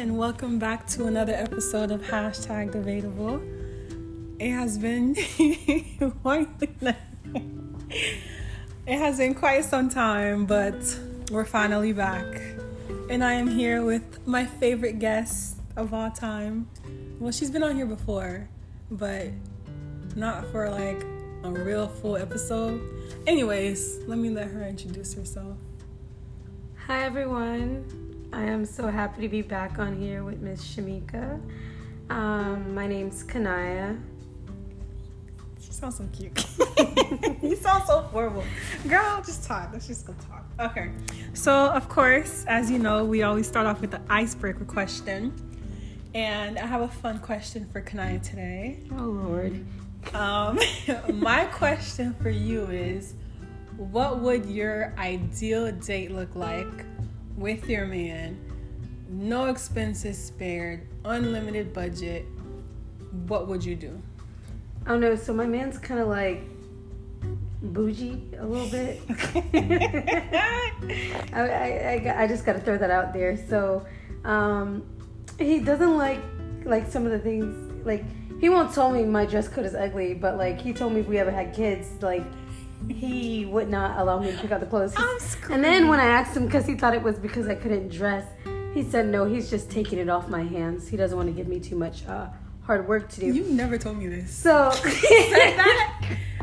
and 0.00 0.16
welcome 0.16 0.58
back 0.58 0.86
to 0.86 1.04
another 1.04 1.34
episode 1.34 1.90
of 1.90 2.00
Hashtag 2.00 2.72
Debatable. 2.72 3.38
It 4.38 4.50
has 4.50 4.78
been 4.78 5.14
it 8.86 8.98
has 8.98 9.18
been 9.18 9.34
quite 9.34 9.62
some 9.66 9.90
time, 9.90 10.46
but 10.46 10.98
we're 11.30 11.44
finally 11.44 11.92
back. 11.92 12.24
And 13.10 13.22
I 13.22 13.34
am 13.34 13.46
here 13.46 13.84
with 13.84 14.26
my 14.26 14.46
favorite 14.46 15.00
guest 15.00 15.58
of 15.76 15.92
all 15.92 16.10
time. 16.10 16.66
Well, 17.18 17.30
she's 17.30 17.50
been 17.50 17.62
on 17.62 17.76
here 17.76 17.84
before, 17.84 18.48
but 18.90 19.28
not 20.16 20.50
for 20.50 20.70
like 20.70 21.02
a 21.44 21.50
real 21.50 21.88
full 21.88 22.16
episode. 22.16 22.80
Anyways, 23.26 23.98
let 24.06 24.16
me 24.16 24.30
let 24.30 24.48
her 24.48 24.62
introduce 24.62 25.12
herself. 25.12 25.58
Hi 26.86 27.02
everyone. 27.04 28.09
I 28.32 28.42
am 28.42 28.64
so 28.64 28.86
happy 28.86 29.22
to 29.22 29.28
be 29.28 29.42
back 29.42 29.80
on 29.80 30.00
here 30.00 30.22
with 30.22 30.40
Miss 30.40 30.64
Shamika. 30.64 31.40
Um, 32.10 32.74
my 32.74 32.86
name's 32.86 33.24
Kha'Niaya. 33.24 34.00
She 35.60 35.72
sounds 35.72 35.96
so 35.96 36.08
cute. 36.12 36.46
you 37.42 37.56
sound 37.56 37.84
so 37.86 38.02
horrible. 38.02 38.44
Girl, 38.86 39.20
just 39.26 39.44
talk. 39.44 39.70
Let's 39.72 39.88
just 39.88 40.06
go 40.06 40.14
talk. 40.28 40.44
Okay. 40.60 40.92
So, 41.34 41.52
of 41.52 41.88
course, 41.88 42.44
as 42.46 42.70
you 42.70 42.78
know, 42.78 43.04
we 43.04 43.24
always 43.24 43.48
start 43.48 43.66
off 43.66 43.80
with 43.80 43.90
the 43.90 44.00
icebreaker 44.08 44.64
question. 44.64 45.34
And 46.14 46.56
I 46.56 46.66
have 46.66 46.82
a 46.82 46.88
fun 46.88 47.18
question 47.18 47.68
for 47.72 47.82
Kha'Niaya 47.82 48.22
today. 48.22 48.78
Oh, 48.96 49.06
Lord. 49.06 49.64
Um, 50.14 50.58
my 51.14 51.46
question 51.46 52.14
for 52.22 52.30
you 52.30 52.62
is 52.66 53.14
what 53.76 54.20
would 54.20 54.46
your 54.46 54.94
ideal 54.98 55.72
date 55.72 56.12
look 56.12 56.36
like 56.36 56.84
with 57.40 57.68
your 57.68 57.86
man, 57.86 58.38
no 59.08 59.46
expenses 59.46 60.22
spared, 60.22 60.86
unlimited 61.06 61.72
budget, 61.72 62.26
what 63.26 63.48
would 63.48 63.64
you 63.64 63.74
do? 63.74 64.00
I 64.84 64.90
don't 64.90 65.00
know. 65.00 65.16
So 65.16 65.32
my 65.32 65.46
man's 65.46 65.78
kind 65.78 66.00
of 66.00 66.08
like 66.08 66.42
bougie 67.62 68.22
a 68.38 68.46
little 68.46 68.68
bit. 68.68 69.00
I, 71.32 71.34
I, 71.34 72.02
I, 72.06 72.22
I, 72.22 72.26
just 72.26 72.44
got 72.44 72.52
to 72.52 72.60
throw 72.60 72.76
that 72.76 72.90
out 72.90 73.14
there. 73.14 73.38
So 73.48 73.86
um, 74.24 74.82
he 75.38 75.60
doesn't 75.60 75.96
like 75.96 76.20
like 76.64 76.86
some 76.86 77.06
of 77.06 77.12
the 77.12 77.18
things 77.18 77.86
like 77.86 78.04
he 78.38 78.50
won't 78.50 78.74
tell 78.74 78.90
me 78.90 79.04
my 79.04 79.24
dress 79.24 79.48
code 79.48 79.64
is 79.64 79.74
ugly, 79.74 80.12
but 80.12 80.36
like 80.36 80.60
he 80.60 80.74
told 80.74 80.92
me 80.92 81.00
if 81.00 81.06
we 81.06 81.18
ever 81.18 81.30
had 81.30 81.54
kids, 81.54 81.88
like 82.02 82.24
he 82.88 83.46
would 83.46 83.68
not 83.68 83.98
allow 83.98 84.18
me 84.18 84.30
to 84.32 84.38
pick 84.38 84.50
out 84.50 84.60
the 84.60 84.66
clothes. 84.66 84.94
and 85.50 85.62
then 85.62 85.88
when 85.88 86.00
I 86.00 86.06
asked 86.06 86.36
him, 86.36 86.46
because 86.46 86.66
he 86.66 86.74
thought 86.74 86.94
it 86.94 87.02
was 87.02 87.18
because 87.18 87.48
I 87.48 87.54
couldn't 87.54 87.88
dress, 87.88 88.26
he 88.74 88.82
said 88.82 89.06
no. 89.06 89.24
He's 89.24 89.50
just 89.50 89.70
taking 89.70 89.98
it 89.98 90.08
off 90.08 90.28
my 90.28 90.42
hands. 90.42 90.88
He 90.88 90.96
doesn't 90.96 91.16
want 91.16 91.28
to 91.28 91.34
give 91.34 91.48
me 91.48 91.60
too 91.60 91.76
much 91.76 92.06
uh, 92.06 92.28
hard 92.62 92.86
work 92.88 93.08
to 93.10 93.20
do. 93.20 93.26
You 93.26 93.44
never 93.44 93.76
told 93.78 93.98
me 93.98 94.06
this. 94.06 94.30
So 94.32 94.70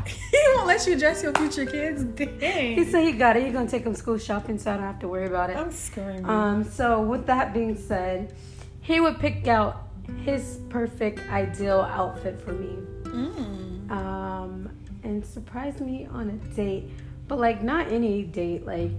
he 0.08 0.38
won't 0.54 0.66
let 0.66 0.86
you 0.86 0.98
dress 0.98 1.22
your 1.22 1.32
future 1.32 1.64
kids. 1.66 2.04
Dang. 2.04 2.76
He 2.76 2.84
said 2.84 3.04
he 3.04 3.12
got 3.12 3.36
it. 3.36 3.44
He's 3.44 3.52
gonna 3.52 3.68
take 3.68 3.84
them 3.84 3.94
school 3.94 4.18
shopping, 4.18 4.58
so 4.58 4.72
I 4.72 4.74
don't 4.74 4.84
have 4.84 4.98
to 5.00 5.08
worry 5.08 5.26
about 5.26 5.50
it. 5.50 5.56
I'm 5.56 5.72
screaming. 5.72 6.28
Um. 6.28 6.64
So 6.64 7.00
with 7.02 7.26
that 7.26 7.54
being 7.54 7.76
said, 7.76 8.34
he 8.82 9.00
would 9.00 9.18
pick 9.18 9.48
out 9.48 9.88
his 10.24 10.60
perfect 10.68 11.20
ideal 11.30 11.80
outfit 11.80 12.40
for 12.40 12.52
me. 12.52 12.76
Mm. 13.04 13.90
Um 13.90 14.70
and 15.08 15.24
surprise 15.24 15.80
me 15.80 16.06
on 16.12 16.28
a 16.28 16.54
date, 16.54 16.90
but 17.26 17.38
like 17.38 17.62
not 17.62 17.90
any 17.90 18.22
date. 18.22 18.66
Like 18.66 18.90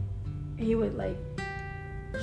he 0.57 0.73
would 0.75 0.97
like 0.97 1.17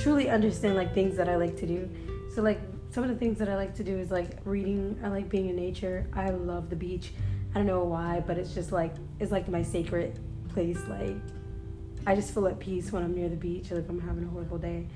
truly 0.01 0.29
understand 0.29 0.75
like 0.75 0.93
things 0.93 1.17
that 1.17 1.29
I 1.29 1.37
like 1.37 1.57
to 1.59 1.67
do. 1.67 1.89
So 2.35 2.43
like 2.43 2.61
some 2.91 3.05
of 3.05 3.09
the 3.09 3.17
things 3.17 3.39
that 3.39 3.49
I 3.49 3.55
like 3.55 3.75
to 3.77 3.85
do 3.85 3.97
is 3.97 4.11
like 4.11 4.39
reading. 4.45 4.99
I 5.05 5.09
like 5.09 5.29
being 5.29 5.49
in 5.49 5.57
nature. 5.57 6.07
I 6.13 6.31
love 6.31 6.69
the 6.69 6.77
beach. 6.77 7.13
I 7.55 7.59
don't 7.59 7.67
know 7.67 7.85
why, 7.85 8.23
but 8.27 8.37
it's 8.37 8.53
just 8.53 8.73
like 8.73 8.93
it's 9.21 9.31
like 9.31 9.49
my 9.49 9.63
sacred 9.63 10.19
place. 10.49 10.81
Like 10.89 11.17
I 12.07 12.17
just 12.17 12.35
feel 12.35 12.47
at 12.49 12.59
peace 12.59 12.91
when 12.91 13.05
I'm 13.05 13.15
near 13.15 13.29
the 13.29 13.37
beach. 13.37 13.71
Like 13.71 13.89
I'm 13.89 14.01
having 14.01 14.25
a 14.25 14.29
horrible 14.29 14.59
day. 14.59 14.89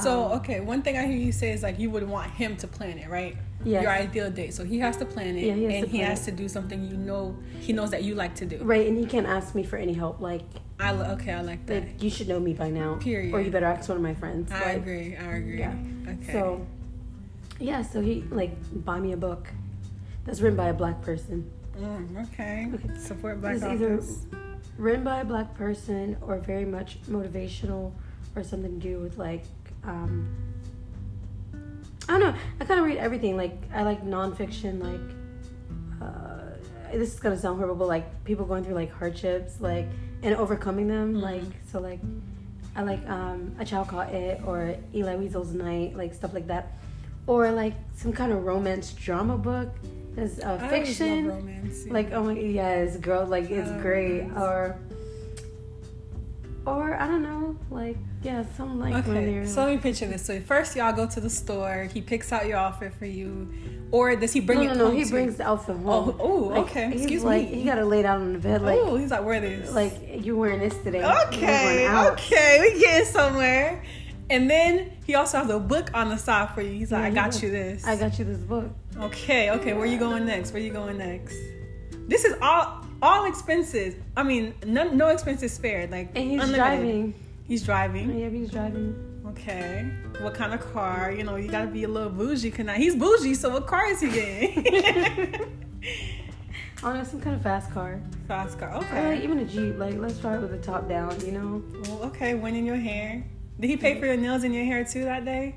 So 0.00 0.24
um, 0.24 0.32
okay, 0.32 0.60
one 0.60 0.80
thing 0.80 0.96
I 0.96 1.06
hear 1.06 1.16
you 1.16 1.32
say 1.32 1.50
is 1.50 1.62
like 1.62 1.78
you 1.78 1.90
would 1.90 2.08
want 2.08 2.30
him 2.30 2.56
to 2.58 2.66
plan 2.66 2.98
it, 2.98 3.10
right? 3.10 3.36
Yeah. 3.62 3.82
Your 3.82 3.90
ideal 3.90 4.30
date. 4.30 4.54
So 4.54 4.64
he 4.64 4.78
has 4.78 4.96
to 4.96 5.04
plan 5.04 5.36
it, 5.36 5.44
yeah, 5.44 5.54
he 5.54 5.76
and 5.76 5.88
he 5.88 5.98
has 5.98 6.26
it. 6.26 6.30
to 6.30 6.36
do 6.36 6.48
something 6.48 6.82
you 6.82 6.96
know 6.96 7.36
he 7.60 7.72
knows 7.72 7.90
that 7.90 8.02
you 8.02 8.14
like 8.14 8.34
to 8.36 8.46
do. 8.46 8.58
Right, 8.58 8.86
and 8.86 8.96
he 8.96 9.04
can't 9.04 9.26
ask 9.26 9.54
me 9.54 9.62
for 9.64 9.76
any 9.76 9.92
help. 9.92 10.20
Like 10.20 10.44
I 10.80 10.92
okay, 10.92 11.32
I 11.32 11.42
like 11.42 11.66
that. 11.66 11.82
Like, 11.82 12.02
you 12.02 12.10
should 12.10 12.28
know 12.28 12.40
me 12.40 12.54
by 12.54 12.70
now. 12.70 12.94
Period. 12.94 13.34
Or 13.34 13.40
you 13.40 13.50
better 13.50 13.66
ask 13.66 13.88
one 13.88 13.96
of 13.96 14.02
my 14.02 14.14
friends. 14.14 14.50
I 14.50 14.64
like, 14.64 14.76
agree. 14.78 15.16
I 15.16 15.36
agree. 15.36 15.58
Yeah. 15.58 15.74
Okay. 16.08 16.32
So 16.32 16.66
yeah, 17.60 17.82
so 17.82 18.00
he 18.00 18.22
like 18.30 18.56
buy 18.84 18.98
me 18.98 19.12
a 19.12 19.16
book 19.16 19.48
that's 20.24 20.40
written 20.40 20.56
by 20.56 20.68
a 20.68 20.74
black 20.74 21.02
person. 21.02 21.50
Mm, 21.78 22.28
okay. 22.28 22.70
okay. 22.74 22.98
Support 22.98 23.40
black 23.40 23.56
it's 23.56 23.64
either 23.64 24.00
written 24.76 25.04
by 25.04 25.20
a 25.20 25.24
black 25.24 25.54
person 25.54 26.16
or 26.20 26.38
very 26.38 26.64
much 26.64 27.02
motivational 27.04 27.92
or 28.34 28.42
something 28.42 28.80
to 28.80 28.88
do 28.88 28.98
with 28.98 29.18
like 29.18 29.44
um, 29.84 30.28
I 32.08 32.18
don't 32.18 32.20
know. 32.20 32.34
I 32.60 32.64
kind 32.64 32.80
of 32.80 32.86
read 32.86 32.98
everything. 32.98 33.36
Like 33.36 33.56
I 33.74 33.82
like 33.82 34.04
nonfiction. 34.04 34.82
Like 34.82 35.16
uh, 36.00 36.56
this 36.92 37.14
is 37.14 37.20
gonna 37.20 37.38
sound 37.38 37.58
horrible, 37.58 37.76
but 37.76 37.88
like 37.88 38.24
people 38.24 38.44
going 38.44 38.64
through 38.64 38.74
like 38.74 38.92
hardships, 38.92 39.60
like 39.60 39.86
and 40.22 40.34
overcoming 40.36 40.88
them. 40.88 41.14
Mm-hmm. 41.14 41.22
Like 41.22 41.42
so, 41.70 41.80
like 41.80 42.00
I 42.74 42.82
like 42.82 43.06
um, 43.08 43.54
a 43.58 43.64
child 43.64 43.88
called 43.88 44.08
it 44.10 44.40
or 44.44 44.76
Elie 44.94 45.28
Wiesel's 45.28 45.52
Night, 45.52 45.96
like 45.96 46.14
stuff 46.14 46.34
like 46.34 46.46
that, 46.48 46.72
or 47.26 47.50
like 47.52 47.74
some 47.94 48.12
kind 48.12 48.32
of 48.32 48.44
romance 48.44 48.92
drama 48.92 49.36
book. 49.36 49.68
There's 50.14 50.40
uh, 50.40 50.58
fiction. 50.68 51.28
romance. 51.28 51.86
Yeah. 51.86 51.92
Like 51.92 52.12
oh 52.12 52.24
my 52.24 52.32
yes, 52.32 52.96
girl, 52.96 53.26
like 53.26 53.50
it's 53.50 53.70
great. 53.82 54.22
Romance. 54.22 54.38
Or 54.38 54.78
or 56.64 56.94
I 56.94 57.06
don't 57.06 57.22
know, 57.22 57.56
like 57.70 57.96
yeah, 58.22 58.44
something 58.56 58.78
like 58.78 59.06
okay. 59.06 59.44
So 59.46 59.64
let 59.64 59.74
me 59.74 59.78
picture 59.78 60.06
this. 60.06 60.24
So 60.24 60.40
first, 60.40 60.76
y'all 60.76 60.92
go 60.92 61.06
to 61.06 61.20
the 61.20 61.30
store. 61.30 61.88
He 61.92 62.00
picks 62.00 62.32
out 62.32 62.46
your 62.46 62.58
outfit 62.58 62.94
for 62.94 63.06
you, 63.06 63.52
or 63.90 64.14
does 64.14 64.32
he 64.32 64.40
bring 64.40 64.64
no, 64.64 64.64
it? 64.64 64.76
No, 64.76 64.88
no, 64.88 64.90
he 64.90 65.04
brings 65.04 65.36
the 65.36 65.44
outfit 65.44 65.76
oh, 65.80 66.02
home. 66.02 66.16
Oh, 66.20 66.30
oh 66.30 66.36
like, 66.48 66.70
okay. 66.70 66.92
Excuse 66.92 67.24
like, 67.24 67.50
me. 67.50 67.56
He 67.56 67.64
got 67.64 67.76
to 67.76 67.84
lay 67.84 68.02
down 68.02 68.20
on 68.20 68.32
the 68.32 68.38
bed. 68.38 68.62
Like, 68.62 68.78
oh, 68.78 68.96
he's 68.96 69.10
like, 69.10 69.24
wear 69.24 69.40
this. 69.40 69.72
Like 69.72 70.24
you 70.24 70.36
wearing 70.36 70.60
this 70.60 70.76
today. 70.78 71.04
Okay, 71.26 71.88
okay, 71.88 72.58
we 72.60 72.80
getting 72.80 73.06
somewhere. 73.06 73.82
And 74.30 74.48
then 74.48 74.92
he 75.04 75.14
also 75.14 75.38
has 75.38 75.50
a 75.50 75.58
book 75.58 75.90
on 75.92 76.08
the 76.08 76.16
side 76.16 76.54
for 76.54 76.62
you. 76.62 76.72
He's 76.72 76.92
like, 76.92 77.02
yeah, 77.02 77.08
I 77.08 77.10
got 77.10 77.34
he 77.34 77.46
you 77.46 77.52
this. 77.52 77.84
I 77.84 77.96
got 77.96 78.18
you 78.18 78.24
this 78.24 78.38
book. 78.38 78.70
Okay, 78.96 79.50
okay. 79.50 79.72
Where 79.72 79.84
you 79.84 79.98
going 79.98 80.24
next? 80.24 80.52
Where 80.52 80.62
you 80.62 80.72
going 80.72 80.96
next? 80.96 81.36
This 82.08 82.24
is 82.24 82.36
all 82.40 82.81
all 83.02 83.26
expenses. 83.26 83.96
I 84.16 84.22
mean, 84.22 84.54
no, 84.64 84.88
no 84.88 85.08
expenses 85.08 85.52
spared. 85.52 85.90
Like 85.90 86.10
and 86.14 86.30
he's 86.30 86.40
unlimited. 86.40 86.56
driving. 86.56 87.14
He's 87.46 87.62
driving. 87.64 88.18
Yeah, 88.18 88.28
he's 88.28 88.50
driving. 88.50 89.22
Okay. 89.26 89.90
What 90.20 90.34
kind 90.34 90.54
of 90.54 90.60
car? 90.72 91.12
You 91.12 91.24
know, 91.24 91.36
you 91.36 91.48
gotta 91.48 91.66
be 91.66 91.84
a 91.84 91.88
little 91.88 92.10
bougie. 92.10 92.50
Can 92.50 92.68
I? 92.68 92.76
He's 92.78 92.94
bougie, 92.94 93.34
so 93.34 93.50
what 93.50 93.66
car 93.66 93.86
is 93.86 94.00
he 94.00 94.10
getting? 94.10 95.58
Oh 96.84 96.92
no, 96.92 97.04
some 97.04 97.20
kind 97.20 97.36
of 97.36 97.42
fast 97.42 97.70
car. 97.70 98.00
Fast 98.26 98.58
car, 98.58 98.74
okay. 98.74 99.14
Like 99.14 99.22
even 99.22 99.38
a 99.38 99.44
Jeep. 99.44 99.78
Like 99.78 99.94
let's 99.98 100.18
drive 100.18 100.42
with 100.42 100.50
the 100.50 100.58
top 100.58 100.88
down, 100.88 101.14
you 101.24 101.30
know. 101.30 101.62
Well, 101.84 102.02
okay. 102.06 102.34
When 102.34 102.56
in 102.56 102.66
your 102.66 102.76
hair? 102.76 103.24
Did 103.60 103.70
he 103.70 103.76
pay 103.76 104.00
for 104.00 104.06
your 104.06 104.16
nails 104.16 104.42
in 104.42 104.52
your 104.52 104.64
hair 104.64 104.84
too 104.84 105.04
that 105.04 105.24
day? 105.24 105.54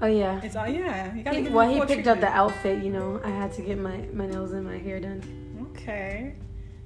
Oh 0.00 0.06
yeah. 0.06 0.40
It's 0.42 0.56
all 0.56 0.66
yeah. 0.66 1.14
You 1.14 1.22
gotta 1.22 1.38
he, 1.38 1.48
well, 1.48 1.68
he 1.68 1.78
picked 1.78 1.92
treatment. 1.92 2.08
up 2.08 2.20
the 2.20 2.26
outfit. 2.26 2.82
You 2.82 2.90
know, 2.90 3.20
I 3.24 3.30
had 3.30 3.52
to 3.52 3.62
get 3.62 3.78
my 3.78 3.98
my 4.12 4.26
nails 4.26 4.50
and 4.50 4.64
my 4.66 4.78
hair 4.78 4.98
done. 4.98 5.22
Okay. 5.70 6.34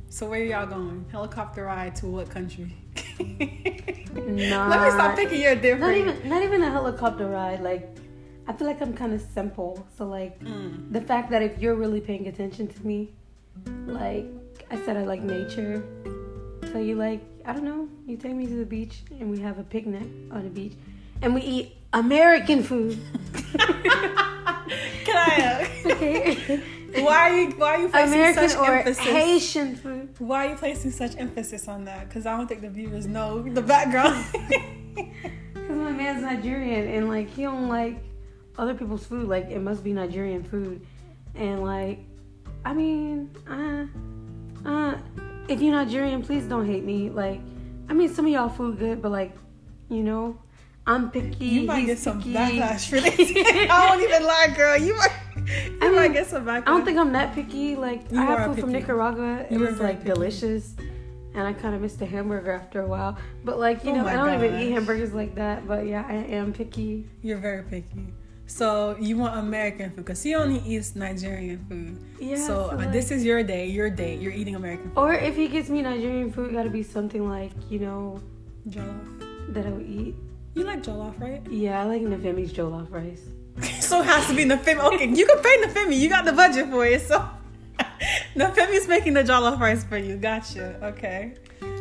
So 0.08 0.28
where 0.28 0.40
are 0.40 0.44
y'all 0.44 0.66
going? 0.66 1.04
Helicopter 1.10 1.64
ride 1.64 1.94
to 1.96 2.06
what 2.06 2.30
country? 2.30 2.74
Let 3.18 4.28
me 4.28 4.48
stop 4.48 5.16
thinking 5.16 5.40
you're 5.40 5.54
different. 5.54 5.80
Not 5.80 5.94
even 5.96 6.28
not 6.28 6.42
even 6.42 6.62
a 6.62 6.70
helicopter 6.70 7.26
ride. 7.26 7.60
Like 7.60 7.88
I 8.46 8.52
feel 8.52 8.66
like 8.66 8.80
I'm 8.80 8.94
kind 8.94 9.12
of 9.12 9.20
simple. 9.20 9.86
So 9.96 10.06
like 10.06 10.40
mm. 10.40 10.92
the 10.92 11.00
fact 11.00 11.30
that 11.30 11.42
if 11.42 11.58
you're 11.60 11.74
really 11.74 12.00
paying 12.00 12.28
attention 12.28 12.68
to 12.68 12.86
me, 12.86 13.12
like 13.86 14.26
I 14.70 14.76
said, 14.84 14.96
I 14.96 15.04
like 15.04 15.22
nature. 15.22 15.84
So 16.72 16.78
you 16.78 16.94
like 16.94 17.22
I 17.44 17.52
don't 17.52 17.64
know. 17.64 17.88
You 18.06 18.16
take 18.16 18.34
me 18.34 18.46
to 18.46 18.54
the 18.54 18.66
beach 18.66 19.02
and 19.10 19.30
we 19.30 19.40
have 19.40 19.58
a 19.58 19.64
picnic 19.64 20.08
on 20.30 20.44
the 20.44 20.50
beach, 20.50 20.74
and 21.22 21.34
we 21.34 21.42
eat 21.42 21.76
American 21.92 22.62
food. 22.62 22.98
Can 25.04 25.16
I? 25.16 25.70
okay. 25.86 26.62
Why 26.94 27.30
are 27.30 27.40
you 27.40 27.50
why 27.50 27.74
are 27.74 27.80
you 27.80 27.88
placing 27.88 28.14
American 28.14 28.48
such 28.48 28.68
emphasis? 28.68 29.04
Haitian 29.04 29.76
food. 29.76 30.14
Why 30.18 30.46
are 30.46 30.50
you 30.50 30.56
placing 30.56 30.90
such 30.90 31.16
emphasis 31.16 31.68
on 31.68 31.84
that? 31.84 32.08
Because 32.08 32.26
I 32.26 32.36
don't 32.36 32.46
think 32.46 32.60
the 32.60 32.70
viewers 32.70 33.06
know 33.06 33.42
the 33.42 33.62
background. 33.62 34.24
Because 35.66 35.82
my 35.82 35.90
man's 35.90 36.22
Nigerian 36.22 36.88
and 36.88 37.08
like 37.08 37.28
he 37.28 37.42
don't 37.42 37.68
like 37.68 37.98
other 38.56 38.72
people's 38.72 39.04
food. 39.04 39.28
Like 39.28 39.50
it 39.50 39.60
must 39.60 39.82
be 39.82 39.92
Nigerian 39.92 40.44
food, 40.44 40.86
and 41.34 41.64
like 41.64 42.04
I 42.64 42.72
mean, 42.72 43.34
uh, 43.48 43.86
uh, 44.68 44.96
if 45.48 45.60
you're 45.60 45.74
Nigerian, 45.74 46.22
please 46.22 46.44
don't 46.44 46.66
hate 46.66 46.84
me. 46.84 47.10
Like 47.10 47.40
I 47.88 47.94
mean, 47.94 48.14
some 48.14 48.26
of 48.26 48.32
y'all 48.32 48.48
food 48.48 48.78
good, 48.78 49.02
but 49.02 49.10
like 49.10 49.34
you 49.88 50.04
know, 50.04 50.38
I'm 50.86 51.10
picky. 51.10 51.46
You 51.46 51.62
might 51.62 51.86
get 51.86 51.98
some 51.98 52.22
backlash 52.22 52.88
for 52.88 53.00
this. 53.00 53.32
I 53.68 53.86
won't 53.88 54.02
even 54.02 54.24
lie, 54.24 54.54
girl. 54.56 54.76
You 54.78 54.96
might, 54.96 55.12
I 55.82 55.88
mean, 55.90 56.12
get 56.12 56.26
some 56.26 56.44
backlash. 56.44 56.62
I 56.62 56.70
don't 56.70 56.84
think 56.84 56.98
I'm 56.98 57.12
that 57.12 57.34
picky. 57.34 57.76
Like 57.76 58.10
You 58.10 58.20
I 58.20 58.24
have 58.24 58.46
food 58.54 58.60
from. 58.60 58.72
Nicaragua. 58.72 59.46
It 59.48 59.52
You 59.52 59.64
are 59.64 59.70
was 59.70 59.80
like 59.80 59.98
picky. 60.02 60.10
delicious, 60.14 60.74
and 61.34 61.46
I 61.46 61.52
kind 61.52 61.74
of 61.74 61.80
missed 61.80 61.98
the 61.98 62.06
hamburger 62.06 62.52
after 62.52 62.80
a 62.82 62.86
while. 62.86 63.16
But 63.44 63.58
like 63.58 63.84
you 63.84 63.90
Oh 63.92 63.96
know, 63.96 64.06
I 64.06 64.14
don't 64.14 64.34
even 64.34 64.60
eat 64.60 64.72
hamburgers 64.72 65.12
like 65.14 65.34
that. 65.36 65.66
But 65.68 65.86
yeah, 65.86 66.04
I 66.08 66.14
am 66.14 66.52
picky. 66.52 67.08
You're 67.22 67.38
very 67.38 67.62
picky. 67.62 68.12
So 68.48 68.96
you 69.00 69.16
want 69.16 69.36
American 69.38 69.90
food 69.90 70.04
because 70.04 70.22
he 70.22 70.34
only 70.36 70.60
eats 70.60 70.94
Nigerian 70.94 71.58
food. 71.68 71.98
Yeah. 72.20 72.36
so 72.36 72.70
uh, 72.70 72.76
like- 72.76 72.92
this 72.92 73.10
is 73.10 73.24
your 73.24 73.42
day, 73.42 73.66
your 73.66 73.90
date. 73.90 74.20
You're 74.20 74.32
eating 74.32 74.54
American 74.54 74.90
food. 74.90 74.98
Or 75.00 75.12
if 75.14 75.34
he 75.34 75.48
gives 75.48 75.68
me 75.68 75.82
Nigerian 75.82 76.30
food, 76.32 76.50
it 76.50 76.52
got 76.54 76.62
to 76.62 76.70
be 76.70 76.82
something 76.84 77.28
like 77.28 77.50
you 77.68 77.80
know 77.80 78.20
Jollof. 78.68 79.52
that 79.52 79.66
I 79.66 79.70
would 79.70 79.86
eat. 79.86 80.14
You 80.54 80.62
like 80.64 80.82
jollof, 80.82 81.20
right? 81.20 81.42
Yeah, 81.50 81.82
I 81.82 81.84
like 81.84 82.02
Nafemi's 82.02 82.52
jollof 82.52 82.90
rice. 82.90 83.22
So 83.80 84.00
it 84.00 84.06
has 84.06 84.26
to 84.28 84.34
be 84.34 84.44
Nafemi. 84.44 84.80
Okay, 84.94 85.08
you 85.08 85.26
can 85.26 85.38
pay 85.42 85.56
Nafemi. 85.62 85.98
You 85.98 86.08
got 86.08 86.24
the 86.24 86.32
budget 86.32 86.68
for 86.70 86.84
it. 86.86 87.00
So 87.02 87.28
Nafemi's 88.34 88.88
making 88.88 89.14
the 89.14 89.22
jollof 89.24 89.58
rice 89.60 89.84
for 89.84 89.96
you. 89.98 90.16
Gotcha. 90.16 90.78
Okay. 90.82 91.34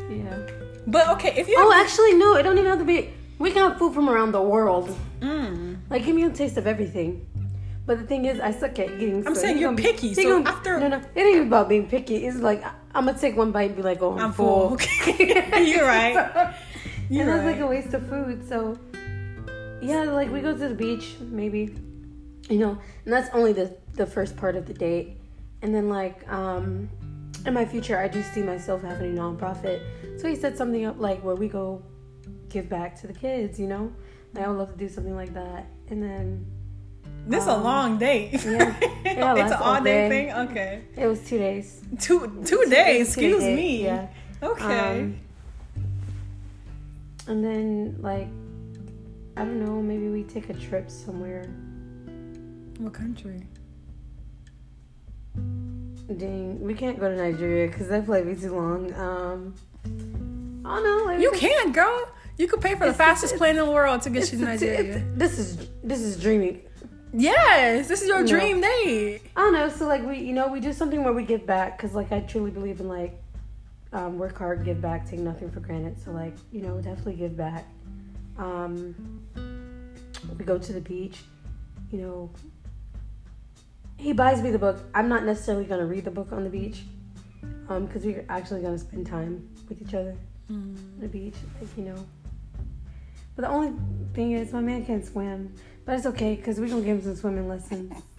Yeah. 0.10 0.40
But 0.88 1.08
okay, 1.10 1.34
if 1.38 1.48
you 1.48 1.56
Oh, 1.58 1.74
actually, 1.76 2.14
no. 2.14 2.36
It 2.36 2.44
don't 2.44 2.58
even 2.58 2.70
have 2.70 2.80
to 2.80 2.86
be. 2.86 3.12
We 3.40 3.52
can 3.52 3.70
have 3.70 3.78
food 3.80 3.94
from 3.94 4.08
around 4.10 4.32
the 4.32 4.42
world. 4.42 4.96
Mm. 5.20 5.78
Like, 5.90 6.06
give 6.06 6.16
me 6.16 6.24
a 6.24 6.30
taste 6.30 6.58
of 6.58 6.68
everything. 6.68 7.26
But 7.86 8.00
the 8.00 8.06
thing 8.06 8.26
is, 8.26 8.40
I 8.40 8.52
suck 8.52 8.80
at 8.80 8.90
eating. 8.92 9.28
I'm 9.28 9.36
so 9.36 9.42
saying 9.42 9.58
you're 9.60 9.74
be- 9.74 9.84
picky, 9.84 10.10
he 10.10 10.14
so 10.16 10.24
gonna- 10.42 10.50
after- 10.50 10.80
no, 10.80 10.88
no, 10.88 11.02
it 11.14 11.22
ain't 11.22 11.48
about 11.48 11.70
being 11.70 11.88
picky. 11.88 12.26
It's 12.26 12.38
like 12.38 12.64
I'm 12.96 13.06
gonna 13.06 13.18
take 13.18 13.36
one 13.36 13.52
bite 13.52 13.68
and 13.72 13.76
be 13.76 13.82
like, 13.84 14.02
"Oh, 14.02 14.14
I'm, 14.14 14.20
I'm 14.20 14.34
full. 14.34 14.74
Okay. 14.74 15.66
You're 15.72 15.86
right. 15.86 16.14
You're 17.10 17.22
and 17.22 17.30
that's 17.30 17.46
like 17.46 17.60
a 17.60 17.68
waste 17.68 17.94
of 17.94 18.08
food. 18.10 18.48
So, 18.50 18.80
yeah, 19.82 20.04
like 20.04 20.32
we 20.32 20.42
go 20.42 20.54
to 20.54 20.68
the 20.68 20.76
beach, 20.76 21.16
maybe, 21.20 21.76
you 22.50 22.60
know, 22.60 22.78
and 23.04 23.14
that's 23.14 23.30
only 23.34 23.54
the 23.54 23.76
the 23.94 24.06
first 24.06 24.36
part 24.38 24.56
of 24.56 24.66
the 24.66 24.74
date. 24.74 25.18
And 25.62 25.74
then 25.74 25.90
like, 25.90 26.28
um, 26.32 26.90
in 27.46 27.54
my 27.54 27.66
future, 27.66 27.98
I 27.98 28.08
do 28.08 28.22
see 28.22 28.42
myself 28.42 28.82
having 28.82 29.18
a 29.18 29.22
nonprofit. 29.22 29.82
So 30.20 30.28
he 30.28 30.36
set 30.36 30.58
something 30.58 30.86
up 30.86 31.00
like 31.00 31.24
where 31.24 31.36
we 31.36 31.48
go 31.48 31.82
give 32.50 32.70
back 32.70 33.00
to 33.02 33.08
the 33.08 33.14
kids. 33.14 33.60
You 33.60 33.68
know, 33.68 33.94
like 34.34 34.46
I 34.46 34.48
would 34.48 34.58
love 34.58 34.72
to 34.72 34.78
do 34.78 34.90
something 34.90 35.16
like 35.16 35.34
that. 35.34 35.66
And 35.90 36.02
then 36.04 36.46
This 37.28 37.44
is 37.44 37.48
a 37.48 37.54
um, 37.54 37.64
long 37.64 37.98
date. 37.98 38.44
yeah. 38.46 38.76
Yeah, 39.06 39.34
it's 39.36 39.52
an 39.52 39.62
all 39.62 39.82
day 39.82 40.10
thing. 40.10 40.32
Okay. 40.50 40.84
it 40.98 41.08
was 41.08 41.26
two 41.26 41.38
days. 41.38 41.82
Two 42.00 42.44
two 42.46 42.66
days. 42.70 43.16
Two 43.16 43.22
Excuse 43.22 43.40
days, 43.44 43.56
me. 43.56 43.84
Yeah. 43.86 44.08
Okay. 44.44 45.02
Um, 45.02 45.20
and 47.28 47.44
then 47.44 47.98
like 48.02 48.28
I 49.38 49.44
don't 49.44 49.64
know, 49.66 49.82
maybe 49.82 50.08
we 50.10 50.24
take 50.24 50.50
a 50.50 50.54
trip 50.54 50.90
somewhere. 50.90 51.44
what 52.80 52.94
country? 52.94 53.42
Dang, 56.18 56.62
we 56.62 56.74
can't 56.74 57.00
go 57.00 57.10
to 57.10 57.16
Nigeria 57.16 57.68
because 57.68 57.88
that 57.90 58.06
flight 58.06 58.26
be 58.26 58.36
too 58.36 58.56
long. 58.56 58.94
Um, 58.94 59.56
I 60.64 60.76
don't 60.76 60.84
know. 60.84 61.04
Like, 61.06 61.20
You 61.20 61.32
can, 61.32 61.72
girl. 61.72 62.08
You 62.38 62.48
could 62.48 62.62
pay 62.62 62.76
for 62.76 62.86
the 62.86 62.94
fastest 62.94 63.38
plane 63.38 63.58
in 63.58 63.66
the 63.66 63.72
world 63.72 64.02
to 64.04 64.10
get 64.10 64.32
you 64.32 64.40
to 64.40 64.46
Nigeria. 64.46 65.04
this 65.16 65.40
is 65.40 65.68
this 65.84 66.00
is 66.02 66.22
dreaming. 66.22 66.62
Yes, 67.14 67.88
this 67.88 68.02
is 68.02 68.08
your 68.10 68.22
No. 68.22 68.28
dream 68.28 68.60
date. 68.62 69.22
I 69.38 69.40
don't 69.42 69.54
know. 69.54 69.70
So 69.70 69.88
like 69.88 70.06
we, 70.06 70.20
you 70.20 70.34
know, 70.34 70.48
we 70.50 70.60
do 70.60 70.74
something 70.74 71.04
where 71.04 71.14
we 71.14 71.24
give 71.24 71.46
back 71.46 71.78
because 71.78 71.96
like 71.96 72.12
I 72.12 72.20
truly 72.22 72.52
believe 72.52 72.80
in 72.82 72.88
like 72.90 73.18
um, 73.94 74.18
work 74.20 74.38
hard, 74.38 74.66
give 74.66 74.82
back, 74.82 75.10
take 75.10 75.20
nothing 75.22 75.50
for 75.50 75.62
granted. 75.62 75.98
So 76.04 76.12
like 76.12 76.36
you 76.52 76.62
know, 76.62 76.76
definitely 76.82 77.16
give 77.16 77.38
back. 77.38 77.66
Um, 78.38 79.22
we 80.38 80.46
go 80.46 80.58
to 80.58 80.74
the 80.74 80.82
beach. 80.82 81.24
You 81.92 82.02
know, 82.02 82.32
he 83.98 84.14
buys 84.14 84.42
me 84.42 84.52
the 84.52 84.60
book. 84.60 84.84
I'm 84.94 85.08
not 85.08 85.24
necessarily 85.24 85.66
gonna 85.66 85.86
read 85.86 86.06
the 86.06 86.12
book 86.12 86.32
on 86.32 86.44
the 86.44 86.50
beach, 86.50 86.84
um, 87.70 87.86
because 87.86 88.06
we're 88.06 88.26
actually 88.30 88.62
gonna 88.62 88.78
spend 88.78 89.08
time 89.08 89.48
with 89.70 89.82
each 89.82 89.94
other 89.94 90.16
on 90.50 90.78
the 91.00 91.08
beach, 91.08 91.36
like 91.60 91.70
you 91.78 91.84
know. 91.84 92.06
But 93.36 93.44
the 93.44 93.50
only 93.50 93.74
thing 94.14 94.32
is, 94.32 94.54
my 94.54 94.62
man 94.62 94.86
can't 94.86 95.06
swim. 95.06 95.54
But 95.86 95.96
it's 95.96 96.06
okay 96.08 96.36
because 96.36 96.60
we're 96.60 96.70
gonna 96.70 96.82
give 96.82 96.98
him 96.98 97.04
some 97.04 97.16
swimming 97.16 97.48
lessons. 97.48 97.92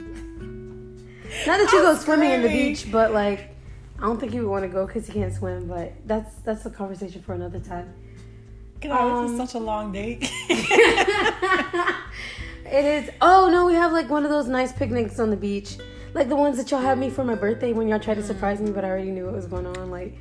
Not 1.47 1.59
that 1.59 1.71
you 1.73 1.83
go 1.83 1.91
I'm 1.93 1.97
swimming 1.97 2.31
in 2.31 2.43
the 2.43 2.49
beach, 2.49 2.91
but 2.93 3.13
like, 3.13 3.51
I 3.99 4.03
don't 4.03 4.21
think 4.21 4.33
he 4.33 4.41
would 4.41 4.49
want 4.49 4.63
to 4.63 4.69
go 4.69 4.87
because 4.87 5.07
he 5.07 5.13
can't 5.13 5.35
swim. 5.35 5.67
But 5.67 5.95
that's 6.07 6.37
that's 6.37 6.65
a 6.67 6.71
conversation 6.71 7.23
for 7.23 7.35
another 7.35 7.59
time. 7.59 7.93
God, 8.89 9.25
this 9.25 9.33
is 9.35 9.41
Um, 9.41 9.47
such 9.47 9.55
a 9.55 9.63
long 9.63 9.93
date. 9.93 10.31
It 12.69 12.85
is. 12.85 13.11
Oh 13.21 13.49
no, 13.51 13.65
we 13.65 13.75
have 13.75 13.93
like 13.93 14.11
one 14.11 14.25
of 14.25 14.31
those 14.31 14.49
nice 14.49 14.73
picnics 14.73 15.21
on 15.21 15.31
the 15.31 15.37
beach, 15.37 15.77
like 16.15 16.29
the 16.29 16.35
ones 16.35 16.57
that 16.57 16.69
y'all 16.73 16.81
had 16.81 16.99
me 16.99 17.11
for 17.11 17.23
my 17.23 17.37
birthday 17.37 17.73
when 17.73 17.87
y'all 17.87 18.01
tried 18.01 18.15
to 18.17 18.25
surprise 18.25 18.61
me, 18.61 18.73
but 18.73 18.85
I 18.85 18.89
already 18.91 19.13
knew 19.13 19.27
what 19.27 19.35
was 19.35 19.47
going 19.47 19.67
on. 19.67 19.89
Like, 19.89 20.19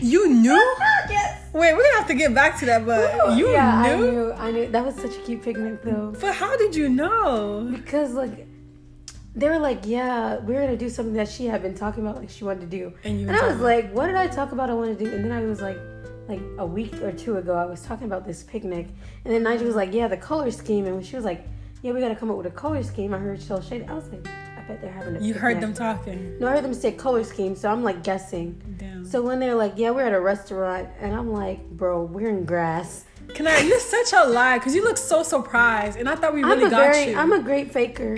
you 0.00 0.26
knew? 0.26 0.52
yes. 1.10 1.42
Wait, 1.52 1.74
we're 1.74 1.82
gonna 1.82 1.98
have 1.98 2.06
to 2.08 2.14
get 2.14 2.34
back 2.34 2.58
to 2.60 2.66
that, 2.66 2.86
but 2.86 3.36
you 3.36 3.50
yeah, 3.50 3.78
I 3.78 3.94
knew? 3.94 4.10
knew. 4.10 4.32
I 4.32 4.50
knew. 4.52 4.68
That 4.68 4.86
was 4.86 4.94
such 4.94 5.16
a 5.16 5.20
cute 5.20 5.42
picnic 5.42 5.82
though. 5.82 6.14
But 6.18 6.34
how 6.34 6.56
did 6.56 6.74
you 6.74 6.88
know? 6.88 7.68
Because 7.70 8.14
like 8.14 8.46
they 9.34 9.50
were 9.50 9.58
like, 9.58 9.80
yeah, 9.84 10.38
we're 10.38 10.62
gonna 10.62 10.78
do 10.78 10.88
something 10.88 11.12
that 11.14 11.28
she 11.28 11.44
had 11.44 11.60
been 11.60 11.74
talking 11.74 12.06
about, 12.06 12.16
like 12.16 12.30
she 12.30 12.42
wanted 12.44 12.60
to 12.62 12.66
do. 12.68 12.94
And 13.04 13.20
you 13.20 13.28
And 13.28 13.36
I 13.36 13.48
was 13.48 13.60
like, 13.60 13.92
what 13.92 14.06
did 14.06 14.16
I 14.16 14.28
talk 14.28 14.52
about? 14.52 14.70
I 14.70 14.72
want 14.74 14.96
to 14.98 15.04
do, 15.04 15.14
and 15.14 15.22
then 15.22 15.32
I 15.32 15.42
was 15.44 15.60
like, 15.60 15.76
like 16.28 16.40
a 16.58 16.66
week 16.66 16.94
or 17.02 17.12
two 17.12 17.36
ago, 17.36 17.54
I 17.54 17.64
was 17.64 17.82
talking 17.82 18.06
about 18.06 18.26
this 18.26 18.42
picnic, 18.42 18.88
and 19.24 19.34
then 19.34 19.42
Nigel 19.42 19.66
was 19.66 19.76
like, 19.76 19.92
yeah, 19.92 20.08
the 20.08 20.16
color 20.16 20.50
scheme, 20.50 20.86
and 20.86 21.04
she 21.04 21.16
was 21.16 21.24
like, 21.24 21.46
yeah, 21.82 21.92
we 21.92 22.00
gotta 22.00 22.16
come 22.16 22.30
up 22.30 22.36
with 22.36 22.46
a 22.46 22.50
color 22.50 22.82
scheme. 22.82 23.14
I 23.14 23.18
heard 23.18 23.40
Shell 23.40 23.62
Shade. 23.62 23.86
I 23.88 23.94
was 23.94 24.08
like, 24.08 24.26
I 24.26 24.62
bet 24.66 24.80
they're 24.80 24.90
having 24.90 25.16
a. 25.16 25.20
You 25.20 25.34
heard 25.34 25.60
them 25.60 25.72
talking. 25.72 26.38
No, 26.38 26.48
I 26.48 26.52
heard 26.52 26.64
them 26.64 26.74
say 26.74 26.92
color 26.92 27.22
scheme, 27.22 27.54
so 27.54 27.70
I'm 27.70 27.84
like 27.84 28.02
guessing. 28.02 28.60
Damn. 28.78 29.04
So 29.04 29.22
when 29.22 29.38
they're 29.38 29.54
like, 29.54 29.74
yeah, 29.76 29.90
we're 29.90 30.06
at 30.06 30.14
a 30.14 30.20
restaurant, 30.20 30.88
and 31.00 31.14
I'm 31.14 31.32
like, 31.32 31.68
bro, 31.70 32.02
we're 32.02 32.28
in 32.28 32.44
grass. 32.44 33.04
Can 33.34 33.46
I? 33.46 33.60
You're 33.60 33.78
such 33.80 34.12
a 34.12 34.24
lie 34.28 34.58
because 34.58 34.74
you 34.74 34.82
look 34.82 34.96
so 34.96 35.22
surprised, 35.22 35.98
and 35.98 36.08
I 36.08 36.16
thought 36.16 36.34
we 36.34 36.42
really 36.42 36.62
I'm 36.62 36.66
a 36.66 36.70
got 36.70 36.92
very, 36.92 37.10
you. 37.10 37.18
I'm 37.18 37.32
a 37.32 37.40
great 37.42 37.72
faker. 37.72 38.16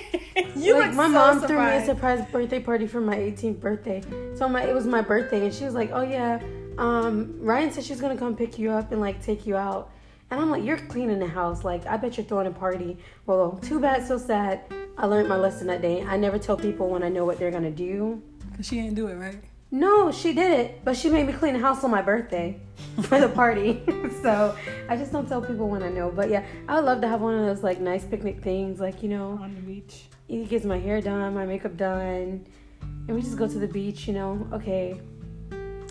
you 0.56 0.78
like 0.78 0.94
my 0.94 1.06
so 1.06 1.12
mom 1.12 1.40
surprised. 1.40 1.46
threw 1.48 1.58
me 1.58 1.76
a 1.76 1.84
surprise 1.84 2.30
birthday 2.30 2.60
party 2.60 2.86
for 2.86 3.00
my 3.00 3.16
18th 3.16 3.60
birthday. 3.60 4.02
So 4.36 4.48
my 4.48 4.62
it 4.64 4.74
was 4.74 4.86
my 4.86 5.00
birthday, 5.02 5.44
and 5.44 5.54
she 5.54 5.64
was 5.64 5.74
like, 5.74 5.90
"Oh 5.92 6.02
yeah, 6.02 6.40
um, 6.82 7.36
Ryan 7.40 7.70
said 7.70 7.84
she's 7.84 8.00
gonna 8.00 8.16
come 8.16 8.34
pick 8.36 8.58
you 8.58 8.70
up 8.70 8.92
and 8.92 9.00
like 9.00 9.22
take 9.22 9.46
you 9.46 9.56
out." 9.56 9.90
And 10.30 10.40
I'm 10.40 10.50
like, 10.50 10.64
"You're 10.64 10.78
cleaning 10.78 11.18
the 11.18 11.26
house. 11.26 11.62
Like, 11.64 11.86
I 11.86 11.96
bet 11.96 12.16
you're 12.16 12.26
throwing 12.26 12.46
a 12.46 12.50
party." 12.50 12.98
Well, 13.26 13.58
too 13.62 13.78
bad, 13.80 14.06
so 14.06 14.18
sad. 14.18 14.60
I 14.98 15.06
learned 15.06 15.28
my 15.28 15.36
lesson 15.36 15.66
that 15.68 15.80
day. 15.82 16.02
I 16.02 16.16
never 16.16 16.38
tell 16.38 16.56
people 16.56 16.88
when 16.88 17.02
I 17.02 17.08
know 17.08 17.24
what 17.24 17.38
they're 17.38 17.50
gonna 17.50 17.70
do. 17.70 18.22
Cause 18.56 18.66
she 18.66 18.76
didn't 18.76 18.94
do 18.94 19.06
it 19.06 19.14
right. 19.14 19.40
No, 19.74 20.12
she 20.12 20.34
did 20.34 20.50
it, 20.60 20.84
but 20.84 20.96
she 20.98 21.08
made 21.08 21.26
me 21.26 21.32
clean 21.32 21.54
the 21.54 21.60
house 21.60 21.82
on 21.82 21.90
my 21.90 22.02
birthday 22.02 22.60
for 23.04 23.18
the 23.18 23.28
party. 23.28 23.80
so 24.22 24.54
I 24.88 24.96
just 24.98 25.12
don't 25.12 25.26
tell 25.26 25.40
people 25.40 25.68
when 25.68 25.82
I 25.82 25.88
know. 25.88 26.10
But 26.10 26.28
yeah, 26.28 26.44
I 26.68 26.74
would 26.76 26.84
love 26.84 27.00
to 27.00 27.08
have 27.08 27.22
one 27.22 27.34
of 27.38 27.46
those 27.46 27.62
like 27.62 27.80
nice 27.80 28.04
picnic 28.04 28.42
things, 28.42 28.80
like 28.80 29.02
you 29.02 29.08
know, 29.08 29.38
On 29.40 29.54
the 29.54 29.60
beach. 29.62 30.04
he 30.28 30.44
gets 30.44 30.64
my 30.66 30.78
hair 30.78 31.00
done, 31.00 31.32
my 31.34 31.46
makeup 31.46 31.76
done, 31.76 32.46
and 32.82 33.08
we 33.16 33.22
just 33.22 33.38
go 33.38 33.48
to 33.48 33.58
the 33.58 33.68
beach, 33.68 34.06
you 34.06 34.12
know. 34.14 34.46
Okay, 34.52 35.00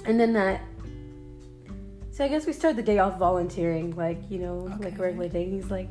and 0.05 0.19
then 0.19 0.33
that. 0.33 0.61
So 2.11 2.25
I 2.25 2.27
guess 2.27 2.45
we 2.45 2.53
start 2.53 2.75
the 2.75 2.83
day 2.83 2.99
off 2.99 3.17
volunteering, 3.17 3.95
like 3.95 4.19
you 4.29 4.39
know, 4.39 4.57
like 4.79 4.87
Okay. 4.93 4.95
a 4.95 5.01
regular 5.01 5.29
day. 5.29 5.49
He's 5.49 5.71
like, 5.71 5.89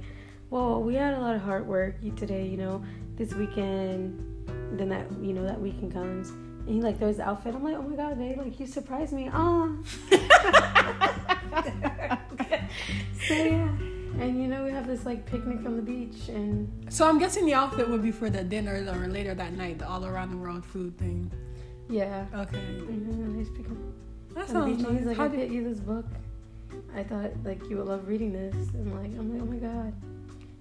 "Well, 0.51 0.83
we 0.83 0.95
had 0.95 1.15
a 1.15 1.19
lot 1.21 1.35
of 1.35 1.41
hard 1.43 1.67
work 1.67 1.97
today, 2.17 2.47
you 2.47 2.57
know, 2.59 2.83
this 3.17 3.35
weekend." 3.35 4.27
Then 4.73 4.89
that 4.91 5.07
you 5.21 5.33
know 5.33 5.45
that 5.45 5.61
weekend 5.61 5.93
comes, 5.93 6.31
and 6.31 6.69
he 6.69 6.81
like 6.81 6.99
throws 6.99 7.17
the 7.17 7.25
outfit. 7.29 7.55
I'm 7.55 7.65
like, 7.65 7.75
"Oh 7.77 7.83
my 7.83 7.97
god, 7.97 8.19
babe! 8.19 8.37
Like 8.39 8.61
you 8.61 8.67
surprised 8.67 9.13
me, 9.13 9.29
ah." 9.33 9.69
so 13.27 13.35
yeah, 13.35 13.69
and 14.21 14.41
you 14.41 14.47
know 14.47 14.65
we 14.65 14.71
have 14.71 14.87
this 14.87 15.05
like 15.07 15.25
picnic 15.27 15.65
on 15.67 15.77
the 15.77 15.83
beach, 15.83 16.29
and 16.29 16.69
So 16.93 17.09
I'm 17.09 17.19
guessing 17.19 17.47
the 17.47 17.55
outfit 17.55 17.89
would 17.89 18.03
be 18.03 18.13
for 18.13 18.31
the 18.31 18.45
dinner 18.45 18.85
or 18.93 19.09
later 19.09 19.35
that 19.35 19.53
night, 19.55 19.79
the 19.79 19.89
all 19.89 20.05
around 20.07 20.31
the 20.31 20.37
world 20.37 20.65
food 20.65 20.97
thing. 20.99 21.31
yeah. 21.89 22.27
Okay. 22.35 22.59
And 22.59 23.57
picking 23.57 23.93
That 24.35 24.49
on 24.55 24.61
the 24.71 24.77
beach 24.77 24.81
sounds 24.85 24.89
and 24.89 24.97
he's 24.99 25.07
nice. 25.07 25.07
like, 25.07 25.17
How 25.17 25.25
I 25.25 25.29
did, 25.29 25.37
get 25.41 25.51
you 25.51 25.65
this 25.69 25.81
book. 25.81 26.07
I 26.97 27.03
thought 27.03 27.31
like 27.45 27.69
you 27.69 27.77
would 27.79 27.87
love 27.87 28.07
reading 28.09 28.33
this, 28.33 28.55
and 28.75 28.93
like 28.95 29.11
I'm 29.19 29.33
like, 29.33 29.43
oh 29.43 29.47
my 29.47 29.57
god. 29.57 29.93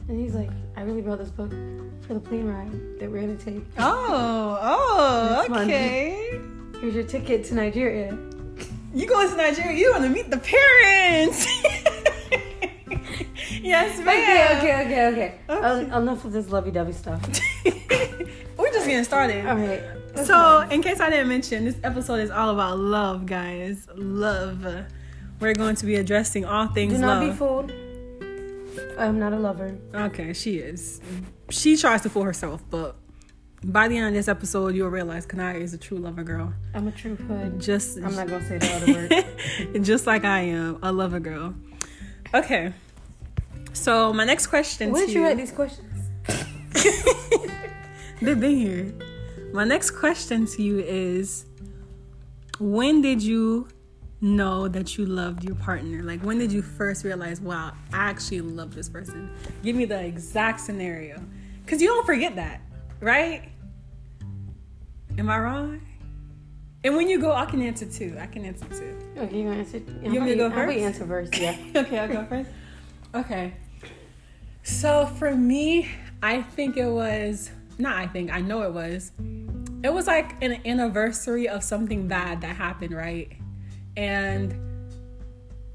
And 0.07 0.19
he's 0.19 0.33
like, 0.33 0.49
I 0.75 0.81
really 0.81 1.01
brought 1.01 1.19
this 1.19 1.29
book 1.29 1.51
for 2.07 2.15
the 2.15 2.19
plane 2.19 2.47
ride 2.47 2.71
that 2.99 3.09
we're 3.11 3.21
gonna 3.21 3.35
take. 3.35 3.63
oh, 3.77 4.57
oh, 5.49 5.61
okay. 5.63 6.39
Here's 6.81 6.95
your 6.95 7.03
ticket 7.03 7.45
to 7.45 7.53
Nigeria. 7.55 8.17
You 8.93 9.05
going 9.07 9.29
to 9.29 9.35
Nigeria? 9.35 9.77
You 9.77 9.91
want 9.91 10.03
to 10.05 10.09
meet 10.09 10.31
the 10.31 10.37
parents? 10.39 11.45
yes, 13.61 13.95
Okay, 13.99 14.03
ma'am. 14.03 14.57
okay, 14.57 14.81
okay, 14.81 15.07
okay. 15.11 15.35
Okay. 15.47 15.89
Uh, 15.91 15.97
enough 15.99 16.25
of 16.25 16.31
this 16.31 16.49
lovey-dovey 16.49 16.93
stuff. 16.93 17.21
We're 18.57 18.71
just 18.71 18.87
getting 18.87 19.03
started. 19.03 19.45
All 19.45 19.55
right. 19.57 19.83
So, 20.25 20.61
in 20.69 20.81
case 20.81 20.99
I 20.99 21.09
didn't 21.09 21.27
mention, 21.29 21.65
this 21.65 21.77
episode 21.83 22.19
is 22.19 22.31
all 22.31 22.49
about 22.49 22.77
love, 22.79 23.25
guys. 23.25 23.87
Love. 23.95 24.85
We're 25.39 25.53
going 25.53 25.75
to 25.75 25.85
be 25.85 25.95
addressing 25.95 26.45
all 26.45 26.67
things 26.67 26.93
do 26.93 26.99
not 26.99 27.21
love. 27.21 27.31
be 27.31 27.37
fooled. 27.37 27.71
I'm 28.97 29.19
not 29.19 29.33
a 29.33 29.39
lover. 29.39 29.77
Okay, 29.93 30.33
she 30.33 30.57
is. 30.57 30.99
She 31.49 31.77
tries 31.77 32.01
to 32.01 32.09
fool 32.09 32.23
herself, 32.23 32.61
but 32.69 32.95
by 33.63 33.87
the 33.87 33.97
end 33.97 34.07
of 34.07 34.13
this 34.13 34.27
episode, 34.27 34.75
you'll 34.75 34.89
realize 34.89 35.25
Kha'Niaya 35.25 35.61
is 35.61 35.73
a 35.73 35.77
true 35.77 35.97
lover 35.97 36.23
girl. 36.23 36.53
I'm 36.73 36.87
a 36.87 36.91
true 36.91 37.15
hood. 37.15 37.59
Just 37.59 37.97
I'm 37.97 38.15
not 38.15 38.27
gonna 38.27 38.47
say 38.47 38.57
the 38.57 38.73
other 38.73 39.73
word. 39.73 39.83
just 39.83 40.07
like 40.07 40.25
I 40.25 40.41
am, 40.41 40.79
a 40.81 40.91
lover 40.91 41.19
girl. 41.19 41.55
Okay. 42.33 42.73
So 43.73 44.13
my 44.13 44.25
next 44.25 44.47
question. 44.47 44.91
Where 44.91 45.01
to 45.01 45.07
did 45.07 45.15
you 45.15 45.23
write 45.23 45.37
these 45.37 45.51
questions? 45.51 45.85
They've 48.21 48.39
been 48.39 48.57
here. 48.57 48.93
My 49.51 49.63
next 49.63 49.91
question 49.91 50.45
to 50.45 50.61
you 50.61 50.79
is 50.79 51.45
when 52.59 53.01
did 53.01 53.21
you 53.23 53.67
know 54.21 54.67
that 54.67 54.95
you 54.95 55.07
loved 55.07 55.43
your 55.43 55.55
partner? 55.55 56.03
Like 56.03 56.21
when 56.21 56.37
did 56.37 56.51
you 56.51 56.61
first 56.61 57.03
realize, 57.03 57.41
wow, 57.41 57.73
I 57.91 58.09
actually 58.09 58.41
love 58.41 58.75
this 58.75 58.87
person? 58.87 59.31
Give 59.63 59.75
me 59.75 59.85
the 59.85 59.99
exact 59.99 60.59
scenario. 60.59 61.19
Cause 61.65 61.81
you 61.81 61.87
don't 61.87 62.05
forget 62.05 62.35
that, 62.35 62.61
right? 62.99 63.49
Am 65.17 65.29
I 65.29 65.39
wrong? 65.39 65.81
And 66.83 66.95
when 66.95 67.09
you 67.09 67.19
go, 67.19 67.31
I 67.33 67.45
can 67.45 67.61
answer 67.61 67.85
too. 67.85 68.15
I 68.19 68.27
can 68.27 68.45
answer 68.45 68.65
too. 68.65 68.97
Okay, 69.17 69.39
you 69.39 69.45
want 69.45 69.67
to 69.67 69.77
answer? 69.77 69.77
You 70.03 70.13
want 70.13 70.25
me 70.25 70.29
to 70.31 70.35
go 70.35 70.49
How 70.49 70.63
about 70.63 70.75
you 70.75 70.81
first? 70.85 71.01
answer 71.01 71.07
first? 71.07 71.37
Yeah. 71.37 71.57
okay, 71.75 71.99
I'll 71.99 72.07
go 72.07 72.25
first. 72.25 72.49
Okay. 73.15 73.53
So 74.63 75.07
for 75.17 75.35
me, 75.35 75.89
I 76.21 76.41
think 76.41 76.77
it 76.77 76.87
was 76.87 77.51
not 77.79 77.95
I 77.97 78.07
think, 78.07 78.31
I 78.31 78.41
know 78.41 78.63
it 78.63 78.73
was. 78.73 79.11
It 79.83 79.93
was 79.93 80.07
like 80.07 80.41
an 80.43 80.61
anniversary 80.65 81.47
of 81.47 81.63
something 81.63 82.07
bad 82.07 82.41
that 82.41 82.55
happened, 82.55 82.93
right? 82.93 83.31
And 83.95 84.53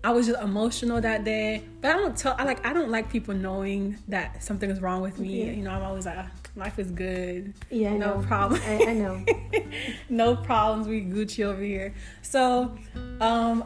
I 0.05 0.11
was 0.11 0.27
just 0.27 0.39
emotional 0.41 1.01
that 1.01 1.25
day. 1.25 1.65
But 1.81 1.93
I 1.93 1.95
don't 1.95 2.15
tell 2.17 2.37
I 2.39 2.45
like 2.45 2.65
I 2.67 2.75
don't 2.75 2.91
like 2.91 3.11
people 3.11 3.35
knowing 3.35 3.97
that 4.09 4.43
something 4.43 4.71
is 4.71 4.83
wrong 4.83 5.01
with 5.01 5.19
me. 5.19 5.47
Yeah. 5.47 5.53
You 5.53 5.63
know, 5.63 5.71
I'm 5.71 5.83
always 5.83 6.05
like, 6.05 6.19
"Ah, 6.19 6.31
life 6.57 6.79
is 6.79 6.91
good. 6.91 7.55
Yeah, 7.71 7.97
no 7.97 8.23
problem. 8.27 8.61
I, 8.67 8.85
I 8.89 8.93
know. 8.93 9.25
no 10.11 10.37
problems. 10.37 10.87
We 10.87 11.01
Gucci 11.01 11.43
over 11.43 11.63
here. 11.63 11.95
So, 12.21 12.77
um, 13.21 13.65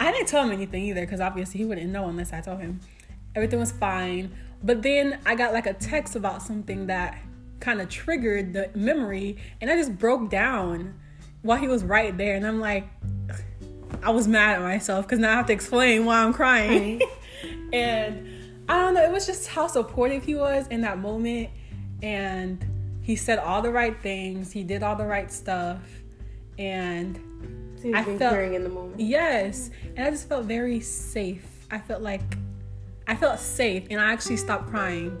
I 0.00 0.10
didn't 0.10 0.26
tell 0.26 0.44
him 0.44 0.50
anything 0.50 0.84
either 0.84 1.02
because 1.02 1.20
obviously 1.20 1.58
he 1.58 1.64
wouldn't 1.64 1.90
know 1.90 2.08
unless 2.08 2.32
I 2.32 2.40
told 2.40 2.60
him. 2.60 2.80
Everything 3.36 3.60
was 3.60 3.70
fine. 3.70 4.32
But 4.64 4.82
then 4.82 5.20
I 5.24 5.36
got 5.36 5.52
like 5.52 5.66
a 5.66 5.74
text 5.74 6.16
about 6.16 6.42
something 6.42 6.88
that 6.88 7.16
kind 7.60 7.80
of 7.80 7.88
triggered 7.88 8.52
the 8.52 8.70
memory, 8.74 9.36
and 9.60 9.70
I 9.70 9.76
just 9.76 9.96
broke 9.98 10.30
down 10.30 10.94
while 11.42 11.58
he 11.58 11.68
was 11.68 11.84
right 11.84 12.16
there, 12.16 12.34
and 12.36 12.46
I'm 12.46 12.60
like, 12.60 12.88
I 14.02 14.10
was 14.10 14.26
mad 14.26 14.56
at 14.56 14.62
myself 14.62 15.06
because 15.06 15.18
now 15.18 15.30
I 15.32 15.34
have 15.34 15.46
to 15.46 15.52
explain 15.52 16.04
why 16.06 16.22
I'm 16.22 16.32
crying. 16.32 17.02
and 17.72 18.28
I 18.68 18.78
don't 18.78 18.94
know, 18.94 19.02
it 19.02 19.12
was 19.12 19.26
just 19.26 19.48
how 19.48 19.66
supportive 19.66 20.24
he 20.24 20.34
was 20.34 20.66
in 20.68 20.80
that 20.82 20.98
moment. 20.98 21.50
And 22.02 22.64
he 23.02 23.14
said 23.16 23.38
all 23.38 23.60
the 23.60 23.70
right 23.70 24.00
things, 24.02 24.52
he 24.52 24.62
did 24.62 24.82
all 24.82 24.96
the 24.96 25.04
right 25.06 25.30
stuff. 25.30 25.80
And 26.58 27.18
So 27.82 27.92
I 27.94 28.04
felt- 28.04 28.18
caring 28.18 28.54
in 28.54 28.62
the 28.64 28.70
moment. 28.70 29.00
yes, 29.00 29.70
and 29.96 30.06
I 30.06 30.10
just 30.10 30.28
felt 30.28 30.46
very 30.46 30.80
safe. 30.80 31.66
I 31.70 31.78
felt 31.78 32.00
like 32.02 32.22
I 33.06 33.16
felt 33.16 33.38
safe, 33.40 33.86
and 33.90 34.00
I 34.00 34.12
actually 34.12 34.36
stopped 34.36 34.68
crying, 34.68 35.20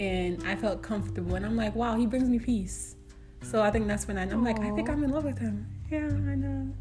and 0.00 0.42
I 0.46 0.56
felt 0.56 0.82
comfortable. 0.82 1.34
And 1.36 1.44
I'm 1.44 1.56
like, 1.56 1.76
wow, 1.76 1.94
he 1.94 2.06
brings 2.06 2.28
me 2.28 2.38
peace. 2.38 2.96
So 3.42 3.62
I 3.62 3.70
think 3.70 3.86
that's 3.86 4.08
when 4.08 4.18
I, 4.18 4.22
I'm 4.22 4.42
like, 4.42 4.58
I 4.58 4.70
think 4.74 4.88
I'm 4.88 5.04
in 5.04 5.10
love 5.10 5.24
with 5.24 5.38
him. 5.38 5.66
Yeah, 5.90 6.06
I 6.06 6.34
know. 6.34 6.72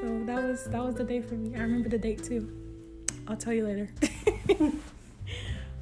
So 0.00 0.24
that 0.26 0.42
was 0.42 0.64
that 0.64 0.84
was 0.84 0.94
the 0.96 1.04
day 1.04 1.20
for 1.22 1.34
me. 1.34 1.56
I 1.56 1.60
remember 1.60 1.88
the 1.88 1.98
date 1.98 2.22
too. 2.22 2.52
I'll 3.26 3.36
tell 3.36 3.52
you 3.52 3.64
later. 3.64 3.88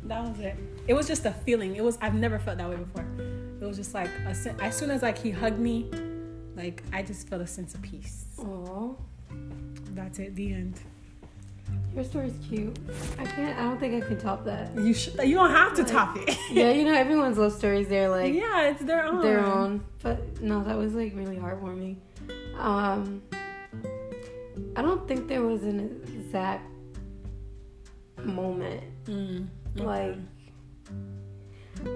that 0.05 0.23
was 0.23 0.39
it. 0.41 0.57
It 0.87 0.95
was 0.95 1.07
just 1.07 1.25
a 1.27 1.33
feeling. 1.33 1.77
It 1.77 1.85
was 1.85 1.99
I've 2.01 2.15
never 2.15 2.39
felt 2.39 2.59
that 2.59 2.69
way 2.69 2.77
before. 2.77 3.07
It 3.61 3.65
was 3.65 3.77
just 3.77 3.95
like 3.95 4.11
a, 4.27 4.31
as 4.63 4.77
soon 4.77 4.91
as 4.91 5.03
like 5.03 5.19
he 5.19 5.31
hugged 5.31 5.59
me, 5.59 5.91
like 6.55 6.83
I 6.93 7.03
just 7.03 7.29
felt 7.29 7.43
a 7.43 7.47
sense 7.47 7.75
of 7.75 7.83
peace. 7.83 8.25
Aw. 8.39 8.95
That's 9.95 10.19
it. 10.19 10.35
The 10.35 10.53
end. 10.53 10.81
Your 11.95 12.05
story's 12.05 12.35
cute. 12.49 12.77
I 13.19 13.25
can't. 13.25 13.59
I 13.59 13.63
don't 13.63 13.81
think 13.81 14.03
I 14.05 14.07
can 14.07 14.19
top 14.21 14.45
that. 14.45 14.75
You 14.77 14.93
should. 14.93 15.15
You 15.25 15.35
don't 15.37 15.51
have 15.51 15.75
to 15.77 15.85
top 15.85 16.17
it. 16.19 16.37
Yeah, 16.51 16.71
you 16.71 16.85
know 16.89 16.93
everyone's 16.95 17.39
love 17.39 17.53
stories. 17.55 17.89
They're 17.89 18.09
like 18.11 18.35
yeah, 18.35 18.69
it's 18.69 18.83
their 18.85 19.05
own. 19.05 19.23
their 19.23 19.41
own. 19.45 19.83
But 20.03 20.41
no, 20.43 20.63
that 20.65 20.77
was 20.77 20.93
like 20.95 21.15
really 21.17 21.37
heartwarming. 21.37 21.97
Um, 22.59 23.23
I 24.77 24.83
don't 24.83 25.07
think 25.09 25.27
there 25.29 25.43
was 25.43 25.63
an 25.65 26.03
exact 26.15 26.69
moment. 28.25 28.83
Mm, 29.07 29.49
Like, 29.77 30.17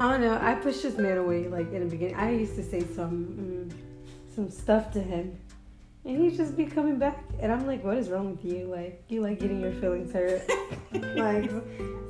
I 0.00 0.11
don't 0.11 0.21
know. 0.21 0.39
I 0.41 0.55
pushed 0.55 0.83
this 0.83 0.97
man 0.97 1.19
away. 1.19 1.49
Like 1.49 1.73
in 1.73 1.81
the 1.81 1.91
beginning, 1.91 2.17
I 2.17 2.31
used 2.33 2.57
to 2.57 2.62
say 2.65 2.81
some 2.81 3.71
mm, 3.71 4.35
some 4.35 4.50
stuff 4.50 4.91
to 4.93 5.00
him, 5.03 5.39
and 6.04 6.23
he'd 6.23 6.37
just 6.37 6.57
be 6.57 6.64
coming 6.64 6.99
back, 6.99 7.25
and 7.40 7.52
I'm 7.52 7.66
like, 7.66 7.85
"What 7.85 7.97
is 7.97 8.09
wrong 8.09 8.30
with 8.30 8.45
you? 8.45 8.66
Like, 8.66 9.04
you 9.09 9.21
like 9.21 9.40
getting 9.40 9.61
your 9.61 9.73
feelings 9.73 10.12
hurt? 10.12 10.42
like, 10.92 11.50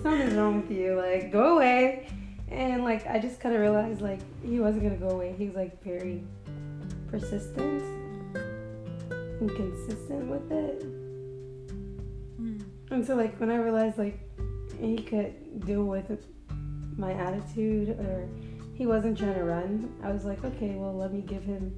something's 0.03 0.35
wrong 0.35 0.63
with 0.63 0.71
you. 0.71 0.95
Like, 0.95 1.33
go 1.33 1.57
away." 1.57 2.09
And 2.49 2.83
like, 2.83 3.07
I 3.07 3.19
just 3.19 3.41
kind 3.41 3.55
of 3.55 3.61
realized 3.61 4.01
like 4.01 4.21
he 4.43 4.59
wasn't 4.59 4.83
gonna 4.83 4.97
go 4.97 5.11
away. 5.11 5.35
He's 5.39 5.55
like 5.55 5.83
very 5.83 6.25
persistent 7.09 7.83
and 9.41 9.51
consistent 9.57 10.27
with 10.27 10.53
it. 10.53 10.81
mm. 12.41 12.63
And 12.91 13.07
so, 13.07 13.15
like, 13.17 13.39
when 13.39 13.51
I 13.51 13.57
realized, 13.57 13.99
like, 13.99 14.19
he 14.81 14.97
could 14.99 15.65
deal 15.65 15.85
with 15.85 16.27
my 16.97 17.13
attitude 17.13 17.91
or 17.91 18.29
he 18.75 18.87
wasn't 18.87 19.17
trying 19.19 19.35
to 19.35 19.45
run, 19.45 19.95
I 20.03 20.11
was 20.11 20.25
like, 20.25 20.45
okay, 20.45 20.75
well, 20.75 20.95
let 20.95 21.13
me 21.13 21.23
give 21.23 21.43
him 21.43 21.75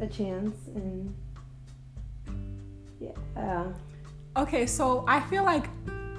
a 0.00 0.06
chance. 0.06 0.56
And 0.74 1.14
yeah, 3.00 3.10
uh, 3.36 3.72
Okay, 4.36 4.66
so 4.66 5.02
I 5.08 5.20
feel 5.20 5.44
like 5.44 5.70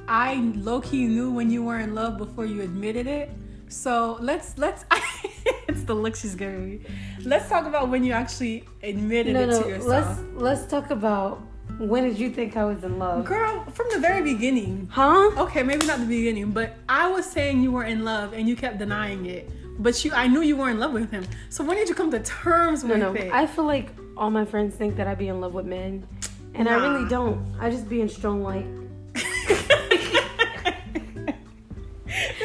I 0.08 0.36
low 0.56 0.82
key 0.82 1.06
knew 1.06 1.32
when 1.32 1.52
you 1.52 1.64
were 1.64 1.80
in 1.80 1.94
love 1.94 2.18
before 2.18 2.46
you 2.46 2.62
admitted 2.62 3.06
it. 3.06 3.30
So 3.68 4.18
let's 4.20 4.58
let's. 4.58 4.86
it's 5.68 5.84
the 5.84 5.94
look 5.94 6.16
she's 6.16 6.34
giving 6.34 6.68
me. 6.68 6.80
Let's 7.24 7.48
talk 7.48 7.68
about 7.68 7.90
when 7.90 8.04
you 8.04 8.14
actually 8.14 8.64
admitted 8.82 9.34
no, 9.34 9.42
it 9.42 9.48
no, 9.48 9.62
to 9.62 9.70
yourself. 9.70 9.88
let's 9.88 10.20
let's 10.34 10.66
talk 10.66 10.90
about 10.90 11.44
when 11.78 12.06
did 12.06 12.18
you 12.18 12.32
think 12.32 12.58
I 12.58 12.66
was 12.66 12.84
in 12.84 12.98
love? 12.98 13.26
Girl, 13.26 13.64
from 13.66 13.86
the 13.92 14.00
very 14.00 14.24
beginning. 14.24 14.90
Huh? 14.92 15.30
Okay, 15.38 15.62
maybe 15.62 15.86
not 15.86 16.00
the 16.00 16.06
beginning, 16.06 16.52
but 16.52 16.76
I 16.90 17.08
was 17.12 17.24
saying 17.26 17.62
you 17.62 17.72
were 17.72 17.84
in 17.84 18.04
love 18.04 18.34
and 18.34 18.50
you 18.50 18.56
kept 18.56 18.80
denying 18.80 19.28
it. 19.28 19.52
But 19.80 20.04
you, 20.04 20.12
I 20.14 20.28
knew 20.28 20.42
you 20.42 20.56
were 20.58 20.70
in 20.70 20.80
love 20.80 20.94
with 20.94 21.12
him. 21.12 21.26
So 21.50 21.64
when 21.64 21.78
did 21.78 21.88
you 21.90 21.96
come 21.96 22.10
to 22.12 22.20
terms 22.20 22.84
No, 22.84 22.90
with 22.94 23.00
no. 23.00 23.14
it? 23.14 23.32
I 23.32 23.46
feel 23.48 23.66
like 23.66 23.90
all 24.18 24.30
my 24.32 24.44
friends 24.46 24.76
think 24.76 24.96
that 24.98 25.08
I'd 25.08 25.18
be 25.20 25.28
in 25.28 25.40
love 25.40 25.54
with 25.54 25.66
men, 25.68 26.08
and 26.56 26.68
I 26.68 26.76
really 26.76 27.08
don't. 27.08 27.46
I 27.60 27.70
just 27.70 27.88
be 27.88 28.02
in 28.02 28.10
strong 28.10 28.42
like. 28.44 28.66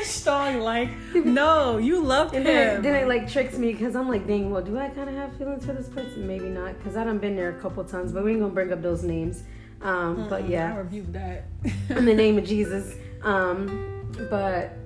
Strong, 0.05 0.61
like 0.61 0.89
no, 1.15 1.79
you 1.79 2.01
loved 2.03 2.35
And 2.35 2.47
him. 2.47 2.55
then, 2.55 2.77
it, 2.79 2.83
then 2.83 2.95
it 2.95 3.09
like 3.09 3.31
tricks 3.31 3.57
me 3.59 3.73
because 3.73 3.97
I'm 3.97 4.09
like, 4.09 4.27
dang, 4.27 4.51
well, 4.51 4.63
do 4.63 4.79
I 4.79 4.89
kind 4.89 5.09
of 5.09 5.17
have 5.17 5.37
feelings 5.37 5.65
for 5.67 5.73
this 5.73 5.89
person? 5.89 6.27
Maybe 6.27 6.49
not, 6.49 6.77
because 6.79 6.97
I 6.97 7.03
done 7.05 7.19
been 7.19 7.35
there 7.35 7.49
a 7.57 7.61
couple 7.61 7.83
times, 7.85 8.13
but 8.13 8.23
we 8.25 8.33
ain't 8.33 8.41
gonna 8.41 8.53
bring 8.53 8.73
up 8.73 8.83
those 8.83 9.03
names. 9.03 9.43
Um, 9.81 10.29
but 10.29 10.43
Mm, 10.43 10.47
I 10.47 10.49
yeah, 10.49 10.77
rebuke 10.77 11.13
that. 11.13 11.45
in 11.91 12.05
the 12.05 12.15
name 12.15 12.39
of 12.39 12.45
Jesus. 12.55 12.95
Um, 13.23 14.07
but 14.31 14.77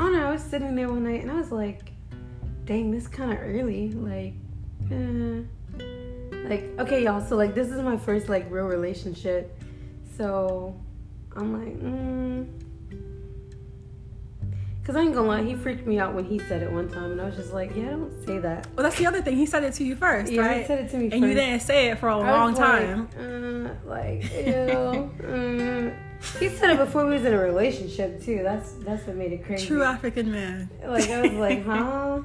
I 0.00 0.04
don't 0.04 0.12
know. 0.14 0.28
I 0.28 0.30
was 0.30 0.42
sitting 0.42 0.74
there 0.76 0.88
one 0.88 1.04
night 1.04 1.20
and 1.20 1.30
I 1.30 1.34
was 1.34 1.52
like, 1.52 1.92
dang, 2.64 2.90
this 2.90 3.06
kind 3.06 3.32
of 3.32 3.38
early. 3.38 3.90
Like, 3.92 4.32
eh. 4.90 5.42
like 6.48 6.64
okay, 6.78 7.04
y'all. 7.04 7.20
So 7.20 7.36
like, 7.36 7.54
this 7.54 7.68
is 7.68 7.82
my 7.82 7.98
first 7.98 8.30
like 8.30 8.50
real 8.50 8.64
relationship. 8.64 9.60
So 10.16 10.74
I'm 11.36 11.52
like, 11.52 11.78
mm. 11.78 12.46
Cause 14.84 14.96
I 14.96 15.02
ain't 15.02 15.14
gonna 15.14 15.28
lie, 15.28 15.42
he 15.42 15.54
freaked 15.54 15.86
me 15.86 15.98
out 15.98 16.14
when 16.14 16.24
he 16.24 16.38
said 16.38 16.62
it 16.62 16.72
one 16.72 16.88
time, 16.88 17.12
and 17.12 17.20
I 17.20 17.26
was 17.26 17.36
just 17.36 17.52
like, 17.52 17.76
"Yeah, 17.76 17.90
don't 17.90 18.26
say 18.26 18.38
that." 18.38 18.66
Well, 18.74 18.82
that's 18.82 18.96
the 18.96 19.06
other 19.06 19.20
thing. 19.20 19.36
He 19.36 19.44
said 19.44 19.62
it 19.62 19.74
to 19.74 19.84
you 19.84 19.94
first, 19.94 20.32
Yeah, 20.32 20.40
right? 20.40 20.60
he 20.62 20.66
said 20.66 20.78
it 20.80 20.90
to 20.92 20.96
me 20.96 21.10
and 21.12 21.22
you 21.22 21.34
didn't 21.34 21.60
say 21.60 21.90
it 21.90 21.98
for 21.98 22.08
a 22.08 22.18
I 22.18 22.32
long 22.32 22.54
like, 22.54 22.56
time. 22.56 23.08
uh, 23.16 23.88
like, 23.88 24.22
ew. 24.24 25.12
mm. 25.20 26.09
He 26.38 26.48
said 26.48 26.70
it 26.70 26.78
before 26.78 27.06
we 27.06 27.14
was 27.14 27.24
in 27.24 27.32
a 27.32 27.38
relationship 27.38 28.22
too. 28.22 28.40
That's 28.42 28.72
that's 28.72 29.06
what 29.06 29.16
made 29.16 29.32
it 29.32 29.44
crazy. 29.44 29.66
True 29.66 29.82
African 29.82 30.30
man. 30.30 30.70
Like 30.84 31.08
I 31.08 31.22
was 31.22 31.32
like, 31.32 31.64
huh? 31.66 32.20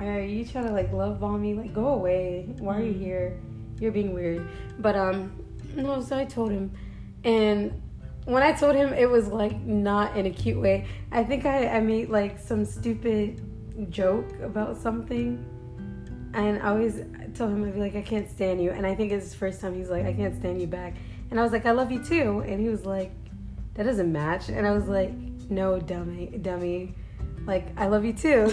Are 0.00 0.20
you 0.20 0.44
trying 0.44 0.66
to 0.66 0.72
like 0.72 0.92
love 0.92 1.20
bomb 1.20 1.42
me? 1.42 1.54
Like, 1.54 1.72
go 1.72 1.88
away. 1.88 2.46
Why 2.58 2.78
are 2.78 2.82
you 2.82 2.92
here? 2.92 3.38
You're 3.80 3.92
being 3.92 4.12
weird. 4.12 4.48
But 4.78 4.96
um, 4.96 5.44
no. 5.74 6.00
So 6.00 6.16
I 6.16 6.24
told 6.24 6.50
him, 6.50 6.72
and 7.24 7.80
when 8.24 8.42
I 8.42 8.52
told 8.52 8.74
him, 8.74 8.92
it 8.92 9.08
was 9.08 9.28
like 9.28 9.60
not 9.60 10.16
in 10.16 10.26
a 10.26 10.30
cute 10.30 10.60
way. 10.60 10.86
I 11.12 11.22
think 11.22 11.46
I 11.46 11.68
I 11.68 11.80
made 11.80 12.10
like 12.10 12.38
some 12.38 12.64
stupid 12.64 13.40
joke 13.90 14.28
about 14.42 14.76
something, 14.76 15.44
and 16.34 16.60
I 16.60 16.70
always 16.70 17.02
told 17.34 17.52
him 17.52 17.64
I'd 17.64 17.74
be 17.74 17.80
like, 17.80 17.96
I 17.96 18.02
can't 18.02 18.28
stand 18.28 18.62
you. 18.62 18.70
And 18.70 18.86
I 18.86 18.94
think 18.94 19.12
it's 19.12 19.26
his 19.26 19.34
first 19.34 19.60
time. 19.60 19.74
He's 19.74 19.90
like, 19.90 20.06
I 20.06 20.12
can't 20.12 20.36
stand 20.36 20.60
you 20.60 20.66
back. 20.66 20.96
And 21.30 21.38
I 21.38 21.42
was 21.42 21.52
like, 21.52 21.66
I 21.66 21.72
love 21.72 21.92
you 21.92 22.02
too. 22.02 22.42
And 22.46 22.60
he 22.60 22.68
was 22.68 22.84
like, 22.84 23.12
that 23.78 23.84
doesn't 23.84 24.12
match. 24.12 24.48
And 24.48 24.66
I 24.66 24.72
was 24.72 24.88
like, 24.88 25.12
no, 25.48 25.78
dummy, 25.78 26.26
dummy. 26.42 26.96
Like, 27.46 27.68
I 27.78 27.86
love 27.86 28.04
you 28.04 28.12
too. 28.12 28.42
no, 28.44 28.50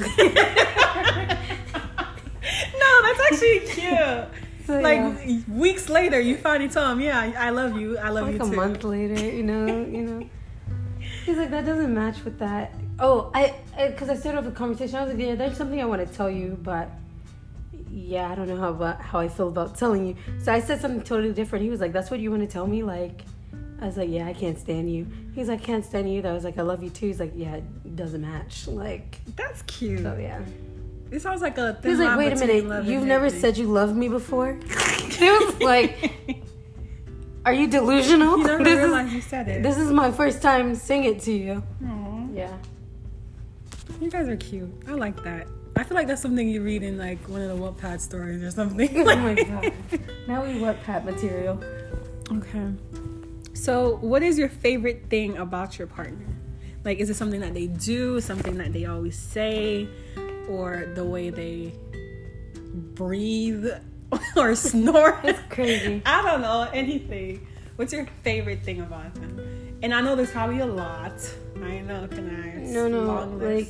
that's 3.01 3.19
actually 3.31 3.59
cute. 3.67 4.27
So, 4.67 4.79
like 4.79 4.99
yeah. 4.99 5.39
weeks 5.47 5.89
later, 5.89 6.19
you 6.19 6.37
finally 6.37 6.69
tell 6.69 6.91
him, 6.91 6.99
"Yeah, 6.99 7.33
I 7.37 7.49
love 7.51 7.79
you. 7.79 7.97
I 7.97 8.09
love 8.09 8.25
like 8.25 8.33
you 8.33 8.39
Like 8.39 8.47
a 8.47 8.51
too." 8.51 8.55
month 8.55 8.83
later, 8.83 9.25
you 9.25 9.43
know, 9.43 9.65
you 9.65 10.01
know. 10.07 10.29
He's 11.25 11.37
like, 11.37 11.49
that 11.51 11.65
doesn't 11.65 11.93
match 11.93 12.23
with 12.23 12.39
that. 12.39 12.73
Oh, 12.99 13.31
I, 13.33 13.55
because 13.75 14.09
I, 14.09 14.15
started 14.15 14.39
off 14.39 14.45
the 14.45 14.51
conversation. 14.51 14.95
I 14.95 15.05
was 15.05 15.13
like, 15.13 15.23
yeah, 15.23 15.35
there's 15.35 15.57
something 15.57 15.81
I 15.81 15.85
want 15.85 16.07
to 16.07 16.13
tell 16.15 16.29
you, 16.29 16.57
but 16.61 16.89
yeah, 17.89 18.31
I 18.31 18.35
don't 18.35 18.47
know 18.47 18.57
how 18.57 18.69
about 18.69 19.01
how 19.01 19.19
I 19.19 19.27
feel 19.27 19.47
about 19.49 19.75
telling 19.77 20.05
you. 20.05 20.15
So 20.39 20.53
I 20.53 20.59
said 20.59 20.81
something 20.81 21.01
totally 21.01 21.33
different. 21.33 21.63
He 21.63 21.71
was 21.71 21.79
like, 21.79 21.93
that's 21.93 22.11
what 22.11 22.19
you 22.19 22.29
want 22.29 22.41
to 22.43 22.47
tell 22.47 22.67
me, 22.67 22.83
like. 22.83 23.21
I 23.85 23.87
was 23.87 23.97
like, 23.97 24.09
yeah, 24.09 24.25
I 24.25 24.33
can't 24.33 24.57
stand 24.57 24.91
you. 24.91 25.05
He's 25.35 25.47
like, 25.47 25.61
can't 25.61 25.85
stand 25.85 26.11
you. 26.11 26.19
I 26.23 26.33
was 26.33 26.43
like, 26.43 26.57
I 26.57 26.63
love 26.63 26.81
you 26.81 26.89
too. 26.89 27.05
He's 27.05 27.19
like, 27.19 27.33
yeah, 27.35 27.57
it 27.57 27.95
doesn't 27.95 28.19
match. 28.19 28.67
Like, 28.67 29.19
That's 29.35 29.61
cute. 29.61 29.99
so 29.99 30.17
yeah. 30.19 30.41
It 31.11 31.21
sounds 31.21 31.43
like 31.43 31.59
a. 31.59 31.77
He's 31.83 31.99
like, 31.99 32.17
wait 32.17 32.33
a 32.33 32.35
minute, 32.35 32.85
you've 32.85 33.03
never 33.03 33.29
said 33.29 33.59
you 33.59 33.67
loved 33.67 33.95
me 33.95 34.09
before. 34.09 34.57
it 34.67 35.45
was 35.45 35.61
like, 35.61 36.13
are 37.45 37.53
you 37.53 37.67
delusional? 37.67 38.39
You 38.39 38.47
never 38.47 38.63
this 38.63 38.75
realized 38.75 39.09
is 39.09 39.13
you 39.13 39.21
said 39.21 39.47
it. 39.47 39.61
this 39.61 39.77
is 39.77 39.91
my 39.91 40.11
first 40.11 40.41
time 40.41 40.73
saying 40.73 41.03
it 41.03 41.19
to 41.19 41.31
you. 41.31 41.63
Aw. 41.87 42.27
Yeah. 42.33 42.57
You 44.01 44.09
guys 44.09 44.27
are 44.27 44.35
cute. 44.35 44.71
I 44.87 44.93
like 44.93 45.23
that. 45.23 45.45
I 45.75 45.83
feel 45.83 45.93
like 45.93 46.07
that's 46.07 46.23
something 46.23 46.49
you 46.49 46.63
read 46.63 46.81
in 46.81 46.97
like 46.97 47.19
one 47.29 47.41
of 47.41 47.55
the 47.55 47.63
Wattpad 47.63 48.01
stories 48.01 48.41
or 48.41 48.49
something. 48.49 48.89
oh 49.07 49.15
my 49.17 49.35
god. 49.35 49.71
Now 50.27 50.43
we 50.43 50.57
want 50.57 50.81
pat 50.81 51.05
material. 51.05 51.63
Okay. 52.31 52.71
So, 53.55 53.95
what 54.01 54.21
is 54.21 54.37
your 54.37 54.49
favorite 54.49 55.09
thing 55.09 55.37
about 55.37 55.79
your 55.79 55.87
partner? 55.87 56.25
Like, 56.83 56.99
is 56.99 57.09
it 57.09 57.15
something 57.15 57.39
that 57.39 57.53
they 57.53 57.67
do, 57.67 58.21
something 58.21 58.57
that 58.57 58.73
they 58.73 58.85
always 58.85 59.17
say, 59.17 59.87
or 60.47 60.91
the 60.93 61.03
way 61.03 61.29
they 61.31 61.73
breathe 62.93 63.65
or 64.37 64.55
snore? 64.55 65.19
It's 65.23 65.39
crazy. 65.49 66.01
I 66.05 66.21
don't 66.21 66.41
know 66.41 66.69
anything. 66.73 67.47
What's 67.77 67.91
your 67.93 68.05
favorite 68.23 68.61
thing 68.63 68.81
about 68.81 69.13
them? 69.15 69.77
And 69.81 69.93
I 69.93 70.01
know 70.01 70.15
there's 70.15 70.31
probably 70.31 70.59
a 70.59 70.65
lot. 70.65 71.13
I 71.61 71.79
know, 71.79 72.07
can 72.07 72.29
I? 72.29 72.59
No, 72.59 72.87
no, 72.87 73.25
like. 73.37 73.67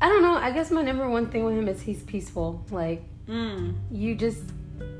I 0.00 0.08
don't 0.08 0.22
know. 0.22 0.34
I 0.34 0.50
guess 0.52 0.70
my 0.70 0.82
number 0.82 1.08
one 1.08 1.26
thing 1.30 1.44
with 1.44 1.54
him 1.56 1.68
is 1.68 1.80
he's 1.80 2.02
peaceful. 2.02 2.64
Like 2.70 3.02
Mm. 3.28 3.74
you 3.90 4.14
just 4.14 4.42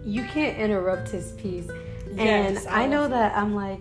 you 0.05 0.23
can't 0.25 0.59
interrupt 0.59 1.09
his 1.09 1.33
peace. 1.33 1.67
Yes, 2.15 2.67
and 2.67 2.69
I 2.69 2.83
I 2.83 2.87
know 2.87 3.09
that 3.09 3.35
I'm 3.37 3.55
like 3.55 3.81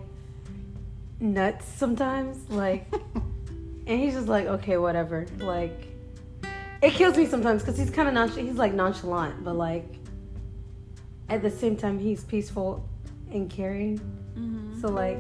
nuts 1.20 1.66
sometimes. 1.66 2.50
Like 2.50 2.86
and 3.88 4.00
he's 4.00 4.14
just 4.14 4.28
like, 4.28 4.46
okay, 4.48 4.78
whatever. 4.78 5.26
Like 5.40 5.88
it 6.82 6.92
kills 6.94 7.18
me 7.18 7.26
sometimes 7.26 7.64
because 7.64 7.78
he's 7.78 7.90
kind 7.90 8.08
of 8.08 8.14
nonchalant. 8.14 8.48
He's 8.48 8.58
like 8.58 8.74
nonchalant, 8.74 9.44
but 9.44 9.56
like 9.56 9.86
at 11.30 11.42
the 11.42 11.50
same 11.52 11.76
time 11.76 12.00
he's 12.00 12.24
peaceful 12.24 12.88
and 13.32 13.50
caring. 13.50 14.00
Mhm. 14.38 14.80
So 14.82 14.88
like 14.90 15.18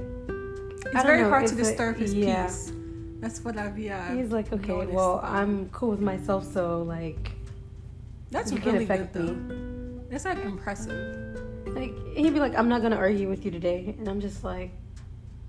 It's 0.85 0.95
I 0.95 0.99
don't 0.99 1.05
very 1.07 1.21
know, 1.23 1.29
hard 1.29 1.47
to 1.47 1.53
it's 1.57 1.67
a- 1.67 1.71
disturb 1.71 1.97
his 1.97 2.13
yeah. 2.13 2.45
peace. 2.45 2.71
That's 3.19 3.43
what 3.43 3.57
I've 3.57 3.79
yeah. 3.79 4.13
he's 4.15 4.31
like, 4.31 4.53
okay, 4.53 4.67
noticed. 4.73 4.93
well 4.93 5.19
I'm 5.23 5.69
cool 5.69 5.89
with 5.89 5.99
myself, 6.01 6.45
so 6.45 6.83
like 6.83 7.31
That's 8.29 8.51
you 8.51 8.59
can't 8.59 8.73
really 8.73 8.85
good 8.85 8.93
affect 9.01 9.13
though. 9.15 9.23
me. 9.33 9.99
That's 10.11 10.23
like 10.25 10.37
impressive. 10.45 11.41
Like 11.65 11.93
he'd 12.15 12.33
be 12.33 12.39
like, 12.39 12.55
I'm 12.55 12.69
not 12.69 12.81
gonna 12.83 12.95
argue 12.95 13.27
with 13.27 13.43
you 13.43 13.51
today, 13.51 13.95
and 13.97 14.07
I'm 14.07 14.21
just 14.21 14.43
like, 14.43 14.69
Why 14.69 14.86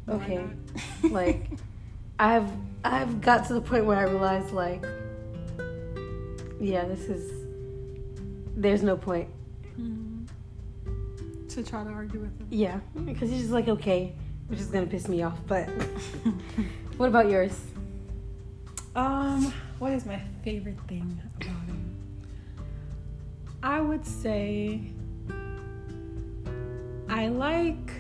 okay. 0.09 0.45
like, 1.11 1.51
I've 2.19 2.51
I've 2.85 3.21
got 3.21 3.47
to 3.49 3.55
the 3.55 3.61
point 3.61 3.85
where 3.85 3.99
I 3.99 4.03
realized 4.03 4.53
like, 4.53 4.85
yeah, 6.61 6.85
this 6.85 7.09
is. 7.09 7.33
There's 8.57 8.83
no 8.83 8.97
point. 8.97 9.29
Mhm. 9.79 10.27
To 11.51 11.63
try 11.63 11.85
to 11.85 11.91
argue 11.91 12.21
with 12.21 12.37
him. 12.39 12.47
Yeah, 12.51 12.81
because 13.05 13.31
he's 13.31 13.43
just 13.43 13.53
like, 13.53 13.69
okay, 13.69 14.15
which 14.49 14.59
is 14.59 14.67
gonna 14.67 14.87
piss 14.87 15.09
me 15.09 15.23
off. 15.23 15.39
But 15.47 15.67
what 16.97 17.09
about 17.09 17.31
yours? 17.31 17.59
Um, 18.97 19.53
what 19.79 19.93
is 19.93 20.05
my 20.07 20.21
favorite 20.43 20.81
thing 20.89 21.21
about 21.37 21.53
him? 21.67 21.97
I 23.63 23.81
would 23.81 24.05
say 24.05 24.81
I 27.09 27.29
like 27.29 27.93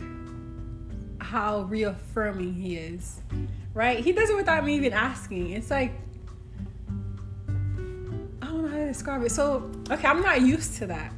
how 1.29 1.62
reaffirming 1.62 2.55
he 2.55 2.77
is. 2.77 3.21
Right? 3.75 4.01
He 4.01 4.12
does 4.12 4.31
it 4.31 4.37
without 4.37 4.64
me 4.64 4.75
even 4.77 4.93
asking. 4.93 5.51
It's 5.51 5.71
like 5.71 5.93
I 8.43 8.47
don't 8.47 8.62
know 8.62 8.69
how 8.69 8.79
to 8.79 8.87
describe 8.87 9.23
it. 9.23 9.31
So, 9.31 9.71
okay, 9.91 10.09
I'm 10.09 10.23
not 10.23 10.41
used 10.41 10.77
to 10.79 10.87
that. 10.87 11.12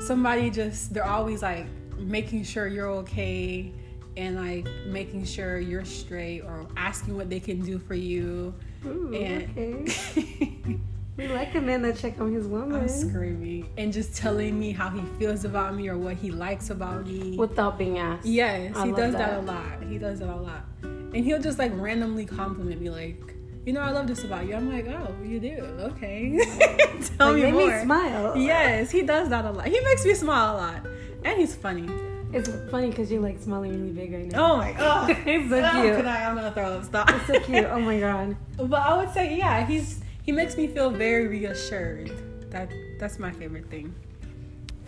Somebody 0.00 0.48
just 0.50 0.94
they're 0.94 1.04
always 1.04 1.42
like 1.42 1.66
making 1.98 2.44
sure 2.44 2.66
you're 2.68 2.90
okay 2.90 3.72
and 4.16 4.36
like 4.36 4.68
making 4.86 5.24
sure 5.24 5.58
you're 5.58 5.84
straight 5.84 6.42
or 6.42 6.66
asking 6.76 7.16
what 7.16 7.28
they 7.28 7.40
can 7.40 7.60
do 7.60 7.78
for 7.78 7.94
you. 7.94 8.54
Ooh, 8.86 9.14
And 9.14 9.90
okay. 9.90 10.78
We 11.16 11.28
like 11.28 11.54
a 11.54 11.60
man 11.60 11.82
that 11.82 11.98
check 11.98 12.18
on 12.20 12.32
his 12.32 12.46
woman 12.46 12.80
I'm 12.80 12.88
screaming 12.88 13.68
and 13.76 13.92
just 13.92 14.16
telling 14.16 14.58
me 14.58 14.72
how 14.72 14.88
he 14.88 15.02
feels 15.18 15.44
about 15.44 15.74
me 15.76 15.88
or 15.88 15.98
what 15.98 16.16
he 16.16 16.30
likes 16.30 16.70
about 16.70 17.06
me. 17.06 17.36
without 17.36 17.76
being 17.78 17.98
asked. 17.98 18.24
yes, 18.26 18.74
I 18.74 18.86
he 18.86 18.92
does 18.92 19.12
that. 19.12 19.18
that. 19.30 19.38
a 19.40 19.42
lot. 19.42 19.82
He 19.88 19.98
does 19.98 20.20
that 20.20 20.30
a 20.30 20.36
lot. 20.36 20.64
And 20.82 21.16
he'll 21.16 21.40
just 21.42 21.58
like 21.58 21.70
randomly 21.74 22.24
compliment 22.24 22.80
me 22.80 22.88
like, 22.88 23.34
you 23.66 23.74
know, 23.74 23.80
I 23.80 23.90
love 23.90 24.06
this 24.06 24.24
about 24.24 24.46
you. 24.46 24.54
I'm 24.54 24.72
like, 24.72 24.86
oh, 24.88 25.14
you 25.22 25.38
do? 25.38 25.58
Okay. 25.92 26.38
Tell 27.18 27.32
Like, 27.34 27.42
me 27.44 27.52
more. 27.52 27.76
me 27.76 27.82
smile. 27.82 28.36
Yes, 28.36 28.90
he 28.90 29.02
does 29.02 29.28
that 29.28 29.44
a 29.44 29.50
lot. 29.50 29.66
He 29.66 29.78
makes 29.80 30.06
me 30.06 30.14
smile 30.14 30.54
a 30.54 30.56
lot. 30.56 30.86
And 31.24 31.38
he's 31.38 31.54
funny. 31.54 31.88
It's 32.32 32.48
funny 32.70 32.88
because 32.88 33.12
you're 33.12 33.20
like 33.20 33.38
smiling 33.38 33.72
really 33.72 33.92
big 33.92 34.12
right 34.14 34.32
now. 34.32 34.52
Oh 34.54 34.56
my 34.56 34.72
god. 34.72 35.10
It's 35.26 35.50
so 35.50 35.58
Oh, 35.62 35.82
cute. 35.82 35.96
can 35.96 36.06
I, 36.08 36.24
I'm 36.24 36.34
gonna 36.34 36.50
throw 36.52 36.72
up. 36.72 36.84
Stop. 36.84 37.10
It's 37.10 37.26
so 37.26 37.38
cute. 37.40 37.66
Oh 37.66 37.78
my 37.80 38.00
god. 38.06 38.34
But 38.56 38.80
I 38.80 38.96
would 38.96 39.12
say, 39.12 39.36
yeah, 39.36 39.66
he's 39.66 40.00
he 40.22 40.32
makes 40.32 40.56
me 40.56 40.66
feel 40.66 40.90
very 40.90 41.26
reassured. 41.28 42.10
That 42.50 42.70
that's 42.98 43.18
my 43.18 43.32
favorite 43.32 43.68
thing. 43.70 43.94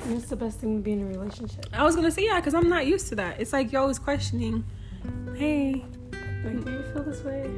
What's 0.06 0.26
the 0.26 0.36
best 0.36 0.58
thing 0.60 0.76
to 0.78 0.82
be 0.82 0.92
in 0.92 1.02
a 1.02 1.06
relationship? 1.06 1.66
I 1.72 1.82
was 1.84 1.94
gonna 1.96 2.10
say 2.10 2.24
yeah, 2.26 2.40
because 2.40 2.54
I'm 2.54 2.68
not 2.68 2.86
used 2.86 3.08
to 3.08 3.14
that. 3.16 3.40
It's 3.40 3.52
like 3.52 3.72
you're 3.72 3.80
always 3.80 3.98
questioning, 3.98 4.64
hey, 5.34 5.84
Like, 6.44 6.64
do 6.64 6.70
you 6.72 6.82
feel 6.92 7.02
this 7.04 7.22
way? 7.22 7.48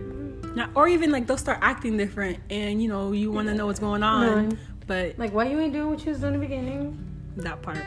now, 0.54 0.70
or 0.74 0.88
even 0.88 1.10
like 1.10 1.26
they'll 1.26 1.36
start 1.36 1.58
acting 1.60 1.96
different, 1.96 2.38
and 2.50 2.80
you 2.82 2.88
know 2.88 3.12
you 3.12 3.32
want 3.32 3.48
to 3.48 3.54
know 3.54 3.66
what's 3.66 3.80
going 3.80 4.02
on, 4.02 4.48
No. 4.50 4.56
but 4.86 5.18
Like, 5.18 5.32
why 5.32 5.44
you 5.46 5.58
ain't 5.58 5.72
doing 5.72 5.90
what 5.90 6.04
you 6.04 6.10
was 6.12 6.20
doing 6.20 6.34
in 6.34 6.40
the 6.40 6.46
beginning? 6.46 6.98
that 7.38 7.60
part. 7.62 7.84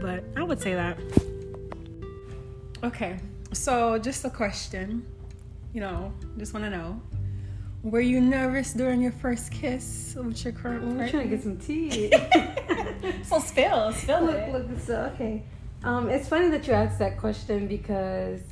But 0.00 0.22
I 0.36 0.42
would 0.44 0.60
say 0.60 0.74
that. 0.74 0.96
Okay, 2.84 3.18
so 3.52 3.98
just 3.98 4.24
a 4.24 4.30
question, 4.30 5.04
you 5.72 5.80
know, 5.80 6.12
just 6.38 6.54
want 6.54 6.64
to 6.66 6.70
know. 6.70 7.00
Were 7.82 8.00
you 8.00 8.20
nervous 8.20 8.74
during 8.74 9.00
your 9.00 9.12
first 9.12 9.50
kiss 9.50 10.14
with 10.14 10.44
your 10.44 10.52
current 10.52 10.82
I'm 10.82 10.96
partner? 10.96 11.08
trying 11.08 11.30
to 11.30 11.36
get 11.36 11.42
some 11.42 11.56
tea. 11.56 12.12
so 13.24 13.38
spill, 13.38 13.92
spill 13.92 14.24
look, 14.26 14.36
it. 14.36 14.52
look, 14.52 14.66
so 14.80 15.10
okay. 15.14 15.42
Um, 15.82 16.10
it's 16.10 16.28
funny 16.28 16.50
that 16.50 16.66
you 16.66 16.74
asked 16.74 16.98
that 16.98 17.16
question 17.18 17.66
because 17.66 18.42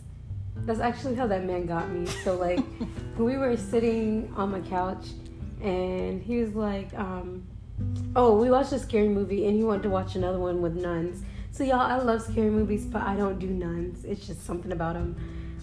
that's 0.57 0.81
actually 0.81 1.14
how 1.14 1.27
that 1.27 1.45
man 1.45 1.67
got 1.67 1.91
me. 1.91 2.07
So 2.25 2.37
like, 2.37 2.61
we 3.19 3.37
were 3.37 3.55
sitting 3.59 4.33
on 4.35 4.51
my 4.51 4.61
couch, 4.61 5.09
and 5.62 6.23
he 6.23 6.38
was 6.38 6.55
like, 6.55 6.95
um, 6.95 7.45
"Oh, 8.17 8.35
we 8.41 8.49
watched 8.49 8.73
a 8.73 8.79
scary 8.79 9.09
movie, 9.11 9.47
and 9.47 9.55
he 9.55 9.62
wanted 9.62 9.83
to 9.83 9.91
watch 9.91 10.17
another 10.17 10.38
one 10.38 10.62
with 10.62 10.75
nuns." 10.75 11.23
So 11.51 11.64
y'all, 11.64 11.81
I 11.81 11.97
love 11.97 12.23
scary 12.23 12.49
movies, 12.51 12.87
but 12.87 13.03
I 13.03 13.14
don't 13.14 13.38
do 13.38 13.49
nuns. 13.49 14.07
It's 14.07 14.27
just 14.27 14.47
something 14.47 14.73
about 14.73 14.95
them. 14.95 15.17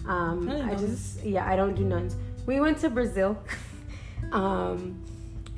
Um, 0.06 0.48
I 0.48 0.70
I 0.70 0.74
just 0.76 1.24
yeah, 1.24 1.50
I 1.50 1.56
don't 1.56 1.74
do 1.74 1.84
nuns. 1.84 2.14
We 2.46 2.60
went 2.60 2.78
to 2.78 2.90
Brazil. 2.90 3.36
um, 4.32 5.02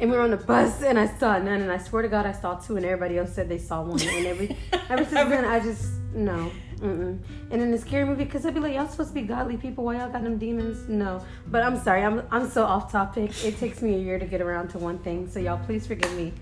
and 0.00 0.10
we 0.10 0.16
were 0.16 0.22
on 0.22 0.30
the 0.30 0.36
bus, 0.36 0.82
and 0.82 0.98
I 0.98 1.06
saw 1.18 1.36
nun, 1.38 1.60
and 1.60 1.72
I 1.72 1.78
swear 1.78 2.02
to 2.02 2.08
God, 2.08 2.24
I 2.24 2.32
saw 2.32 2.54
two, 2.54 2.76
and 2.76 2.84
everybody 2.84 3.18
else 3.18 3.34
said 3.34 3.48
they 3.48 3.58
saw 3.58 3.82
one. 3.82 4.00
And 4.00 4.26
every 4.26 4.56
ever 4.88 5.04
since 5.04 5.28
then, 5.28 5.44
I 5.44 5.58
just 5.58 5.92
no. 6.14 6.52
Mm-mm. 6.76 7.18
And 7.50 7.60
in 7.60 7.72
the 7.72 7.78
scary 7.78 8.04
movie, 8.04 8.22
because 8.22 8.46
I'd 8.46 8.54
be 8.54 8.60
like, 8.60 8.74
y'all 8.74 8.86
supposed 8.86 9.10
to 9.10 9.14
be 9.14 9.22
godly 9.22 9.56
people. 9.56 9.84
Why 9.84 9.98
y'all 9.98 10.08
got 10.08 10.22
them 10.22 10.38
demons? 10.38 10.88
No. 10.88 11.24
But 11.48 11.64
I'm 11.64 11.76
sorry, 11.82 12.04
I'm 12.04 12.22
I'm 12.30 12.48
so 12.48 12.62
off 12.62 12.92
topic. 12.92 13.44
It 13.44 13.58
takes 13.58 13.82
me 13.82 13.96
a 13.96 13.98
year 13.98 14.18
to 14.20 14.26
get 14.26 14.40
around 14.40 14.68
to 14.70 14.78
one 14.78 14.98
thing, 14.98 15.28
so 15.28 15.40
y'all 15.40 15.60
please 15.66 15.86
forgive 15.86 16.14
me. 16.14 16.32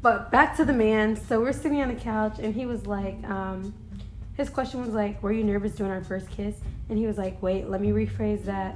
But 0.00 0.32
back 0.32 0.56
to 0.56 0.64
the 0.64 0.72
man. 0.72 1.14
So 1.14 1.40
we're 1.40 1.52
sitting 1.52 1.80
on 1.80 1.94
the 1.94 2.00
couch, 2.00 2.40
and 2.40 2.52
he 2.52 2.66
was 2.66 2.86
like, 2.86 3.22
um, 3.30 3.72
his 4.34 4.50
question 4.50 4.80
was 4.80 4.90
like, 4.90 5.22
"Were 5.22 5.30
you 5.30 5.44
nervous 5.44 5.72
during 5.76 5.92
our 5.92 6.02
first 6.02 6.28
kiss?" 6.30 6.56
And 6.88 6.98
he 6.98 7.06
was 7.06 7.16
like, 7.16 7.40
"Wait, 7.40 7.70
let 7.70 7.80
me 7.80 7.90
rephrase 7.90 8.44
that. 8.46 8.74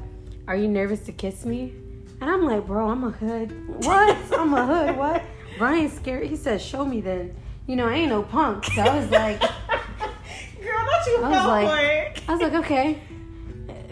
Are 0.48 0.56
you 0.56 0.68
nervous 0.68 1.00
to 1.00 1.12
kiss 1.12 1.44
me?" 1.44 1.74
And 2.20 2.30
I'm 2.30 2.44
like, 2.44 2.66
"Bro, 2.66 2.88
I'm 2.88 3.04
a 3.04 3.11
hood. 3.11 3.52
What? 3.87 4.16
I'm 4.32 4.54
a 4.54 4.66
hood. 4.66 4.96
What? 4.96 5.22
Brian's 5.59 5.92
scared." 5.92 6.26
He 6.28 6.37
says, 6.37 6.62
"Show 6.62 6.85
me 6.85 7.00
then." 7.00 7.35
You 7.66 7.74
know, 7.74 7.88
I 7.88 7.94
ain't 7.94 8.11
no 8.11 8.22
punk. 8.22 8.64
So 8.64 8.80
I 8.80 8.96
was 8.96 9.11
like, 9.11 9.40
Girl, 9.40 10.85
not 10.85 11.06
you 11.06 11.20
I 11.22 11.30
was 11.30 11.46
like-. 11.46 12.28
I 12.28 12.32
was 12.32 12.40
like, 12.40 12.52
okay. 12.64 13.02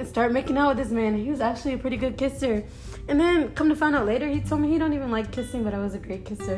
start 0.05 0.33
making 0.33 0.57
out 0.57 0.77
with 0.77 0.85
this 0.85 0.93
man. 0.93 1.19
He 1.19 1.29
was 1.29 1.41
actually 1.41 1.75
a 1.75 1.79
pretty 1.79 1.97
good 1.97 2.17
kisser. 2.17 2.65
And 3.09 3.21
then 3.21 3.53
come 3.55 3.69
to 3.69 3.77
find 3.77 3.97
out 3.97 4.07
later, 4.07 4.29
he 4.29 4.41
told 4.41 4.61
me 4.61 4.69
he 4.69 4.79
don't 4.79 4.93
even 4.93 5.11
like 5.11 5.33
kissing, 5.33 5.65
but 5.65 5.75
I 5.75 5.79
was 5.79 5.95
a 5.95 5.99
great 5.99 6.25
kisser. 6.25 6.57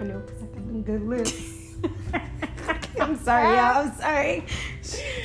I 0.00 0.04
know 0.04 0.18
because 0.20 0.42
I 0.42 0.46
got 0.46 0.66
them 0.66 0.82
good 0.82 1.02
lips. 1.02 1.74
I'm 3.00 3.16
sorry, 3.16 3.56
y'all. 3.56 3.86
I'm 3.86 3.92
sorry. 3.96 4.44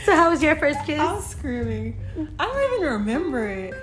So 0.05 0.15
how 0.15 0.29
was 0.29 0.41
your 0.41 0.55
first 0.55 0.79
kiss? 0.85 0.99
I 0.99 1.13
was 1.13 1.25
screaming. 1.27 1.97
I 2.39 2.45
don't 2.45 2.73
even 2.81 2.93
remember 2.93 3.47
it. 3.47 3.73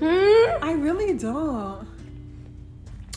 Hmm? 0.00 0.64
I 0.64 0.72
really 0.72 1.14
don't. 1.16 1.86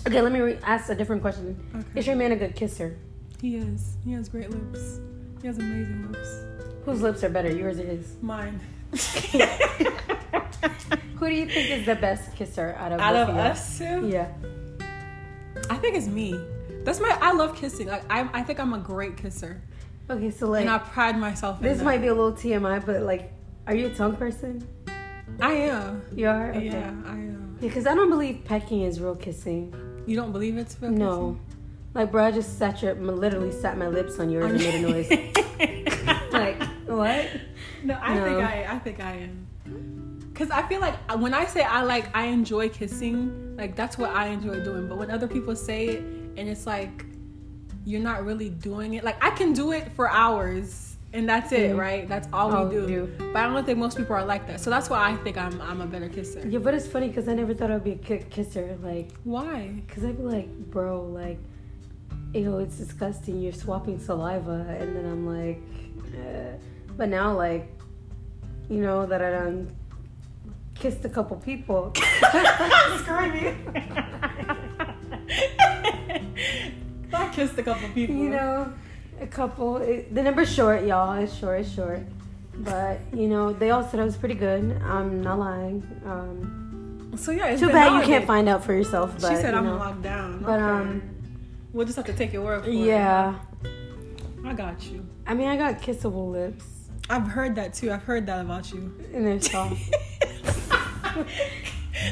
Okay, 0.08 0.22
let 0.22 0.32
me 0.32 0.39
re- 0.39 0.60
ask 0.63 0.89
a 0.89 0.96
different 0.96 1.22
question. 1.22 1.56
Okay. 1.76 2.00
Is 2.00 2.08
your 2.08 2.15
man 2.15 2.32
a 2.32 2.36
good 2.36 2.56
kisser? 2.56 2.98
He 3.39 3.58
is. 3.58 3.98
He 4.04 4.13
has 4.13 4.30
great 4.30 4.50
lips. 4.50 5.00
He 5.41 5.48
has 5.48 5.58
amazing 5.60 6.12
lips. 6.12 6.30
Whose 6.86 7.02
lips 7.02 7.24
are 7.24 7.30
better, 7.30 7.52
yours 7.52 7.80
or 7.80 7.86
his? 7.86 8.15
Mine. 8.22 8.60
Who 11.17 11.30
do 11.30 11.36
you 11.36 11.46
think 11.46 11.70
is 11.70 11.86
the 11.86 11.96
best 11.96 12.36
kisser 12.36 12.76
out 12.80 12.91
of 12.91 13.00
Out 13.00 13.15
of 13.15 13.30
us 13.30 13.78
two, 13.78 14.10
Yeah. 14.10 14.28
I 15.70 15.76
think 15.78 15.96
it's 15.96 16.08
me. 16.08 16.39
That's 16.84 17.00
my. 17.00 17.15
I 17.22 17.32
love 17.34 17.56
kissing. 17.56 17.88
Like 17.88 18.04
I, 18.12 18.28
I 18.34 18.41
think 18.41 18.60
I'm 18.60 18.74
a 18.74 18.80
great 18.80 19.15
kisser, 19.17 19.62
Okay, 20.10 20.32
so 20.32 20.48
like 20.50 20.62
and 20.62 20.70
I 20.70 20.80
pride 20.80 21.17
myself 21.17 21.60
in 21.60 21.63
this 21.67 21.78
that. 21.78 21.84
might 21.84 22.02
be 22.02 22.08
a 22.08 22.13
little 22.13 22.34
TMI, 22.34 22.84
but 22.86 23.04
like, 23.04 23.32
are 23.67 23.76
you 23.76 23.88
a 23.88 23.94
tongue 23.94 24.15
person? 24.15 24.67
I 25.41 25.51
am. 25.54 26.04
You 26.15 26.27
are. 26.27 26.49
Okay. 26.51 26.65
Yeah, 26.67 26.93
I 27.06 27.12
am. 27.13 27.58
Because 27.60 27.86
I 27.88 27.93
don't 27.95 28.10
believe 28.10 28.43
pecking 28.45 28.82
is 28.82 28.99
real 28.99 29.15
kissing. 29.15 29.73
You 30.08 30.15
don't 30.15 30.32
believe 30.32 30.58
it's 30.58 30.80
real 30.82 30.91
No. 30.91 31.39
Like, 31.93 32.12
bro, 32.12 32.23
I 32.25 32.32
just 32.32 32.58
sat 32.58 32.82
your, 32.82 32.93
literally 32.95 33.51
sat 33.51 33.77
my 33.77 33.88
lips 33.88 34.19
on 34.19 34.30
yours 34.30 34.51
and 34.51 34.60
made 34.60 34.75
a 34.75 34.80
noise. 34.89 35.10
like, 36.32 36.62
what? 36.88 37.27
No, 37.84 37.97
I 38.01 38.15
No. 38.15 38.23
think 38.23 38.38
I, 38.39 38.65
I 38.75 38.80
think 38.80 38.99
I 38.99 39.12
am. 39.17 39.47
Cause 40.34 40.49
I 40.49 40.63
feel 40.67 40.80
like 40.82 40.95
uh, 41.10 41.17
when 41.17 41.34
I 41.36 41.45
say 41.45 41.62
I 41.62 41.84
like, 41.84 42.15
I 42.15 42.25
enjoy 42.27 42.69
kissing. 42.69 43.56
Like 43.58 43.75
that's 43.75 43.97
what 43.97 44.10
I 44.15 44.27
enjoy 44.27 44.63
doing. 44.63 44.88
But 44.88 44.97
when 44.97 45.12
other 45.12 45.27
people 45.27 45.56
say 45.56 45.88
it, 45.88 45.99
and 46.38 46.49
it's 46.49 46.65
like 46.65 47.06
you're 47.86 48.01
not 48.01 48.25
really 48.25 48.49
doing 48.49 48.95
it. 48.95 49.04
Like 49.04 49.23
I 49.23 49.30
can 49.32 49.54
do 49.54 49.71
it 49.71 49.91
for 49.91 50.10
hours, 50.10 50.90
and 51.13 51.28
that's 51.28 51.52
it, 51.52 51.71
Mhm. 51.71 51.78
right? 51.78 52.08
That's 52.08 52.28
all 52.32 52.54
All 52.56 52.65
we 52.67 52.76
do. 52.76 52.88
do. 52.88 53.10
But 53.34 53.38
I 53.43 53.47
don't 53.47 53.65
think 53.65 53.78
most 53.80 53.97
people 53.97 54.15
are 54.15 54.24
like 54.26 54.47
that. 54.47 54.60
So 54.62 54.69
that's 54.69 54.89
why 54.89 55.12
I 55.12 55.15
think 55.24 55.38
I'm 55.38 55.60
I'm 55.62 55.82
a 55.82 55.86
better 55.86 56.10
kisser. 56.10 56.41
Yeah, 56.47 56.60
but 56.60 56.74
it's 56.74 56.88
funny 56.88 57.08
because 57.10 57.28
I 57.28 57.34
never 57.34 57.54
thought 57.54 57.69
I'd 57.71 57.84
be 57.84 57.91
a 57.91 57.95
ki- 57.97 58.26
kisser. 58.30 58.78
Like, 58.82 59.12
Why? 59.24 59.82
because 59.86 60.04
I'd 60.06 60.17
be 60.17 60.24
like, 60.24 60.50
bro, 60.71 61.02
like, 61.04 61.39
ew, 62.34 62.60
it's 62.60 62.78
disgusting. 62.78 63.41
You're 63.41 63.52
swapping 63.54 64.00
saliva. 64.00 64.65
And 64.80 64.95
then 64.95 65.06
I'm 65.06 65.26
like, 65.28 65.62
eh. 66.15 66.54
but 66.97 67.10
now, 67.10 67.34
like, 67.36 67.67
you 68.69 68.82
know, 68.82 69.06
that 69.06 69.21
I 69.21 69.32
done 69.32 69.76
kissed 70.76 71.04
a 71.06 71.10
couple 71.10 71.36
people. 71.38 71.91
Screaming. 73.00 73.58
I 77.13 77.30
kissed 77.34 77.58
a 77.58 77.63
couple 77.63 77.88
people. 77.89 78.15
you 78.15 78.30
know, 78.30 78.71
a 79.22 79.28
couple. 79.28 79.78
It, 79.78 80.14
the 80.14 80.22
number's 80.24 80.54
short, 80.54 80.84
y'all. 80.84 81.14
It's 81.18 81.34
short, 81.34 81.62
it's 81.62 81.72
short. 81.74 82.00
But, 82.56 83.00
you 83.14 83.28
know, 83.28 83.54
they 83.54 83.72
all 83.72 83.84
said 83.84 84.00
I 84.00 84.04
was 84.04 84.18
pretty 84.18 84.36
good. 84.36 84.82
I'm 84.84 85.22
not 85.22 85.40
lying. 85.40 85.84
Um, 86.06 87.14
So 87.18 87.32
yeah, 87.32 87.48
it's 87.48 87.62
too 87.62 87.70
bad 87.70 87.94
you 88.00 88.02
can't 88.06 88.26
find 88.26 88.48
out 88.50 88.64
for 88.64 88.74
yourself. 88.74 89.16
But, 89.22 89.30
She 89.30 89.36
said 89.42 89.54
I'm 89.54 89.66
know. 89.66 89.78
locked 89.78 90.02
down. 90.02 90.40
But, 90.44 90.60
Okay. 90.60 90.64
um, 90.64 91.02
we'll 91.74 91.86
just 91.86 91.96
have 91.98 92.06
to 92.08 92.14
take 92.14 92.34
your 92.34 92.44
word 92.44 92.64
for 92.64 92.70
it. 92.70 92.74
yeah. 92.76 93.36
I 94.46 94.54
got 94.54 94.84
you. 94.86 95.06
I 95.28 95.34
mean, 95.34 95.48
I 95.48 95.56
got 95.56 95.82
kissable 95.82 96.32
lips. 96.32 96.66
I've 97.10 97.28
heard 97.28 97.56
that 97.56 97.74
too. 97.74 97.92
I've 97.92 98.04
heard 98.04 98.26
that 98.28 98.42
about 98.42 98.72
you. 98.74 98.94
And 99.14 99.26
they're 99.28 99.40
soft. 99.42 99.80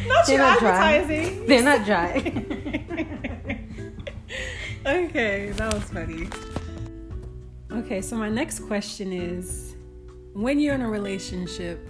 not 0.07 0.25
They're 0.27 0.37
not 0.37 0.59
dry. 0.59 1.01
they're 1.47 1.63
not 1.63 1.85
dry. 1.85 2.13
okay, 4.85 5.51
that 5.51 5.73
was 5.73 5.83
funny. 5.85 6.27
Okay, 7.71 8.01
so 8.01 8.15
my 8.15 8.29
next 8.29 8.61
question 8.61 9.13
is 9.13 9.75
when 10.33 10.59
you're 10.59 10.73
in 10.73 10.81
a 10.81 10.89
relationship, 10.89 11.87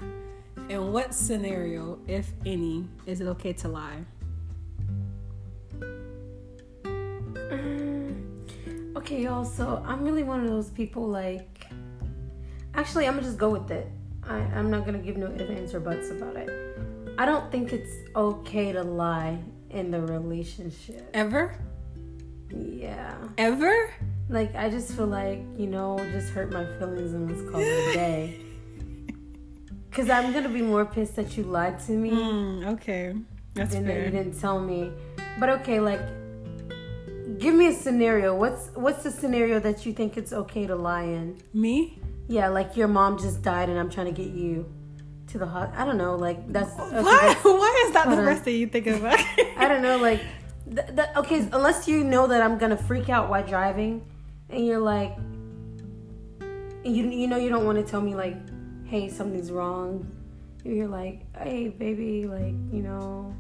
in 0.67 0.91
what 0.91 1.13
scenario, 1.13 1.99
if 2.05 2.33
any, 2.45 2.85
is 3.05 3.21
it 3.21 3.27
okay 3.27 3.53
to 3.53 3.69
lie? 3.69 4.03
Mm, 7.33 8.97
okay, 8.97 9.23
y'all. 9.23 9.45
So 9.45 9.81
I'm 9.87 10.03
really 10.03 10.23
one 10.23 10.41
of 10.43 10.49
those 10.49 10.69
people. 10.69 11.07
Like, 11.07 11.67
actually, 12.75 13.07
I'm 13.07 13.13
gonna 13.13 13.25
just 13.25 13.37
go 13.37 13.49
with 13.49 13.71
it. 13.71 13.89
I, 14.23 14.35
I'm 14.35 14.69
not 14.69 14.85
gonna 14.85 14.97
give 14.97 15.15
no 15.15 15.27
ifs, 15.27 15.49
ands, 15.49 15.73
or 15.73 15.79
buts 15.79 16.09
about 16.09 16.35
it. 16.35 16.49
I 17.17 17.25
don't 17.25 17.49
think 17.51 17.71
it's 17.71 17.95
okay 18.17 18.73
to 18.73 18.83
lie 18.83 19.39
in 19.69 19.91
the 19.91 20.01
relationship. 20.01 21.09
Ever? 21.13 21.57
Yeah. 22.49 23.15
Ever? 23.37 23.93
Like, 24.29 24.55
I 24.55 24.69
just 24.69 24.91
feel 24.93 25.07
like 25.07 25.39
you 25.57 25.67
know, 25.67 25.97
just 26.11 26.29
hurt 26.29 26.51
my 26.53 26.65
feelings 26.77 27.13
and 27.13 27.29
let's 27.29 27.49
call 27.49 27.59
it 27.61 27.65
a 27.89 27.93
day. 27.93 28.39
Cause 29.91 30.09
I'm 30.09 30.31
gonna 30.31 30.49
be 30.49 30.61
more 30.61 30.85
pissed 30.85 31.15
that 31.15 31.35
you 31.35 31.43
lied 31.43 31.79
to 31.87 31.91
me. 31.91 32.11
Mm, 32.11 32.67
okay. 32.73 33.15
That's 33.55 33.73
than 33.73 33.85
that 33.87 34.05
you 34.05 34.11
didn't 34.11 34.39
tell 34.39 34.59
me. 34.61 34.91
But 35.39 35.49
okay, 35.49 35.79
like 35.79 35.99
give 37.39 37.55
me 37.55 37.67
a 37.67 37.73
scenario. 37.73 38.35
What's 38.35 38.69
what's 38.75 39.03
the 39.03 39.11
scenario 39.11 39.59
that 39.61 39.85
you 39.85 39.93
think 39.93 40.15
it's 40.15 40.31
okay 40.31 40.67
to 40.67 40.75
lie 40.75 41.03
in? 41.03 41.41
Me? 41.53 41.99
Yeah, 42.27 42.49
like 42.49 42.77
your 42.77 42.87
mom 42.87 43.17
just 43.17 43.41
died 43.41 43.67
and 43.69 43.79
I'm 43.79 43.89
trying 43.89 44.05
to 44.05 44.11
get 44.11 44.31
you 44.31 44.71
to 45.27 45.39
the 45.39 45.47
hot. 45.47 45.73
I 45.75 45.85
don't 45.85 45.97
know. 45.97 46.15
Like 46.15 46.51
that's 46.53 46.71
okay, 46.79 47.01
Why? 47.01 47.19
that's- 47.21 47.43
Why 47.43 47.83
is 47.87 47.93
that 47.93 48.09
the 48.11 48.15
first 48.17 48.43
thing 48.43 48.59
you 48.59 48.67
think 48.67 48.85
about? 48.87 49.19
I 49.57 49.67
don't 49.67 49.81
know. 49.81 49.97
Like 49.97 50.21
th- 50.73 50.87
th- 50.95 51.09
okay, 51.17 51.39
unless 51.51 51.87
you 51.87 52.03
know 52.03 52.27
that 52.27 52.41
I'm 52.43 52.57
gonna 52.59 52.77
freak 52.77 53.09
out 53.09 53.27
while 53.29 53.45
driving, 53.45 54.05
and 54.49 54.65
you're 54.65 54.79
like, 54.79 55.15
you 56.83 57.07
you 57.09 57.27
know 57.27 57.37
you 57.37 57.49
don't 57.49 57.65
want 57.65 57.77
to 57.77 57.83
tell 57.89 58.01
me 58.01 58.15
like, 58.15 58.35
hey 58.85 59.09
something's 59.09 59.51
wrong. 59.51 60.09
You're 60.63 60.87
like, 60.87 61.21
hey 61.37 61.69
baby, 61.69 62.25
like 62.25 62.53
you 62.73 62.81
know, 62.83 63.33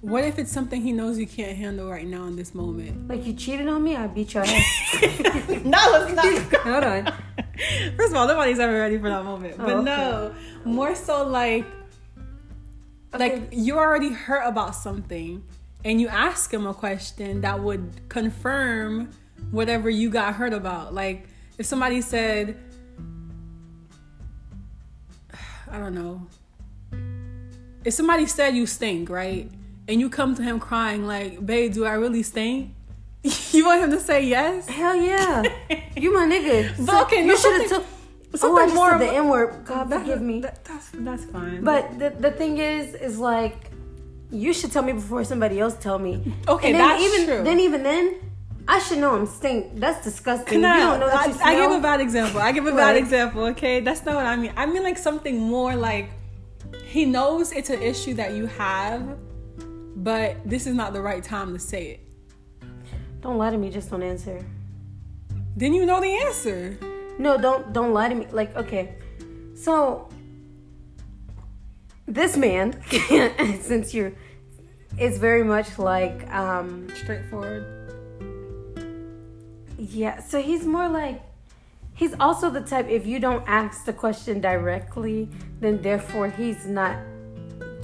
What 0.00 0.24
if 0.24 0.38
it's 0.38 0.50
something 0.52 0.80
he 0.80 0.92
knows 0.92 1.18
you 1.18 1.26
can't 1.26 1.56
handle 1.56 1.90
right 1.90 2.06
now 2.06 2.24
in 2.26 2.36
this 2.36 2.54
moment? 2.54 3.08
like 3.08 3.26
you 3.26 3.32
cheated 3.34 3.68
on 3.68 3.82
me. 3.84 3.96
I 3.96 4.06
beat 4.06 4.34
your 4.34 4.44
ass. 4.44 4.96
no, 5.64 5.78
it's 6.04 6.12
not. 6.14 6.62
Hold 6.62 6.84
on. 6.84 7.12
First 7.96 8.12
of 8.12 8.16
all, 8.16 8.26
nobody's 8.26 8.58
ever 8.58 8.72
ready 8.78 8.96
for 8.98 9.08
that 9.10 9.24
moment. 9.24 9.58
But 9.58 9.68
Oh, 9.68 9.76
okay. 9.78 9.84
no, 9.84 10.34
more 10.64 10.94
so 10.94 11.26
like, 11.26 11.66
like 13.18 13.48
you 13.52 13.76
already 13.78 14.10
hurt 14.12 14.42
about 14.46 14.74
something, 14.74 15.42
and 15.84 16.00
you 16.00 16.08
ask 16.08 16.52
him 16.52 16.66
a 16.66 16.72
question 16.74 17.42
that 17.42 17.60
would 17.60 18.08
confirm 18.08 19.10
whatever 19.50 19.90
you 19.90 20.10
got 20.10 20.34
hurt 20.34 20.52
about. 20.52 20.94
Like 20.94 21.28
if 21.58 21.66
somebody 21.66 22.00
said, 22.00 22.56
I 25.70 25.78
don't 25.78 25.94
know, 25.94 26.26
if 27.84 27.94
somebody 27.94 28.26
said 28.26 28.54
you 28.56 28.66
stink, 28.66 29.08
right, 29.08 29.50
and 29.88 30.00
you 30.00 30.10
come 30.10 30.34
to 30.34 30.42
him 30.42 30.58
crying 30.60 31.06
like, 31.06 31.44
"Babe, 31.44 31.72
do 31.72 31.84
I 31.84 31.92
really 31.94 32.22
stink?" 32.22 32.74
you 33.52 33.66
want 33.66 33.82
him 33.82 33.90
to 33.90 34.00
say 34.00 34.24
yes? 34.24 34.68
Hell 34.68 34.96
yeah. 34.96 35.42
You 35.96 36.14
my 36.14 36.24
nigga. 36.26 36.86
But 36.86 37.02
okay, 37.04 37.20
no, 37.22 37.32
you 37.34 37.36
should 37.38 37.60
have 37.60 37.68
something- 37.68 37.86
told. 37.86 37.96
Oh, 38.42 38.74
more 38.74 38.90
said 38.90 39.00
the 39.00 39.12
N 39.12 39.28
word. 39.28 39.64
God 39.64 39.90
That- 39.90 40.00
forgive 40.00 40.22
me. 40.22 40.40
that- 40.40 40.64
that's 40.64 40.90
that's 40.94 41.24
fine. 41.26 41.62
But 41.64 41.98
the, 41.98 42.10
the 42.10 42.30
thing 42.30 42.58
is, 42.58 42.94
is 42.94 43.18
like, 43.18 43.56
you 44.30 44.52
should 44.54 44.70
tell 44.72 44.82
me 44.84 44.92
before 44.92 45.24
somebody 45.24 45.58
else 45.60 45.74
tell 45.74 45.98
me. 45.98 46.32
Okay, 46.48 46.70
and 46.70 46.80
then 46.80 46.88
that's 46.88 47.02
even, 47.02 47.26
true. 47.26 47.42
Then 47.44 47.60
even 47.60 47.82
then, 47.82 48.14
I 48.70 48.78
should 48.78 48.98
know 48.98 49.16
I'm 49.16 49.26
stink. 49.26 49.80
That's 49.80 50.04
disgusting. 50.04 50.46
Can 50.46 50.60
you 50.60 50.68
I, 50.68 50.78
don't 50.78 51.00
know 51.00 51.08
that 51.08 51.28
you 51.28 51.34
I, 51.42 51.54
I 51.54 51.54
give 51.56 51.72
a 51.72 51.80
bad 51.80 52.00
example. 52.00 52.40
I 52.40 52.52
give 52.52 52.66
a 52.66 52.72
bad 52.72 52.94
example. 52.94 53.42
Okay, 53.46 53.80
that's 53.80 54.04
not 54.04 54.14
what 54.14 54.26
I 54.26 54.36
mean. 54.36 54.52
I 54.56 54.64
mean 54.64 54.84
like 54.84 54.96
something 54.96 55.40
more 55.40 55.74
like 55.74 56.10
he 56.84 57.04
knows 57.04 57.50
it's 57.50 57.68
an 57.70 57.82
issue 57.82 58.14
that 58.14 58.34
you 58.34 58.46
have, 58.46 59.18
but 59.96 60.36
this 60.48 60.68
is 60.68 60.74
not 60.74 60.92
the 60.92 61.02
right 61.02 61.24
time 61.24 61.52
to 61.52 61.58
say 61.58 61.82
it. 61.94 62.00
Don't 63.22 63.38
lie 63.38 63.50
to 63.50 63.58
me. 63.58 63.70
Just 63.70 63.90
don't 63.90 64.04
answer. 64.04 64.46
Then 65.56 65.74
you 65.74 65.84
know 65.84 66.00
the 66.00 66.14
answer. 66.26 66.78
No, 67.18 67.36
don't 67.36 67.72
don't 67.72 67.92
lie 67.92 68.08
to 68.08 68.14
me. 68.14 68.28
Like, 68.30 68.54
okay, 68.56 68.94
so 69.56 70.08
this 72.06 72.36
man, 72.36 72.80
since 73.60 73.92
you're, 73.92 74.12
is 74.96 75.18
very 75.18 75.42
much 75.42 75.76
like, 75.76 76.32
um, 76.32 76.88
Straightforward. 76.94 77.79
Yeah. 79.80 80.20
So 80.20 80.40
he's 80.42 80.64
more 80.66 80.88
like, 80.88 81.22
he's 81.94 82.14
also 82.20 82.50
the 82.50 82.60
type. 82.60 82.88
If 82.88 83.06
you 83.06 83.18
don't 83.18 83.44
ask 83.46 83.84
the 83.84 83.92
question 83.92 84.40
directly, 84.40 85.28
then 85.60 85.80
therefore 85.82 86.28
he's 86.30 86.66
not 86.66 86.96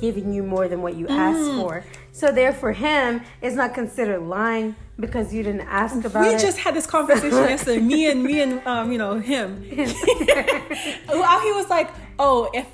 giving 0.00 0.32
you 0.32 0.42
more 0.42 0.68
than 0.68 0.82
what 0.82 0.94
you 0.94 1.08
asked 1.08 1.38
Mm. 1.38 1.60
for. 1.60 1.84
So 2.12 2.30
therefore, 2.32 2.72
him 2.72 3.22
is 3.40 3.54
not 3.54 3.72
considered 3.74 4.20
lying 4.20 4.74
because 5.00 5.32
you 5.32 5.42
didn't 5.42 5.66
ask 5.68 6.04
about 6.04 6.22
We 6.28 6.34
it. 6.34 6.40
just 6.40 6.58
had 6.58 6.74
this 6.74 6.86
conversation 6.86 7.30
yesterday. 7.54 7.80
Me 7.80 8.10
and 8.10 8.22
me 8.22 8.40
and 8.40 8.66
um, 8.66 8.92
you 8.92 8.98
know 8.98 9.18
him. 9.18 9.62
Well, 11.08 11.40
he 11.40 11.52
was 11.52 11.68
like, 11.70 11.88
"Oh, 12.18 12.50
if 12.52 12.66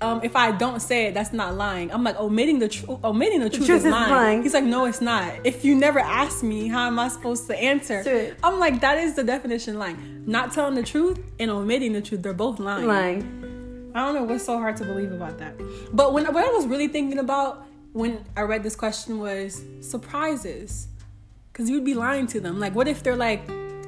um, 0.00 0.20
if 0.22 0.34
I 0.34 0.52
don't 0.52 0.80
say 0.80 1.06
it, 1.06 1.14
that's 1.14 1.32
not 1.32 1.54
lying. 1.54 1.92
I'm 1.92 2.02
like 2.02 2.18
omitting 2.18 2.58
the 2.58 2.68
truth. 2.68 3.04
Omitting 3.04 3.40
the 3.40 3.50
truth, 3.50 3.66
truth 3.66 3.80
is, 3.80 3.84
is 3.84 3.92
lying. 3.92 4.10
lying. 4.10 4.42
He's 4.42 4.54
like, 4.54 4.64
no, 4.64 4.86
it's 4.86 5.00
not. 5.00 5.34
If 5.44 5.64
you 5.64 5.74
never 5.74 5.98
ask 5.98 6.42
me, 6.42 6.68
how 6.68 6.86
am 6.86 6.98
I 6.98 7.08
supposed 7.08 7.46
to 7.48 7.56
answer? 7.56 8.36
I'm 8.42 8.58
like, 8.58 8.80
that 8.80 8.98
is 8.98 9.14
the 9.14 9.24
definition 9.24 9.74
of 9.74 9.80
lying. 9.80 10.24
Not 10.26 10.52
telling 10.52 10.74
the 10.74 10.82
truth 10.82 11.20
and 11.38 11.50
omitting 11.50 11.92
the 11.92 12.00
truth. 12.00 12.22
They're 12.22 12.32
both 12.32 12.58
lying. 12.58 12.86
Lying. 12.86 13.92
I 13.94 14.00
don't 14.00 14.14
know 14.14 14.24
what's 14.24 14.44
so 14.44 14.56
hard 14.58 14.76
to 14.78 14.84
believe 14.84 15.12
about 15.12 15.38
that. 15.38 15.54
But 15.92 16.12
when 16.12 16.24
what 16.32 16.44
I 16.44 16.48
was 16.52 16.66
really 16.66 16.88
thinking 16.88 17.18
about 17.18 17.66
when 17.92 18.24
I 18.36 18.42
read 18.42 18.62
this 18.62 18.76
question 18.76 19.18
was 19.18 19.62
surprises, 19.80 20.88
because 21.52 21.68
you'd 21.68 21.84
be 21.84 21.94
lying 21.94 22.26
to 22.28 22.40
them. 22.40 22.60
Like, 22.60 22.74
what 22.74 22.88
if 22.88 23.02
they're 23.02 23.16
like, 23.16 23.42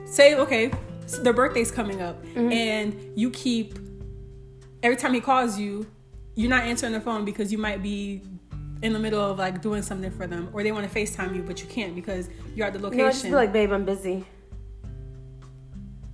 say, 0.05 0.35
okay, 0.35 0.73
so 1.07 1.23
their 1.23 1.33
birthday's 1.33 1.71
coming 1.71 2.03
up, 2.03 2.23
and 2.35 2.97
you 3.17 3.31
keep 3.31 3.79
every 4.83 4.97
time 4.97 5.15
he 5.15 5.21
calls 5.21 5.59
you, 5.59 5.87
you're 6.35 6.51
not 6.51 6.65
answering 6.65 6.93
the 6.93 7.01
phone 7.01 7.25
because 7.25 7.53
you 7.53 7.59
might 7.59 7.83
be 7.83 8.23
in 8.83 8.93
the 8.93 8.99
middle 8.99 9.21
of 9.21 9.39
like 9.39 9.63
doing 9.63 9.83
something 9.83 10.11
for 10.11 10.27
them, 10.27 10.49
or 10.53 10.63
they 10.63 10.73
want 10.73 10.91
to 10.91 10.99
Facetime 10.99 11.35
you, 11.37 11.43
but 11.43 11.61
you 11.63 11.69
can't 11.69 11.95
because 11.95 12.29
you're 12.55 12.67
at 12.67 12.73
the 12.73 12.79
No, 12.79 12.89
I 12.89 12.91
just 12.91 13.25
location. 13.25 13.33
like, 13.33 13.53
babe, 13.53 13.71
I'm 13.73 13.85
busy. 13.85 14.25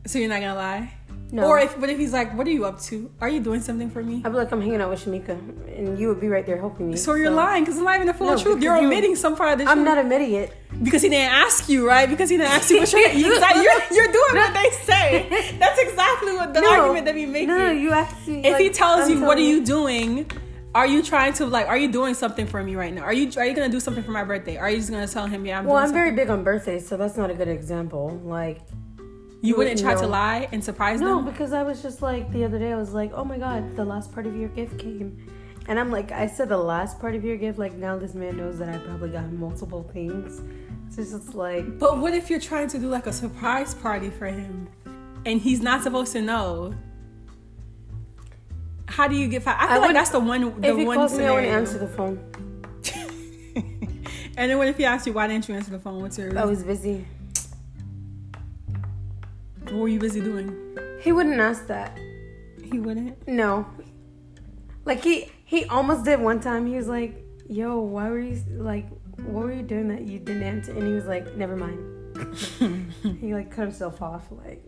so 0.06 0.18
you're 0.18 0.28
not 0.28 0.40
gonna 0.40 0.54
lie. 0.54 0.94
No. 1.30 1.44
Or 1.46 1.58
if, 1.58 1.78
but 1.78 1.90
if 1.90 1.98
he's 1.98 2.12
like, 2.14 2.34
"What 2.36 2.46
are 2.46 2.50
you 2.50 2.64
up 2.64 2.80
to? 2.88 3.10
Are 3.20 3.28
you 3.28 3.40
doing 3.40 3.60
something 3.60 3.90
for 3.90 4.02
me?" 4.02 4.22
I'd 4.24 4.32
be 4.32 4.38
like, 4.38 4.50
I'm 4.50 4.62
hanging 4.62 4.80
out 4.80 4.88
with 4.88 5.04
Shamika, 5.04 5.30
and 5.76 5.98
you 5.98 6.08
would 6.08 6.20
be 6.20 6.28
right 6.28 6.46
there 6.46 6.56
helping 6.56 6.90
me. 6.90 6.96
So 6.96 7.14
you're 7.14 7.30
lying 7.30 7.64
because 7.64 7.76
it's 7.76 7.84
not 7.84 7.96
even 7.96 8.06
the 8.06 8.14
full 8.14 8.28
No, 8.28 8.36
truth. 8.42 8.62
You're 8.62 8.74
because 8.74 8.80
you- 8.82 8.86
omitting 8.88 9.14
some 9.16 9.36
part 9.36 9.52
of 9.52 9.58
the 9.58 9.64
truth 9.64 9.76
I'm 9.76 9.84
not 9.84 9.98
admitting 9.98 10.32
it. 10.32 10.54
because 10.82 11.02
he 11.02 11.10
didn't 11.10 11.30
ask 11.32 11.68
you, 11.68 11.86
right? 11.86 12.08
Because 12.08 12.30
he 12.30 12.38
didn't 12.38 12.52
ask 12.52 12.70
you 12.70 12.78
what 12.80 12.90
you're, 12.92 13.10
you 13.22 13.34
exactly, 13.34 13.62
you're 13.62 13.82
you're 13.92 14.12
doing 14.12 14.34
what 14.42 14.54
they 14.54 14.70
say. 14.90 15.54
That's 15.58 15.78
exactly 15.78 16.32
what 16.32 16.54
the 16.54 16.62
no, 16.62 16.70
argument 16.80 17.04
that 17.04 17.14
we 17.14 17.26
make. 17.26 17.46
No, 17.46 17.58
no, 17.58 17.70
you 17.72 17.92
actually. 17.92 18.46
if 18.46 18.56
he 18.56 18.70
tells 18.70 19.06
I'm 19.10 19.18
you, 19.18 19.24
"What 19.24 19.36
are 19.36 19.42
you 19.52 19.64
doing?" 19.64 20.30
Are 20.74 20.86
you 20.86 21.02
trying 21.02 21.32
to 21.34 21.46
like? 21.46 21.66
Are 21.66 21.78
you 21.78 21.90
doing 21.90 22.14
something 22.14 22.46
for 22.46 22.62
me 22.62 22.74
right 22.76 22.92
now? 22.94 23.02
Are 23.02 23.12
you 23.12 23.30
are 23.38 23.44
you 23.44 23.54
gonna 23.54 23.68
do 23.70 23.80
something 23.80 24.04
for 24.04 24.12
my 24.12 24.22
birthday? 24.24 24.56
Are 24.58 24.70
you 24.70 24.76
just 24.76 24.90
gonna 24.90 25.08
tell 25.08 25.26
him, 25.26 25.44
"Yeah, 25.44 25.58
I'm"? 25.58 25.64
Well, 25.66 25.76
doing 25.76 25.88
I'm 25.88 25.92
very 25.92 26.12
big 26.12 26.30
on 26.30 26.42
birthdays, 26.44 26.86
so 26.88 26.96
that's 26.96 27.16
not 27.16 27.30
a 27.30 27.34
good 27.34 27.48
example. 27.48 28.20
Like, 28.24 28.60
You 29.40 29.56
wouldn't 29.56 29.80
try 29.80 29.94
to 29.94 30.06
lie 30.06 30.48
and 30.50 30.62
surprise 30.62 31.00
no, 31.00 31.16
them. 31.16 31.24
because 31.26 31.52
I 31.52 31.62
was 31.62 31.80
just 31.80 32.02
like 32.02 32.32
the 32.32 32.44
other 32.44 32.58
day, 32.58 32.72
I 32.72 32.76
was 32.76 32.92
like, 32.92 33.12
oh 33.14 33.24
my 33.24 33.38
god, 33.38 33.76
the 33.76 33.84
last 33.84 34.12
part 34.12 34.26
of 34.26 34.36
your 34.36 34.48
gift 34.48 34.78
came. 34.78 35.16
And 35.68 35.78
I'm 35.78 35.92
like, 35.92 36.12
I 36.12 36.26
said 36.26 36.48
the 36.48 36.56
last 36.56 36.98
part 36.98 37.14
of 37.14 37.24
your 37.24 37.36
gift, 37.36 37.58
like 37.58 37.74
now 37.74 37.96
this 37.98 38.14
man 38.14 38.36
knows 38.36 38.58
that 38.58 38.68
I 38.68 38.78
probably 38.78 39.10
got 39.10 39.24
him 39.24 39.38
multiple 39.38 39.88
things. 39.92 40.40
So 40.90 41.02
it's 41.02 41.12
just 41.12 41.34
like, 41.34 41.78
But 41.78 41.98
what 41.98 42.14
if 42.14 42.30
you're 42.30 42.40
trying 42.40 42.68
to 42.68 42.78
do 42.78 42.88
like 42.88 43.06
a 43.06 43.12
surprise 43.12 43.74
party 43.74 44.10
for 44.10 44.26
him, 44.26 44.68
and 45.24 45.40
he's 45.40 45.60
not 45.60 45.82
supposed 45.82 46.12
to 46.12 46.22
know? 46.22 46.74
How 48.86 49.06
do 49.06 49.14
you 49.14 49.28
get? 49.28 49.46
I 49.46 49.52
feel 49.52 49.68
like 49.68 49.80
wouldn't- 49.80 49.94
that's 49.94 50.10
the 50.10 50.20
one. 50.20 50.60
The 50.60 50.70
if 50.70 50.76
he 50.78 50.84
one 50.84 50.96
calls 50.96 51.16
me, 51.16 51.26
I 51.26 51.40
answer 51.42 51.78
the 51.78 51.86
phone. 51.86 52.18
and 54.36 54.50
then 54.50 54.56
what 54.56 54.66
if 54.68 54.78
he 54.78 54.86
asks 54.86 55.06
you 55.06 55.12
why 55.12 55.26
didn't 55.26 55.46
you 55.48 55.54
answer 55.54 55.70
the 55.70 55.78
phone? 55.78 56.00
What's 56.00 56.16
your? 56.16 56.28
Reason? 56.28 56.38
I 56.38 56.46
was 56.46 56.64
busy. 56.64 57.06
What 59.70 59.80
were 59.80 59.88
you 59.88 59.98
busy 59.98 60.20
doing? 60.20 60.54
He 61.00 61.12
wouldn't 61.12 61.40
ask 61.40 61.66
that. 61.66 61.98
He 62.62 62.78
wouldn't. 62.78 63.26
No. 63.28 63.66
Like 64.84 65.02
he 65.02 65.30
he 65.44 65.64
almost 65.66 66.04
did 66.04 66.20
one 66.20 66.40
time. 66.40 66.66
He 66.66 66.76
was 66.76 66.88
like, 66.88 67.22
"Yo, 67.48 67.78
why 67.80 68.08
were 68.08 68.18
you 68.18 68.42
like, 68.50 68.88
what 69.16 69.44
were 69.44 69.52
you 69.52 69.62
doing 69.62 69.88
that 69.88 70.02
you 70.02 70.18
didn't 70.18 70.42
answer?" 70.42 70.72
And 70.72 70.82
he 70.82 70.92
was 70.92 71.06
like, 71.06 71.36
"Never 71.36 71.56
mind." 71.56 71.78
he 73.20 73.34
like 73.34 73.50
cut 73.50 73.62
himself 73.62 74.00
off. 74.00 74.24
Like, 74.30 74.64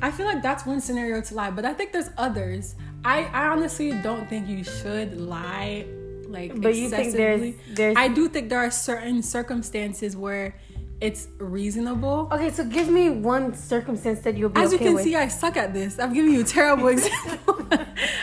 I 0.00 0.10
feel 0.10 0.26
like 0.26 0.42
that's 0.42 0.66
one 0.66 0.80
scenario 0.80 1.20
to 1.22 1.34
lie, 1.34 1.50
but 1.50 1.64
I 1.64 1.72
think 1.72 1.92
there's 1.92 2.10
others. 2.18 2.74
I, 3.04 3.24
I 3.24 3.46
honestly 3.48 3.92
don't 4.02 4.28
think 4.28 4.48
you 4.48 4.62
should 4.62 5.20
lie 5.20 5.86
like 6.32 6.58
but 6.60 6.74
you 6.74 6.88
think 6.88 7.14
there's 7.14 7.54
there's 7.74 7.96
I 7.96 8.08
do 8.08 8.28
think 8.28 8.48
there 8.48 8.60
are 8.60 8.70
certain 8.70 9.22
circumstances 9.22 10.16
where 10.16 10.54
it's 11.02 11.26
reasonable. 11.38 12.28
okay. 12.30 12.50
So 12.50 12.64
give 12.64 12.88
me 12.88 13.10
one 13.10 13.54
circumstance 13.54 14.20
that 14.20 14.36
you'll 14.38 14.50
be 14.50 14.60
As 14.60 14.72
you 14.72 14.78
can 14.78 14.94
with. 14.94 15.02
see, 15.04 15.16
I 15.16 15.26
suck 15.28 15.56
at 15.56 15.74
this. 15.74 15.98
I'm 15.98 16.12
giving 16.14 16.32
you 16.32 16.44
terrible 16.44 16.88
examples. 16.88 17.62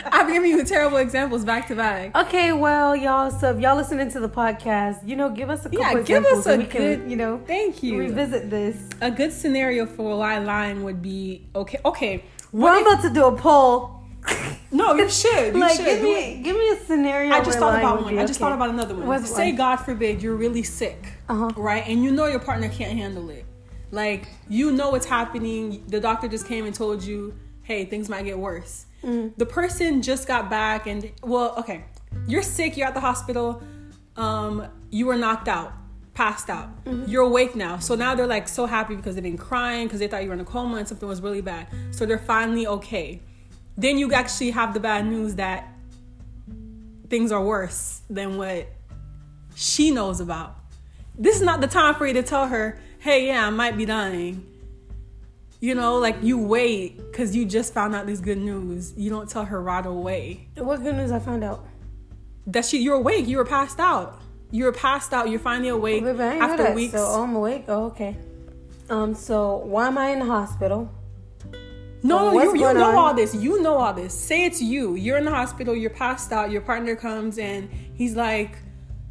I'm 0.06 0.32
giving 0.32 0.50
you 0.50 0.64
terrible 0.64 0.96
examples 0.96 1.44
back 1.44 1.68
to 1.68 1.74
back. 1.74 2.16
Okay, 2.16 2.52
well, 2.52 2.96
y'all. 2.96 3.30
So 3.30 3.50
if 3.54 3.60
y'all 3.60 3.76
listening 3.76 4.10
to 4.12 4.20
the 4.20 4.28
podcast, 4.28 5.06
you 5.06 5.14
know, 5.14 5.28
give 5.28 5.50
us 5.50 5.60
a 5.66 5.70
couple 5.70 5.78
Yeah, 5.80 5.90
give 6.02 6.24
examples 6.24 6.46
us 6.46 6.54
a 6.54 6.58
we 6.58 6.64
can, 6.66 6.80
good- 6.80 7.10
you 7.10 7.16
know, 7.16 7.40
Thank 7.46 7.82
you. 7.82 7.98
revisit 7.98 8.48
this. 8.50 8.76
A 9.02 9.10
good 9.10 9.32
scenario 9.32 9.84
for 9.86 10.16
why 10.18 10.38
lying 10.38 10.82
would 10.84 11.02
be 11.02 11.46
okay. 11.54 11.78
Okay. 11.84 12.24
we're 12.52 12.62
well, 12.62 12.80
about 12.80 13.02
to 13.02 13.10
do 13.10 13.26
a 13.26 13.36
poll. 13.36 13.99
No, 14.72 14.94
you 14.94 15.08
should. 15.08 15.54
You 15.54 15.60
like, 15.60 15.76
should. 15.76 15.84
give 15.84 16.02
me, 16.02 16.40
give 16.42 16.56
me 16.56 16.70
a 16.70 16.76
scenario. 16.76 17.32
I 17.32 17.42
just 17.42 17.58
thought 17.58 17.78
about 17.78 18.02
one. 18.02 18.18
I 18.18 18.22
just 18.22 18.40
okay. 18.40 18.48
thought 18.48 18.52
about 18.52 18.70
another 18.70 18.94
one. 18.94 19.06
What's 19.06 19.34
Say, 19.34 19.48
one? 19.48 19.56
God 19.56 19.76
forbid, 19.76 20.22
you're 20.22 20.36
really 20.36 20.62
sick, 20.62 21.14
Uh-huh. 21.28 21.50
right? 21.56 21.84
And 21.86 22.04
you 22.04 22.10
know 22.12 22.26
your 22.26 22.38
partner 22.38 22.68
can't 22.68 22.96
handle 22.96 23.30
it. 23.30 23.44
Like, 23.90 24.28
you 24.48 24.70
know 24.70 24.90
what's 24.90 25.06
happening. 25.06 25.84
The 25.88 25.98
doctor 25.98 26.28
just 26.28 26.46
came 26.46 26.64
and 26.66 26.74
told 26.74 27.02
you, 27.02 27.34
hey, 27.62 27.84
things 27.84 28.08
might 28.08 28.24
get 28.24 28.38
worse. 28.38 28.86
Mm-hmm. 29.02 29.34
The 29.36 29.46
person 29.46 30.02
just 30.02 30.28
got 30.28 30.48
back, 30.48 30.86
and, 30.86 31.10
well, 31.22 31.54
okay, 31.58 31.84
you're 32.28 32.42
sick, 32.42 32.76
you're 32.76 32.86
at 32.86 32.94
the 32.94 33.00
hospital, 33.00 33.62
um, 34.16 34.68
you 34.90 35.06
were 35.06 35.16
knocked 35.16 35.48
out, 35.48 35.72
passed 36.14 36.50
out. 36.50 36.84
Mm-hmm. 36.84 37.10
You're 37.10 37.22
awake 37.22 37.56
now. 37.56 37.78
So 37.78 37.94
now 37.94 38.14
they're 38.14 38.26
like 38.26 38.46
so 38.46 38.66
happy 38.66 38.94
because 38.94 39.14
they've 39.14 39.24
been 39.24 39.38
crying 39.38 39.86
because 39.86 40.00
they 40.00 40.06
thought 40.06 40.22
you 40.22 40.28
were 40.28 40.34
in 40.34 40.40
a 40.40 40.44
coma 40.44 40.76
and 40.76 40.86
something 40.86 41.08
was 41.08 41.20
really 41.20 41.40
bad. 41.40 41.66
So 41.90 42.04
they're 42.06 42.18
finally 42.18 42.66
okay. 42.66 43.22
Then 43.76 43.98
you 43.98 44.12
actually 44.12 44.50
have 44.50 44.74
the 44.74 44.80
bad 44.80 45.06
news 45.06 45.36
that 45.36 45.66
things 47.08 47.32
are 47.32 47.42
worse 47.42 48.02
than 48.10 48.36
what 48.36 48.68
she 49.54 49.90
knows 49.90 50.20
about. 50.20 50.56
This 51.18 51.36
is 51.36 51.42
not 51.42 51.60
the 51.60 51.66
time 51.66 51.94
for 51.94 52.06
you 52.06 52.14
to 52.14 52.22
tell 52.22 52.48
her, 52.48 52.78
hey, 53.00 53.26
yeah, 53.26 53.46
I 53.46 53.50
might 53.50 53.76
be 53.76 53.84
dying. 53.84 54.46
You 55.60 55.74
know, 55.74 55.98
like 55.98 56.16
you 56.22 56.38
wait 56.38 56.96
because 56.96 57.36
you 57.36 57.44
just 57.44 57.74
found 57.74 57.94
out 57.94 58.06
this 58.06 58.20
good 58.20 58.38
news. 58.38 58.94
You 58.96 59.10
don't 59.10 59.28
tell 59.28 59.44
her 59.44 59.60
right 59.60 59.84
away 59.84 60.48
What 60.56 60.82
good 60.82 60.94
news 60.94 61.12
I 61.12 61.18
found 61.18 61.44
out? 61.44 61.66
that 62.46 62.64
she 62.64 62.78
you're 62.78 62.96
awake. 62.96 63.28
You 63.28 63.36
were 63.36 63.44
passed 63.44 63.78
out. 63.78 64.20
You 64.50 64.64
were 64.64 64.72
passed 64.72 65.12
out. 65.12 65.28
You're 65.28 65.38
finally 65.38 65.68
awake 65.68 66.02
I 66.02 66.38
after 66.38 66.62
that. 66.62 66.74
weeks. 66.74 66.94
So 66.94 67.04
oh, 67.06 67.22
I'm 67.22 67.34
awake. 67.36 67.64
Oh, 67.68 67.84
okay. 67.86 68.16
Um. 68.88 69.14
So 69.14 69.56
why 69.58 69.88
am 69.88 69.98
I 69.98 70.08
in 70.10 70.20
the 70.20 70.24
hospital? 70.24 70.90
No, 72.02 72.32
you, 72.32 72.54
you 72.54 72.60
know 72.74 72.84
on? 72.90 72.94
all 72.94 73.14
this. 73.14 73.34
You 73.34 73.60
know 73.62 73.76
all 73.76 73.92
this. 73.92 74.14
Say 74.14 74.44
it's 74.44 74.62
you. 74.62 74.94
You're 74.94 75.18
in 75.18 75.24
the 75.24 75.30
hospital. 75.30 75.74
You're 75.76 75.90
passed 75.90 76.32
out. 76.32 76.50
Your 76.50 76.62
partner 76.62 76.96
comes 76.96 77.38
and 77.38 77.68
he's 77.94 78.16
like, 78.16 78.56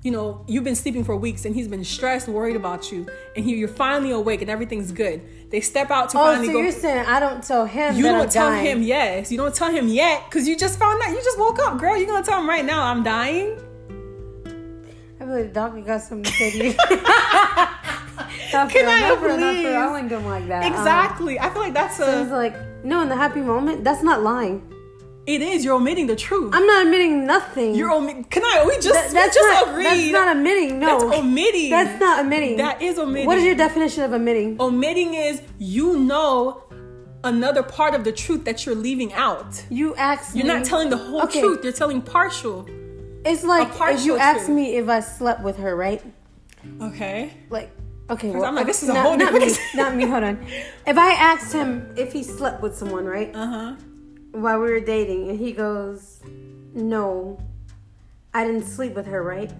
you 0.01 0.11
know, 0.11 0.43
you've 0.47 0.63
been 0.63 0.75
sleeping 0.75 1.03
for 1.03 1.15
weeks 1.15 1.43
and 1.45 1.53
he's 1.53 1.67
been 1.67 1.83
stressed, 1.83 2.27
worried 2.29 2.55
about 2.55 2.89
you, 2.91 3.05
and 3.35 3.43
he, 3.43 3.57
you're 3.57 3.67
finally 3.67 4.11
awake 4.11 4.41
and 4.41 4.49
everything's 4.49 4.91
good. 4.93 5.21
They 5.51 5.59
step 5.61 5.91
out 5.91 6.09
to 6.11 6.17
Oh, 6.17 6.21
so 6.25 6.31
finally 6.31 6.53
go. 6.53 6.61
you're 6.61 6.71
saying 6.71 7.05
I 7.05 7.19
don't 7.19 7.43
tell 7.43 7.65
him 7.65 7.95
You 7.97 8.03
that 8.03 8.11
don't 8.13 8.21
I'm 8.21 8.29
tell 8.29 8.49
dying. 8.49 8.65
him 8.65 8.81
yes. 8.83 9.29
You 9.31 9.37
don't 9.37 9.53
tell 9.53 9.69
him 9.71 9.87
yet 9.89 10.23
because 10.25 10.47
you 10.47 10.55
just 10.55 10.79
found 10.79 11.01
out. 11.03 11.09
You 11.09 11.21
just 11.23 11.37
woke 11.37 11.59
up, 11.59 11.77
girl. 11.79 11.97
You're 11.97 12.07
gonna 12.07 12.25
tell 12.25 12.39
him 12.39 12.47
right 12.47 12.63
now 12.63 12.83
I'm 12.83 13.03
dying. 13.03 13.59
I 15.21 15.25
believe 15.25 15.47
the 15.47 15.51
doctor 15.53 15.81
got 15.81 16.01
something 16.01 16.23
to 16.23 16.31
say 16.31 16.51
to 16.51 16.65
you. 16.67 16.73
Not 18.53 18.69
Can 18.69 18.87
I 18.87 18.99
not 19.01 19.19
for- 19.19 19.27
not 19.29 19.55
for- 19.55 19.61
please? 19.61 19.65
I 19.67 19.91
wouldn't 19.91 20.09
do 20.09 20.15
him 20.17 20.25
like 20.25 20.47
that. 20.47 20.65
Um, 20.65 20.71
Exactly. 20.71 21.39
I 21.39 21.49
feel 21.49 21.61
like 21.61 21.73
that's 21.73 21.99
a. 21.99 22.23
like 22.23 22.55
no, 22.83 23.01
in 23.01 23.09
the 23.09 23.15
happy 23.15 23.41
moment, 23.41 23.83
that's 23.83 24.01
not 24.03 24.21
lying. 24.23 24.61
It 25.27 25.41
is. 25.43 25.63
You're 25.63 25.75
omitting 25.75 26.07
the 26.07 26.15
truth. 26.15 26.51
I'm 26.55 26.65
not 26.65 26.85
admitting 26.85 27.25
nothing. 27.27 27.75
You're 27.75 27.91
omitting. 27.91 28.23
Can 28.23 28.43
I? 28.43 28.63
We 28.65 28.75
just 28.75 28.87
we 29.09 29.13
that's 29.13 29.35
just 29.35 29.47
not, 29.65 29.69
agreed. 29.69 29.85
That's 29.85 30.11
not 30.11 30.35
admitting. 30.37 30.79
No, 30.79 30.99
That's 31.07 31.19
omitting. 31.19 31.69
That's 31.69 31.99
not 31.99 32.21
admitting. 32.21 32.57
That 32.57 32.81
is 32.81 32.97
omitting. 32.97 33.27
What 33.27 33.37
is 33.37 33.43
your 33.43 33.53
definition 33.55 34.03
of 34.03 34.13
omitting? 34.13 34.59
Omitting 34.59 35.13
is 35.13 35.41
you 35.59 35.99
know 35.99 36.63
another 37.23 37.61
part 37.61 37.93
of 37.93 38.03
the 38.05 38.11
truth 38.13 38.45
that 38.45 38.65
you're 38.65 38.73
leaving 38.75 39.13
out. 39.13 39.63
You 39.69 39.93
asked 39.95 40.35
You're 40.35 40.47
me. 40.47 40.53
not 40.53 40.65
telling 40.65 40.89
the 40.89 40.97
whole 40.97 41.21
Okay. 41.23 41.41
truth. 41.41 41.59
You're 41.63 41.73
telling 41.73 42.01
partial. 42.01 42.65
It's 43.25 43.43
like 43.43 43.67
a 43.79 43.93
if 43.93 44.05
you 44.05 44.17
asked 44.17 44.45
truth. 44.45 44.55
me 44.55 44.77
if 44.77 44.87
I 44.89 45.01
slept 45.01 45.43
with 45.43 45.57
her, 45.57 45.75
right? 45.75 46.01
Okay. 46.81 47.33
Like, 47.49 47.69
okay, 48.09 48.31
well, 48.31 48.45
I'm 48.45 48.55
like, 48.55 48.65
this 48.67 48.83
is 48.83 48.89
a 48.89 48.93
not, 48.93 49.05
whole 49.05 49.17
not 49.17 49.31
different- 49.33 49.51
me. 49.51 49.59
Not 49.75 49.95
me. 49.95 50.05
Hold 50.05 50.23
on. 50.23 50.45
If 50.87 50.97
I 50.97 51.11
asked 51.13 51.53
him 51.53 51.93
if 51.97 52.11
he 52.13 52.23
slept 52.23 52.61
with 52.61 52.75
someone, 52.75 53.05
right, 53.05 53.31
Uh 53.35 53.45
huh. 53.47 53.75
while 54.31 54.59
we 54.59 54.69
were 54.71 54.79
dating, 54.79 55.29
and 55.29 55.39
he 55.39 55.51
goes, 55.51 56.19
"No, 56.73 57.39
I 58.33 58.43
didn't 58.45 58.65
sleep 58.67 58.93
with 58.95 59.05
her, 59.07 59.21
right?" 59.23 59.51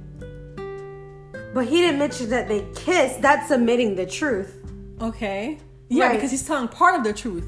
But 1.54 1.66
he 1.66 1.78
didn't 1.82 2.00
mention 2.00 2.30
that 2.30 2.48
they 2.48 2.66
kissed. 2.76 3.22
That's 3.22 3.50
admitting 3.52 3.96
the 3.96 4.06
truth. 4.06 4.56
Okay. 5.02 5.58
Yeah, 5.90 6.06
Right. 6.08 6.16
because 6.16 6.30
he's 6.32 6.46
telling 6.46 6.68
part 6.68 6.94
of 6.96 7.04
the 7.04 7.14
truth, 7.14 7.46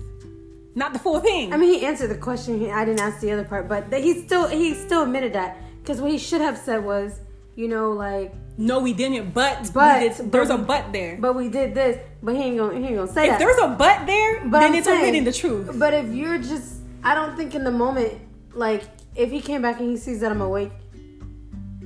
not 0.74 0.94
the 0.94 1.00
full 1.00 1.20
thing. 1.20 1.54
I 1.54 1.58
mean, 1.58 1.72
he 1.80 1.86
answered 1.86 2.08
the 2.10 2.18
question. 2.18 2.54
I 2.72 2.84
didn't 2.86 3.00
ask 3.02 3.20
the 3.20 3.32
other 3.32 3.44
part, 3.44 3.68
but 3.70 3.94
he 3.94 4.14
still 4.26 4.48
he 4.48 4.74
still 4.74 5.04
admitted 5.04 5.34
that 5.34 5.58
because 5.82 6.02
what 6.02 6.12
he 6.12 6.18
should 6.18 6.42
have 6.42 6.58
said 6.58 6.84
was, 6.84 7.20
you 7.56 7.68
know, 7.68 7.92
like, 7.92 8.34
no, 8.68 8.80
we 8.80 8.94
didn't. 8.94 9.34
But, 9.34 9.72
But- 9.74 10.00
did, 10.18 10.32
there's 10.32 10.50
a 10.50 10.58
but 10.58 10.92
there. 10.94 11.18
but 11.20 11.36
we 11.36 11.50
did 11.50 11.74
this, 11.76 11.98
but 12.24 12.36
he 12.36 12.42
ain't 12.44 12.58
gonna 12.58 12.78
he 12.80 12.86
ain't 12.86 12.96
gonna 12.96 13.08
say 13.12 13.26
if 13.26 13.32
that. 13.32 13.40
there's 13.40 13.58
a 13.58 13.68
but 13.84 14.06
there, 14.06 14.42
But 14.46 14.60
then 14.62 14.72
I'm 14.72 14.76
it's 14.78 14.88
saying- 14.88 15.02
omitting 15.02 15.24
the 15.24 15.34
truth. 15.34 15.72
But 15.78 15.94
if 15.94 16.08
you're 16.14 16.38
just, 16.38 16.76
I 17.04 17.16
don't 17.16 17.36
think 17.36 17.56
in 17.56 17.64
the 17.64 17.72
moment, 17.72 18.14
like 18.54 18.84
if 19.16 19.30
he 19.32 19.42
came 19.42 19.62
back 19.62 19.80
and 19.80 19.90
he 19.90 19.98
sees 19.98 20.20
that 20.22 20.32
I'm 20.32 20.42
awake, 20.42 20.72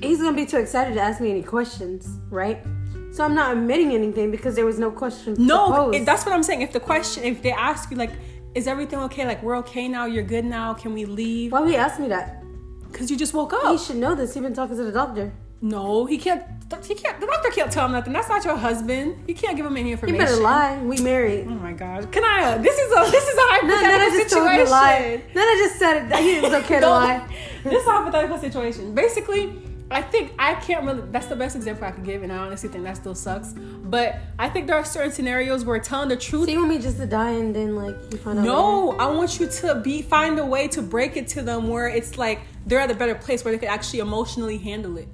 he's 0.01 0.19
gonna 0.21 0.35
be 0.35 0.45
too 0.45 0.57
excited 0.57 0.93
to 0.95 1.01
ask 1.01 1.21
me 1.21 1.29
any 1.31 1.43
questions, 1.43 2.07
right? 2.29 2.59
So 3.11 3.23
I'm 3.23 3.33
not 3.33 3.55
admitting 3.55 3.91
anything 3.93 4.29
because 4.29 4.55
there 4.55 4.65
was 4.65 4.77
no 4.77 4.91
question. 4.91 5.35
No, 5.39 5.89
it, 5.91 6.05
that's 6.05 6.25
what 6.25 6.33
I'm 6.35 6.43
saying. 6.43 6.61
If 6.61 6.73
the 6.73 6.81
question, 6.81 7.23
if 7.23 7.41
they 7.41 7.51
ask 7.53 7.89
you 7.89 7.95
like, 7.97 8.11
"Is 8.53 8.67
everything 8.67 8.99
okay? 9.07 9.25
Like 9.25 9.41
we're 9.41 9.55
okay 9.57 9.87
now? 9.87 10.05
You're 10.05 10.23
good 10.35 10.43
now? 10.43 10.73
Can 10.73 10.93
we 10.93 11.05
leave?" 11.05 11.53
Why 11.53 11.61
would 11.61 11.69
he 11.69 11.77
ask 11.77 11.97
me 11.99 12.09
that? 12.09 12.43
Because 12.91 13.09
you 13.09 13.15
just 13.17 13.33
woke 13.33 13.53
up. 13.53 13.71
He 13.71 13.77
should 13.77 13.95
know 13.97 14.15
this. 14.15 14.33
He's 14.33 14.43
been 14.43 14.53
talking 14.53 14.75
to 14.75 14.83
the 14.83 14.91
doctor. 14.91 15.31
No, 15.65 16.05
he 16.05 16.19
can't. 16.19 16.43
He 16.87 16.93
can't. 16.93 17.19
The 17.19 17.25
doctor 17.25 17.49
can't 17.49 17.71
tell 17.71 17.87
him 17.87 17.93
nothing. 17.93 18.13
That's 18.13 18.29
not 18.29 18.45
your 18.45 18.55
husband. 18.55 19.23
He 19.25 19.33
can't 19.33 19.57
give 19.57 19.65
him 19.65 19.75
any 19.77 19.93
information. 19.93 20.21
You 20.21 20.27
better 20.27 20.39
lie. 20.39 20.79
We 20.83 20.97
married. 21.01 21.47
Oh 21.47 21.55
my 21.55 21.73
god. 21.73 22.11
Can 22.11 22.23
I? 22.23 22.43
Uh, 22.43 22.57
this 22.59 22.77
is 22.77 22.91
a. 22.91 23.09
This 23.09 23.27
is 23.27 23.35
a 23.35 23.41
hypothetical 23.41 23.89
no, 23.89 23.97
no, 23.97 24.09
just 24.09 24.29
situation. 24.29 24.69
Lie. 24.69 25.23
Then 25.33 25.47
I 25.47 25.65
just 25.65 25.79
said 25.79 26.11
it. 26.11 26.19
He 26.19 26.39
was 26.39 26.53
okay 26.53 26.79
to 26.81 26.87
lie. 26.87 27.27
this 27.63 27.81
is 27.81 27.87
a 27.87 27.91
hypothetical 27.91 28.37
situation. 28.37 28.93
Basically, 28.93 29.59
I 29.89 30.03
think 30.03 30.33
I 30.37 30.53
can't 30.53 30.85
really. 30.85 31.01
That's 31.11 31.25
the 31.25 31.35
best 31.35 31.55
example 31.55 31.85
I 31.85 31.91
could 31.91 32.05
give, 32.05 32.21
and 32.21 32.31
I 32.31 32.37
honestly 32.37 32.69
think 32.69 32.83
that 32.83 32.97
still 32.97 33.15
sucks. 33.15 33.53
But 33.53 34.19
I 34.37 34.47
think 34.49 34.67
there 34.67 34.75
are 34.75 34.85
certain 34.85 35.11
scenarios 35.11 35.65
where 35.65 35.79
telling 35.79 36.09
the 36.09 36.15
truth. 36.15 36.45
So 36.45 36.51
you 36.51 36.59
want 36.59 36.69
me 36.69 36.77
just 36.77 36.97
to 36.97 37.07
die 37.07 37.31
and 37.31 37.55
then 37.55 37.75
like 37.75 37.95
you 38.11 38.19
find 38.19 38.37
out? 38.37 38.45
No, 38.45 38.89
later? 38.89 39.01
I 39.01 39.07
want 39.07 39.39
you 39.39 39.47
to 39.47 39.81
be 39.83 40.03
find 40.03 40.37
a 40.37 40.45
way 40.45 40.67
to 40.67 40.83
break 40.83 41.17
it 41.17 41.27
to 41.29 41.41
them 41.41 41.69
where 41.69 41.87
it's 41.87 42.19
like 42.19 42.41
they're 42.67 42.79
at 42.79 42.91
a 42.91 42.95
better 42.95 43.15
place 43.15 43.43
where 43.43 43.51
they 43.51 43.57
can 43.57 43.69
actually 43.69 43.99
emotionally 43.99 44.59
handle 44.59 44.97
it. 44.97 45.07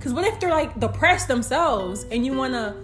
Because 0.00 0.14
what 0.14 0.24
if 0.24 0.40
they're 0.40 0.48
like 0.48 0.80
depressed 0.80 1.28
themselves 1.28 2.06
and 2.10 2.24
you 2.24 2.32
want 2.32 2.54
to 2.54 2.74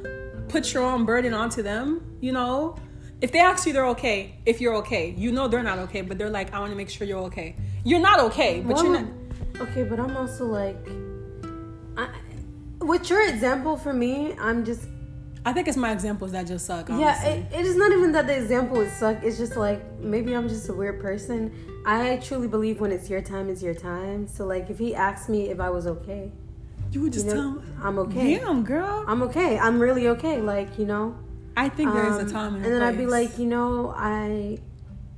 put 0.48 0.74
your 0.74 0.83
own 0.83 1.07
burden 1.07 1.33
onto 1.33 1.62
them? 1.62 2.18
You 2.20 2.33
know, 2.33 2.76
if 3.22 3.33
they 3.33 3.38
ask 3.38 3.66
you 3.66 3.72
they're 3.72 3.87
okay, 3.87 4.35
if 4.44 4.61
you're 4.61 4.74
okay, 4.76 5.14
you 5.16 5.33
know 5.33 5.48
they're 5.48 5.62
not 5.62 5.79
okay, 5.79 6.02
but 6.02 6.18
they're 6.18 6.29
like, 6.29 6.52
I 6.52 6.59
want 6.59 6.72
to 6.72 6.76
make 6.76 6.90
sure 6.90 7.07
you're 7.07 7.24
okay. 7.31 7.57
You're 7.85 8.00
not 8.00 8.20
okay, 8.20 8.61
but 8.61 8.76
you're 8.83 9.00
not. 9.00 9.07
Okay, 9.62 9.83
but 9.85 9.98
I'm 9.98 10.14
also 10.14 10.44
like 10.44 10.76
I, 11.96 12.11
with 12.81 13.09
your 13.09 13.26
example 13.26 13.79
for 13.79 13.94
me, 13.94 14.35
I'm 14.38 14.62
just. 14.62 14.87
I 15.46 15.55
think 15.55 15.68
it's 15.68 15.76
my 15.79 15.92
examples 15.92 16.33
that 16.33 16.46
just 16.46 16.66
suck. 16.66 16.90
Honestly. 16.90 17.31
Yeah, 17.31 17.35
it, 17.35 17.61
it 17.61 17.64
is 17.64 17.76
not 17.76 17.92
even 17.92 18.12
that 18.12 18.26
the 18.26 18.37
example 18.37 18.76
would 18.76 18.92
suck. 18.92 19.22
It's 19.22 19.38
just 19.38 19.57
like 19.57 19.81
maybe 20.00 20.35
I'm 20.35 20.50
just 20.50 20.68
a 20.68 20.74
weird 20.74 21.00
person. 21.00 21.50
I 21.87 22.18
truly 22.18 22.48
believe 22.48 22.79
when 22.79 22.92
it's 22.92 23.09
your 23.09 23.22
time, 23.22 23.48
it's 23.48 23.62
your 23.62 23.72
time. 23.72 24.26
So 24.26 24.44
like, 24.44 24.68
if 24.68 24.79
he 24.79 24.94
asked 24.94 25.31
me 25.31 25.48
if 25.48 25.61
I 25.61 25.70
was 25.70 25.87
okay, 25.87 26.31
you 26.96 27.02
would 27.02 27.12
just 27.12 27.26
you 27.26 27.35
know, 27.35 27.40
tell 27.40 27.61
him, 27.61 27.80
I'm 27.82 27.98
okay. 27.98 28.38
Damn, 28.38 28.64
girl. 28.64 29.04
I'm 29.06 29.20
okay. 29.24 29.59
I'm 29.59 29.78
really 29.78 30.09
okay. 30.09 30.40
Like 30.40 30.78
you 30.78 30.87
know. 30.87 31.14
I 31.59 31.68
think 31.68 31.92
there 31.92 32.06
is 32.06 32.16
um, 32.16 32.26
a 32.26 32.30
time 32.30 32.54
and, 32.54 32.64
and 32.64 32.74
then 32.74 32.80
place. 32.80 32.94
I'd 32.94 32.98
be 32.98 33.06
like, 33.06 33.38
you 33.38 33.46
know, 33.46 33.94
I, 33.96 34.59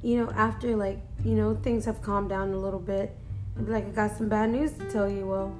you 0.02 0.18
know, 0.18 0.30
after 0.32 0.76
like 0.76 0.98
you 1.24 1.34
know 1.34 1.54
things 1.54 1.84
have 1.84 2.02
calmed 2.02 2.30
down 2.30 2.52
a 2.52 2.58
little 2.58 2.80
bit, 2.80 3.16
I'd 3.56 3.66
be 3.66 3.72
like, 3.72 3.86
I 3.86 3.90
got 3.90 4.16
some 4.16 4.28
bad 4.28 4.50
news 4.50 4.72
to 4.72 4.90
tell 4.90 5.08
you. 5.08 5.24
Well 5.24 5.54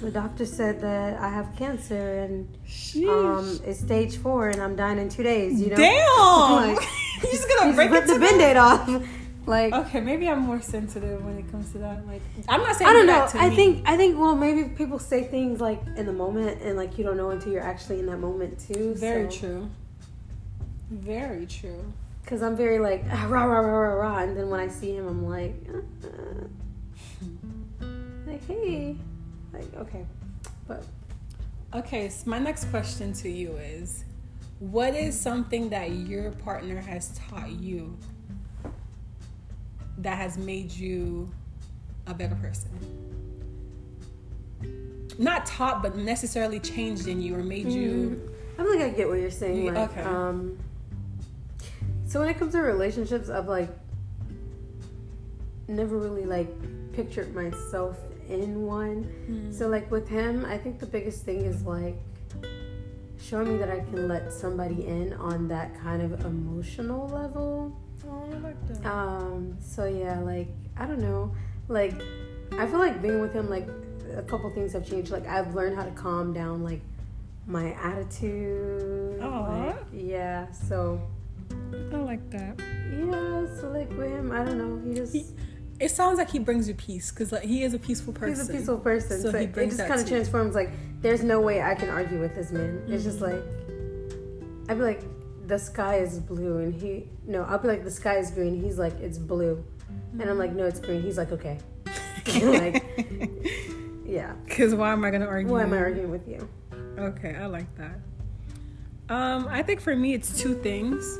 the 0.00 0.10
doctor 0.10 0.46
said 0.46 0.80
that 0.80 1.20
I 1.20 1.28
have 1.28 1.54
cancer 1.56 2.20
and 2.20 2.48
um, 3.06 3.60
it's 3.66 3.80
stage 3.80 4.16
four 4.16 4.48
and 4.48 4.62
I'm 4.62 4.74
dying 4.74 4.98
in 4.98 5.10
two 5.10 5.22
days. 5.22 5.60
You 5.60 5.70
know, 5.70 5.76
damn. 5.84 6.74
like, 6.74 6.88
You're 7.22 7.32
just 7.32 7.48
gonna 7.48 7.74
break 7.74 7.90
rip 7.90 8.06
the 8.06 8.18
band-aid 8.18 8.56
off. 8.56 8.88
Like 9.46 9.72
okay, 9.72 10.00
maybe 10.00 10.28
I'm 10.28 10.40
more 10.40 10.60
sensitive 10.60 11.24
when 11.24 11.38
it 11.38 11.50
comes 11.50 11.72
to 11.72 11.78
that. 11.78 12.06
Like 12.06 12.22
I'm 12.48 12.62
not 12.62 12.76
saying 12.76 12.90
I 12.90 12.92
don't 12.92 13.06
know. 13.06 13.28
I 13.34 13.48
me. 13.48 13.56
think 13.56 13.88
I 13.88 13.96
think 13.96 14.18
well 14.18 14.36
maybe 14.36 14.68
people 14.70 14.98
say 14.98 15.24
things 15.24 15.60
like 15.60 15.80
in 15.96 16.06
the 16.06 16.12
moment 16.12 16.60
and 16.62 16.76
like 16.76 16.98
you 16.98 17.04
don't 17.04 17.16
know 17.16 17.30
until 17.30 17.52
you're 17.52 17.62
actually 17.62 18.00
in 18.00 18.06
that 18.06 18.18
moment 18.18 18.58
too. 18.58 18.94
Very 18.94 19.30
so. 19.30 19.38
true. 19.38 19.70
Very 20.90 21.46
true. 21.46 21.92
Because 22.22 22.42
I'm 22.42 22.56
very 22.56 22.78
like 22.78 23.04
ah, 23.10 23.26
rah 23.30 23.44
rah 23.44 23.60
rah 23.60 23.78
rah 23.78 23.94
rah, 23.94 24.18
and 24.18 24.36
then 24.36 24.50
when 24.50 24.60
I 24.60 24.68
see 24.68 24.94
him, 24.94 25.08
I'm 25.08 25.26
like, 25.26 25.54
uh, 26.04 27.86
like 28.26 28.46
hey, 28.46 28.96
like, 29.52 29.74
okay. 29.76 30.04
But 30.68 30.84
okay, 31.74 32.08
so 32.08 32.28
my 32.28 32.38
next 32.38 32.66
question 32.66 33.12
to 33.14 33.30
you 33.30 33.56
is 33.56 34.04
what 34.58 34.94
is 34.94 35.18
something 35.18 35.70
that 35.70 35.90
your 35.90 36.30
partner 36.32 36.80
has 36.80 37.18
taught 37.30 37.50
you 37.50 37.96
that 40.02 40.16
has 40.16 40.38
made 40.38 40.70
you 40.72 41.30
a 42.06 42.14
better 42.14 42.34
person? 42.36 42.70
Not 45.18 45.46
taught, 45.46 45.82
but 45.82 45.96
necessarily 45.96 46.60
changed 46.60 47.06
in 47.06 47.20
you 47.20 47.34
or 47.34 47.42
made 47.42 47.66
mm-hmm. 47.66 47.80
you. 47.80 48.34
I 48.58 48.64
think 48.64 48.82
I 48.82 48.88
get 48.90 49.08
what 49.08 49.18
you're 49.18 49.30
saying. 49.30 49.74
Like, 49.74 49.90
okay. 49.90 50.02
Um, 50.02 50.58
so 52.06 52.20
when 52.20 52.28
it 52.28 52.38
comes 52.38 52.52
to 52.52 52.60
relationships, 52.60 53.28
I've 53.30 53.48
like 53.48 53.70
never 55.68 55.96
really 55.96 56.24
like 56.24 56.48
pictured 56.92 57.34
myself 57.34 57.98
in 58.28 58.62
one. 58.66 59.04
Mm. 59.28 59.54
So 59.56 59.68
like 59.68 59.90
with 59.90 60.08
him, 60.08 60.44
I 60.44 60.58
think 60.58 60.78
the 60.78 60.86
biggest 60.86 61.24
thing 61.24 61.44
is 61.44 61.62
like 61.62 61.96
showing 63.20 63.52
me 63.52 63.58
that 63.58 63.70
I 63.70 63.80
can 63.80 64.08
let 64.08 64.32
somebody 64.32 64.86
in 64.86 65.12
on 65.14 65.48
that 65.48 65.80
kind 65.80 66.02
of 66.02 66.24
emotional 66.24 67.08
level. 67.08 67.76
Oh, 68.10 68.28
I 68.32 68.38
like 68.38 68.68
that. 68.68 68.86
Um. 68.86 69.56
So 69.60 69.84
yeah, 69.84 70.18
like 70.20 70.48
I 70.76 70.86
don't 70.86 71.00
know, 71.00 71.32
like 71.68 71.94
I 72.58 72.66
feel 72.66 72.78
like 72.78 73.00
being 73.00 73.20
with 73.20 73.32
him, 73.32 73.48
like 73.48 73.68
a 74.16 74.22
couple 74.22 74.50
things 74.50 74.72
have 74.72 74.86
changed. 74.86 75.10
Like 75.10 75.26
I've 75.26 75.54
learned 75.54 75.76
how 75.76 75.84
to 75.84 75.90
calm 75.92 76.32
down, 76.32 76.64
like 76.64 76.80
my 77.46 77.72
attitude. 77.74 79.20
Oh. 79.22 79.66
Like, 79.66 79.76
yeah. 79.92 80.50
So. 80.50 81.00
I 81.92 81.96
like 81.96 82.30
that. 82.30 82.58
Yeah. 82.58 83.46
So 83.60 83.70
like 83.72 83.90
with 83.90 84.10
him, 84.10 84.32
I 84.32 84.44
don't 84.44 84.58
know. 84.58 84.88
He 84.88 84.94
just. 84.94 85.12
He, 85.12 85.26
it 85.78 85.90
sounds 85.90 86.18
like 86.18 86.30
he 86.30 86.38
brings 86.38 86.68
you 86.68 86.74
peace 86.74 87.10
because 87.10 87.32
like 87.32 87.42
he 87.42 87.62
is 87.62 87.72
a 87.72 87.78
peaceful 87.78 88.12
person. 88.12 88.36
He's 88.36 88.48
a 88.48 88.52
peaceful 88.52 88.78
person, 88.78 89.22
so, 89.22 89.32
so 89.32 89.38
he 89.38 89.46
brings 89.46 89.74
it 89.74 89.78
just 89.78 89.88
kind 89.88 90.00
of 90.00 90.06
transforms. 90.06 90.54
Like, 90.54 90.70
there's 91.00 91.22
no 91.22 91.40
way 91.40 91.62
I 91.62 91.74
can 91.74 91.88
argue 91.88 92.20
with 92.20 92.34
this 92.34 92.52
man. 92.52 92.78
Mm-hmm. 92.80 92.92
It's 92.92 93.04
just 93.04 93.20
like 93.20 93.42
I'd 94.68 94.76
be 94.76 94.82
like, 94.82 95.00
the 95.50 95.58
sky 95.58 95.96
is 95.96 96.18
blue, 96.18 96.58
and 96.58 96.72
he 96.72 97.08
no, 97.26 97.42
I'll 97.42 97.58
be 97.58 97.68
like, 97.68 97.84
the 97.84 97.90
sky 97.90 98.16
is 98.16 98.30
green. 98.30 98.62
He's 98.62 98.78
like, 98.78 98.94
it's 99.00 99.18
blue, 99.18 99.62
and 100.12 100.22
I'm 100.22 100.38
like, 100.38 100.52
no, 100.52 100.64
it's 100.64 100.80
green. 100.80 101.02
He's 101.02 101.18
like, 101.18 101.32
okay, 101.32 101.58
like, 102.42 102.84
yeah. 104.04 104.32
Because 104.46 104.74
why 104.74 104.92
am 104.92 105.04
I 105.04 105.10
gonna 105.10 105.26
argue? 105.26 105.52
Why 105.52 105.62
am 105.62 105.72
I 105.72 105.78
arguing 105.78 106.10
with 106.10 106.26
you? 106.28 106.48
Okay, 106.98 107.34
I 107.34 107.46
like 107.46 107.66
that. 107.76 107.98
Um, 109.14 109.48
I 109.50 109.62
think 109.62 109.80
for 109.80 109.96
me, 109.96 110.14
it's 110.14 110.40
two 110.40 110.54
things. 110.54 111.18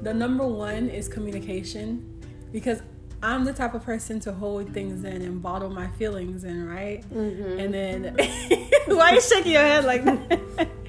The 0.00 0.14
number 0.14 0.46
one 0.46 0.88
is 0.88 1.08
communication 1.08 2.20
because 2.52 2.80
I'm 3.22 3.44
the 3.44 3.52
type 3.52 3.74
of 3.74 3.84
person 3.84 4.18
to 4.20 4.32
hold 4.32 4.72
things 4.72 5.04
in 5.04 5.22
and 5.22 5.40
bottle 5.40 5.70
my 5.70 5.88
feelings 5.88 6.44
in, 6.44 6.66
right? 6.66 7.08
Mm-hmm. 7.10 7.58
And 7.58 7.74
then, 7.74 8.16
why 8.86 9.10
are 9.10 9.14
you 9.14 9.20
shaking 9.20 9.52
your 9.52 9.62
head 9.62 9.84
like 9.84 10.04
that? 10.04 10.68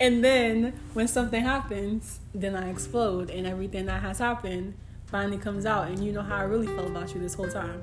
and 0.00 0.24
then 0.24 0.78
when 0.92 1.08
something 1.08 1.42
happens, 1.42 2.20
then 2.34 2.54
I 2.54 2.70
explode, 2.70 3.30
and 3.30 3.46
everything 3.46 3.86
that 3.86 4.02
has 4.02 4.18
happened 4.18 4.74
finally 5.06 5.38
comes 5.38 5.66
out, 5.66 5.88
and 5.88 6.04
you 6.04 6.12
know 6.12 6.22
how 6.22 6.36
I 6.36 6.42
really 6.42 6.66
felt 6.66 6.88
about 6.88 7.14
you 7.14 7.20
this 7.20 7.34
whole 7.34 7.48
time. 7.48 7.82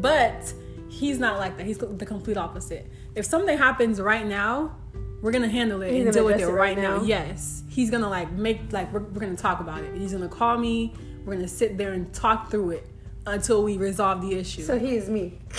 But 0.00 0.52
he's 0.88 1.18
not 1.18 1.38
like 1.38 1.56
that. 1.56 1.66
He's 1.66 1.78
the 1.78 2.06
complete 2.06 2.36
opposite. 2.36 2.90
If 3.14 3.24
something 3.24 3.56
happens 3.56 4.00
right 4.00 4.26
now, 4.26 4.76
we're 5.22 5.32
gonna 5.32 5.48
handle 5.48 5.82
it 5.82 5.92
he's 5.92 6.04
and 6.04 6.12
deal 6.12 6.24
with 6.24 6.40
it 6.40 6.46
right, 6.46 6.76
right 6.76 6.78
now. 6.78 6.98
now. 6.98 7.02
Yes, 7.04 7.62
he's 7.68 7.90
gonna 7.90 8.08
like 8.08 8.30
make 8.32 8.72
like 8.72 8.92
we're, 8.92 9.00
we're 9.00 9.20
gonna 9.20 9.36
talk 9.36 9.60
about 9.60 9.82
it. 9.82 9.94
He's 9.96 10.12
gonna 10.12 10.28
call 10.28 10.58
me. 10.58 10.94
We're 11.24 11.34
gonna 11.34 11.48
sit 11.48 11.76
there 11.78 11.92
and 11.92 12.12
talk 12.12 12.50
through 12.50 12.72
it 12.72 12.86
until 13.26 13.62
we 13.62 13.76
resolve 13.76 14.20
the 14.20 14.34
issue. 14.34 14.62
So 14.62 14.78
he 14.78 14.96
is 14.96 15.08
me. 15.08 15.38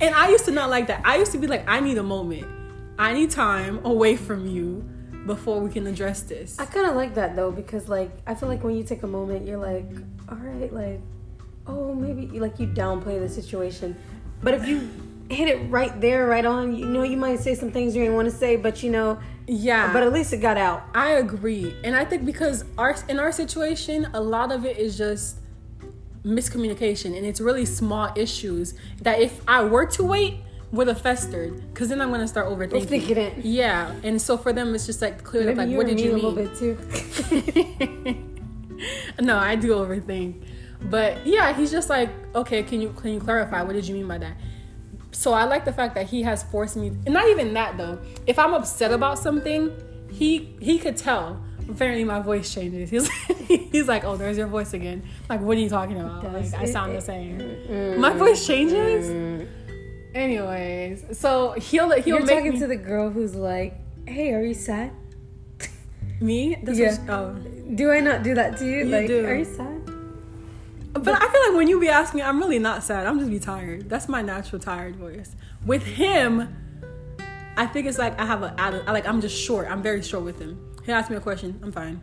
and 0.00 0.14
I 0.14 0.28
used 0.30 0.44
to 0.44 0.52
not 0.52 0.70
like 0.70 0.86
that. 0.86 1.02
I 1.04 1.16
used 1.16 1.32
to 1.32 1.38
be 1.38 1.46
like, 1.46 1.68
I 1.68 1.80
need 1.80 1.98
a 1.98 2.02
moment. 2.02 2.46
I 3.00 3.14
need 3.14 3.30
time 3.30 3.82
away 3.86 4.14
from 4.14 4.46
you 4.46 4.86
before 5.24 5.58
we 5.58 5.70
can 5.70 5.86
address 5.86 6.20
this. 6.20 6.58
I 6.58 6.66
kind 6.66 6.86
of 6.86 6.96
like 6.96 7.14
that 7.14 7.34
though 7.34 7.50
because 7.50 7.88
like 7.88 8.10
I 8.26 8.34
feel 8.34 8.46
like 8.46 8.62
when 8.62 8.76
you 8.76 8.84
take 8.84 9.02
a 9.04 9.06
moment, 9.06 9.46
you're 9.46 9.56
like, 9.56 9.86
all 10.28 10.36
right, 10.36 10.70
like, 10.70 11.00
oh 11.66 11.94
maybe 11.94 12.38
like 12.38 12.60
you 12.60 12.66
downplay 12.66 13.18
the 13.18 13.28
situation, 13.28 13.96
but 14.42 14.52
if 14.52 14.68
you 14.68 14.86
hit 15.30 15.48
it 15.48 15.70
right 15.70 15.98
there, 15.98 16.26
right 16.26 16.44
on, 16.44 16.76
you 16.76 16.84
know, 16.84 17.02
you 17.02 17.16
might 17.16 17.40
say 17.40 17.54
some 17.54 17.72
things 17.72 17.96
you 17.96 18.02
didn't 18.02 18.16
want 18.16 18.30
to 18.30 18.36
say, 18.36 18.56
but 18.56 18.82
you 18.82 18.90
know, 18.90 19.18
yeah, 19.46 19.90
but 19.94 20.02
at 20.02 20.12
least 20.12 20.34
it 20.34 20.42
got 20.42 20.58
out. 20.58 20.82
I 20.94 21.12
agree, 21.12 21.74
and 21.82 21.96
I 21.96 22.04
think 22.04 22.26
because 22.26 22.66
our 22.76 22.94
in 23.08 23.18
our 23.18 23.32
situation, 23.32 24.08
a 24.12 24.20
lot 24.20 24.52
of 24.52 24.66
it 24.66 24.76
is 24.76 24.98
just 24.98 25.38
miscommunication 26.22 27.16
and 27.16 27.24
it's 27.24 27.40
really 27.40 27.64
small 27.64 28.12
issues 28.14 28.74
that 29.00 29.20
if 29.20 29.40
I 29.48 29.64
were 29.64 29.86
to 29.86 30.04
wait 30.04 30.40
would 30.72 30.86
have 30.88 31.00
festered 31.00 31.60
because 31.72 31.88
then 31.88 32.00
I'm 32.00 32.10
gonna 32.10 32.28
start 32.28 32.48
overthinking. 32.48 33.16
it. 33.16 33.44
Yeah, 33.44 33.92
and 34.02 34.20
so 34.20 34.36
for 34.36 34.52
them 34.52 34.74
it's 34.74 34.86
just 34.86 35.02
like 35.02 35.24
clear 35.24 35.50
up 35.50 35.56
like 35.56 35.70
what 35.70 35.86
did 35.86 36.00
you 36.00 36.12
mean? 36.12 36.24
A 36.24 36.28
little 36.28 36.44
bit 36.46 36.54
too. 36.56 36.78
no, 39.20 39.36
I 39.36 39.56
do 39.56 39.72
overthink, 39.72 40.42
but 40.82 41.26
yeah, 41.26 41.52
he's 41.52 41.70
just 41.70 41.90
like 41.90 42.10
okay, 42.34 42.62
can 42.62 42.80
you 42.80 42.90
can 42.92 43.12
you 43.12 43.20
clarify 43.20 43.62
what 43.62 43.72
did 43.72 43.86
you 43.86 43.94
mean 43.94 44.06
by 44.08 44.18
that? 44.18 44.36
So 45.12 45.32
I 45.32 45.44
like 45.44 45.64
the 45.64 45.72
fact 45.72 45.94
that 45.96 46.06
he 46.06 46.22
has 46.22 46.44
forced 46.44 46.76
me, 46.76 46.88
and 46.88 47.12
not 47.12 47.28
even 47.28 47.52
that 47.54 47.76
though. 47.76 47.98
If 48.26 48.38
I'm 48.38 48.54
upset 48.54 48.92
about 48.92 49.18
something, 49.18 49.72
he 50.10 50.56
he 50.60 50.78
could 50.78 50.96
tell 50.96 51.42
apparently 51.68 52.04
my 52.04 52.20
voice 52.20 52.52
changes. 52.52 52.90
He's 52.90 53.08
he's 53.72 53.88
like, 53.88 54.04
oh, 54.04 54.16
there's 54.16 54.38
your 54.38 54.46
voice 54.46 54.72
again. 54.72 55.02
Like, 55.28 55.40
what 55.40 55.56
are 55.56 55.60
you 55.60 55.68
talking 55.68 56.00
about? 56.00 56.32
Like, 56.32 56.54
I 56.54 56.64
sound 56.64 56.94
the 56.94 57.00
same. 57.00 57.38
Mm. 57.38 57.98
My 57.98 58.12
voice 58.12 58.46
changes. 58.46 59.48
Anyways, 60.14 61.18
so 61.18 61.52
he'll 61.52 61.90
he'll 61.92 62.18
You're 62.18 62.26
talking 62.26 62.54
me, 62.54 62.58
to 62.58 62.66
the 62.66 62.76
girl 62.76 63.10
who's 63.10 63.34
like, 63.34 63.74
"Hey, 64.06 64.32
are 64.32 64.42
you 64.42 64.54
sad? 64.54 64.92
me. 66.20 66.58
That's 66.62 66.78
Yeah. 66.78 66.96
oh. 67.08 67.34
Do 67.74 67.92
I 67.92 68.00
not 68.00 68.22
do 68.22 68.34
that 68.34 68.56
to 68.58 68.64
you? 68.64 68.78
You 68.78 68.84
like, 68.86 69.06
do. 69.06 69.24
are 69.24 69.34
you 69.34 69.44
sad? 69.44 69.80
But 70.92 71.14
I 71.14 71.28
feel 71.30 71.40
like 71.46 71.56
when 71.56 71.68
you 71.68 71.78
be 71.78 71.88
asking 71.88 72.18
me, 72.18 72.22
I'm 72.24 72.40
really 72.40 72.58
not 72.58 72.82
sad. 72.82 73.06
I'm 73.06 73.18
just 73.20 73.30
be 73.30 73.38
tired. 73.38 73.88
That's 73.88 74.08
my 74.08 74.22
natural 74.22 74.60
tired 74.60 74.96
voice. 74.96 75.36
With 75.64 75.84
him, 75.84 76.56
I 77.56 77.66
think 77.66 77.86
it's 77.86 77.98
like 77.98 78.18
I 78.20 78.26
have 78.26 78.42
a 78.42 78.54
I 78.58 78.90
like 78.90 79.06
I'm 79.06 79.20
just 79.20 79.36
short. 79.36 79.68
I'm 79.70 79.82
very 79.82 80.02
short 80.02 80.24
with 80.24 80.40
him. 80.40 80.58
He'll 80.84 80.96
ask 80.96 81.10
me 81.10 81.16
a 81.16 81.20
question, 81.20 81.60
I'm 81.62 81.70
fine. 81.70 82.00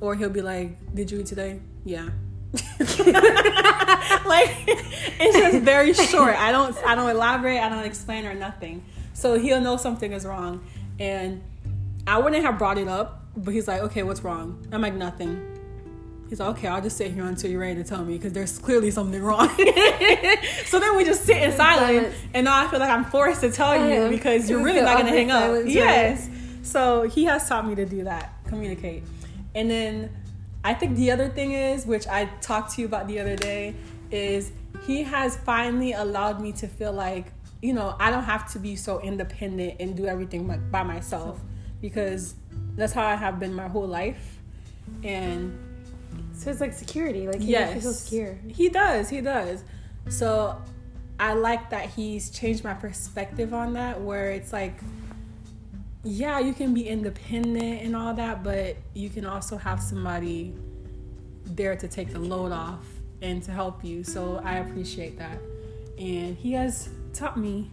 Or 0.00 0.14
he'll 0.14 0.30
be 0.30 0.42
like, 0.42 0.94
"Did 0.94 1.10
you 1.10 1.20
eat 1.20 1.26
today?" 1.26 1.60
Yeah. 1.84 2.10
like 4.26 4.50
it's 4.66 5.36
just 5.36 5.64
very 5.64 5.92
short. 5.92 6.36
I 6.36 6.52
don't 6.52 6.76
I 6.86 6.94
don't 6.94 7.10
elaborate. 7.10 7.58
I 7.58 7.68
don't 7.68 7.84
explain 7.84 8.26
or 8.26 8.34
nothing. 8.34 8.84
So 9.12 9.38
he'll 9.38 9.60
know 9.60 9.76
something 9.76 10.12
is 10.12 10.24
wrong, 10.24 10.64
and 10.98 11.42
I 12.06 12.18
wouldn't 12.18 12.44
have 12.44 12.58
brought 12.58 12.78
it 12.78 12.88
up. 12.88 13.22
But 13.36 13.54
he's 13.54 13.66
like, 13.66 13.82
"Okay, 13.82 14.02
what's 14.02 14.22
wrong?" 14.22 14.66
I'm 14.72 14.80
like, 14.80 14.94
"Nothing." 14.94 15.50
He's 16.30 16.40
like, 16.40 16.56
okay, 16.56 16.68
I'll 16.68 16.80
just 16.80 16.96
sit 16.96 17.12
here 17.12 17.24
until 17.26 17.50
you're 17.50 17.60
ready 17.60 17.74
to 17.76 17.84
tell 17.84 18.02
me 18.02 18.16
because 18.16 18.32
there's 18.32 18.58
clearly 18.58 18.90
something 18.90 19.22
wrong. 19.22 19.48
so 20.64 20.80
then 20.80 20.96
we 20.96 21.04
just 21.04 21.24
sit 21.24 21.36
in 21.36 21.52
silence, 21.52 22.14
and 22.32 22.46
now 22.46 22.64
I 22.64 22.68
feel 22.68 22.80
like 22.80 22.90
I'm 22.90 23.04
forced 23.04 23.42
to 23.42 23.50
tell 23.52 23.88
you 23.88 24.08
because 24.08 24.48
you're 24.48 24.62
really 24.62 24.80
not 24.80 24.96
gonna 24.96 25.10
hang 25.10 25.30
up. 25.30 25.42
silence, 25.42 25.66
right? 25.66 25.74
yes. 25.74 26.30
So 26.62 27.02
he 27.02 27.24
has 27.24 27.46
taught 27.46 27.66
me 27.66 27.74
to 27.74 27.84
do 27.84 28.04
that, 28.04 28.32
communicate. 28.46 29.02
And 29.54 29.70
then 29.70 30.10
I 30.64 30.72
think 30.74 30.96
the 30.96 31.10
other 31.10 31.28
thing 31.28 31.52
is, 31.52 31.86
which 31.86 32.06
I 32.08 32.24
talked 32.40 32.72
to 32.74 32.80
you 32.80 32.86
about 32.86 33.06
the 33.06 33.20
other 33.20 33.36
day, 33.36 33.74
is 34.10 34.50
he 34.86 35.02
has 35.02 35.36
finally 35.36 35.92
allowed 35.92 36.40
me 36.40 36.52
to 36.52 36.66
feel 36.66 36.92
like, 36.92 37.26
you 37.60 37.74
know, 37.74 37.94
I 38.00 38.10
don't 38.10 38.24
have 38.24 38.50
to 38.52 38.58
be 38.58 38.74
so 38.74 39.00
independent 39.00 39.76
and 39.78 39.94
do 39.96 40.06
everything 40.06 40.46
by, 40.70 40.82
myself 40.82 41.38
because 41.80 42.34
that's 42.76 42.92
how 42.94 43.06
I 43.06 43.14
have 43.14 43.38
been 43.38 43.54
my 43.54 43.68
whole 43.68 43.86
life. 43.86 44.38
And 45.02 45.56
So 46.32 46.50
it's 46.50 46.60
like 46.60 46.72
security. 46.72 47.26
Like, 47.28 47.40
he 47.40 47.52
yes, 47.52 47.74
makes 47.74 47.84
you 47.84 47.90
feel 47.90 47.92
secure. 47.92 48.38
he 48.48 48.68
does. 48.68 49.08
He 49.10 49.20
does. 49.20 49.64
So 50.08 50.60
I 51.20 51.34
like 51.34 51.70
that 51.70 51.90
he's 51.90 52.30
changed 52.30 52.64
my 52.64 52.74
perspective 52.74 53.52
on 53.54 53.74
that, 53.74 54.00
where 54.00 54.30
it's 54.30 54.52
like, 54.52 54.74
yeah, 56.04 56.38
you 56.38 56.52
can 56.52 56.74
be 56.74 56.86
independent 56.86 57.82
and 57.82 57.96
all 57.96 58.12
that, 58.14 58.44
but 58.44 58.76
you 58.92 59.08
can 59.08 59.24
also 59.24 59.56
have 59.56 59.82
somebody 59.82 60.54
there 61.46 61.74
to 61.76 61.88
take 61.88 62.12
the 62.12 62.18
load 62.18 62.52
off 62.52 62.84
and 63.22 63.42
to 63.42 63.50
help 63.50 63.82
you. 63.82 64.04
So 64.04 64.40
I 64.44 64.56
appreciate 64.56 65.18
that. 65.18 65.38
And 65.98 66.36
he 66.36 66.52
has 66.52 66.90
taught 67.14 67.38
me 67.38 67.70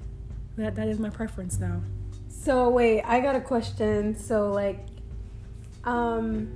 that 0.57 0.75
that 0.75 0.87
is 0.87 0.97
my 0.97 1.09
preference 1.09 1.59
now. 1.59 1.81
So 2.29 2.69
wait, 2.69 3.03
I 3.03 3.19
got 3.19 3.35
a 3.35 3.41
question. 3.41 4.17
So 4.17 4.51
like, 4.51 4.85
um, 5.83 6.49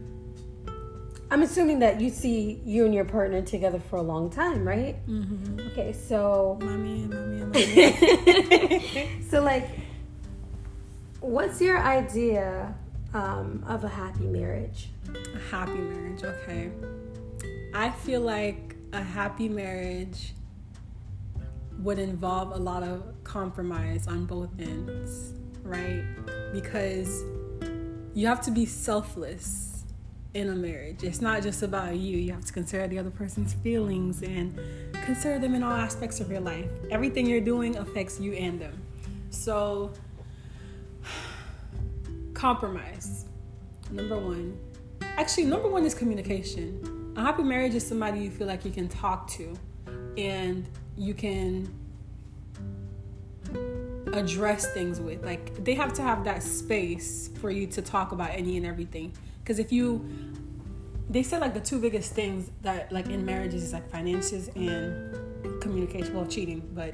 I'm 1.30 1.42
assuming 1.42 1.80
that 1.80 2.00
you 2.00 2.10
see 2.10 2.62
you 2.64 2.86
and 2.86 2.94
your 2.94 3.06
partner 3.06 3.42
together 3.42 3.80
for 3.80 3.98
a 3.98 4.02
long 4.02 4.30
time, 4.30 4.66
right? 4.66 4.96
Mm-hmm. 5.08 5.72
Okay, 5.72 5.92
so 5.92 6.58
My 6.62 6.78
man, 6.78 7.10
my 7.10 7.16
man, 7.16 7.50
my 7.50 7.66
man. 7.66 9.22
so 9.30 9.42
like, 9.42 9.68
what's 11.26 11.60
your 11.60 11.80
idea 11.80 12.74
um, 13.14 13.64
of 13.68 13.84
a 13.84 13.88
happy 13.88 14.26
marriage? 14.26 14.90
A 15.14 15.40
happy 15.50 15.74
marriage, 15.74 16.24
okay. 16.24 16.72
I 17.74 17.90
feel 17.90 18.22
like 18.22 18.76
a 18.94 19.02
happy 19.02 19.50
marriage 19.50 20.34
would 21.80 22.00
involve 22.00 22.52
a 22.52 22.58
lot 22.58 22.84
of 22.84 23.04
compromise 23.24 24.08
on 24.08 24.26
both 24.26 24.50
ends, 24.60 25.34
right? 25.64 26.04
Because 26.54 27.24
you 28.14 28.28
have 28.28 28.42
to 28.42 28.52
be 28.52 28.66
selfless 28.66 29.84
in 30.36 30.50
a 30.50 30.56
marriage. 30.56 31.04
It's 31.04 31.22
not 31.22 31.42
just 31.42 31.64
about 31.64 31.96
you. 31.96 32.18
You 32.18 32.34
have 32.34 32.46
to 32.46 32.54
consider 32.54 32.88
the 32.88 33.00
other 33.00 33.10
person's 33.10 33.54
feelings 33.54 34.22
and 34.22 34.60
consider 35.04 35.40
them 35.40 35.56
in 35.56 35.64
all 35.64 35.74
aspects 35.74 36.20
of 36.20 36.30
your 36.30 36.42
life. 36.42 36.70
Everything 36.92 37.26
you're 37.26 37.42
doing 37.42 37.78
affects 37.78 38.20
you 38.20 38.34
and 38.34 38.62
them. 38.62 38.82
So, 39.32 39.92
compromise. 42.46 43.26
Number 43.90 44.20
one. 44.20 44.56
Actually, 45.18 45.46
number 45.46 45.68
one 45.68 45.84
is 45.84 45.96
communication. 45.96 47.14
A 47.18 47.22
happy 47.22 47.42
marriage 47.42 47.74
is 47.74 47.84
somebody 47.88 48.20
you 48.20 48.30
feel 48.30 48.46
like 48.46 48.64
you 48.64 48.70
can 48.70 48.88
talk 48.88 49.28
to 49.32 49.58
and 50.16 50.70
you 50.96 51.16
can 51.16 51.74
address 54.14 54.72
things 54.74 55.00
with. 55.00 55.26
Like, 55.26 55.64
they 55.64 55.74
have 55.74 55.92
to 55.94 56.04
have 56.04 56.24
that 56.26 56.44
space 56.44 57.32
for 57.42 57.50
you 57.50 57.66
to 57.66 57.82
talk 57.82 58.12
about 58.12 58.30
any 58.30 58.58
and 58.58 58.66
everything. 58.68 59.12
Because 59.40 59.58
if 59.58 59.72
you, 59.72 60.08
they 61.10 61.24
said 61.24 61.42
like 61.42 61.56
the 61.56 61.66
two 61.72 61.80
biggest 61.80 62.14
things 62.14 62.52
that, 62.62 62.92
like, 62.92 63.08
in 63.08 63.26
marriages 63.26 63.64
is 63.64 63.74
like 63.74 63.90
finances 63.90 64.50
and 64.50 65.16
communication 65.62 66.14
well 66.14 66.26
cheating 66.26 66.62
but 66.74 66.94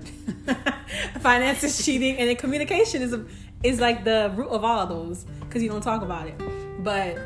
finances 1.19 1.83
cheating 1.85 2.17
and 2.17 2.29
then 2.29 2.35
communication 2.35 3.01
is 3.01 3.13
a, 3.13 3.25
is 3.63 3.79
like 3.79 4.03
the 4.03 4.31
root 4.35 4.49
of 4.49 4.63
all 4.63 4.79
of 4.79 4.89
those 4.89 5.25
because 5.41 5.61
you 5.61 5.69
don't 5.69 5.81
talk 5.81 6.01
about 6.01 6.27
it. 6.27 6.35
But 6.83 7.17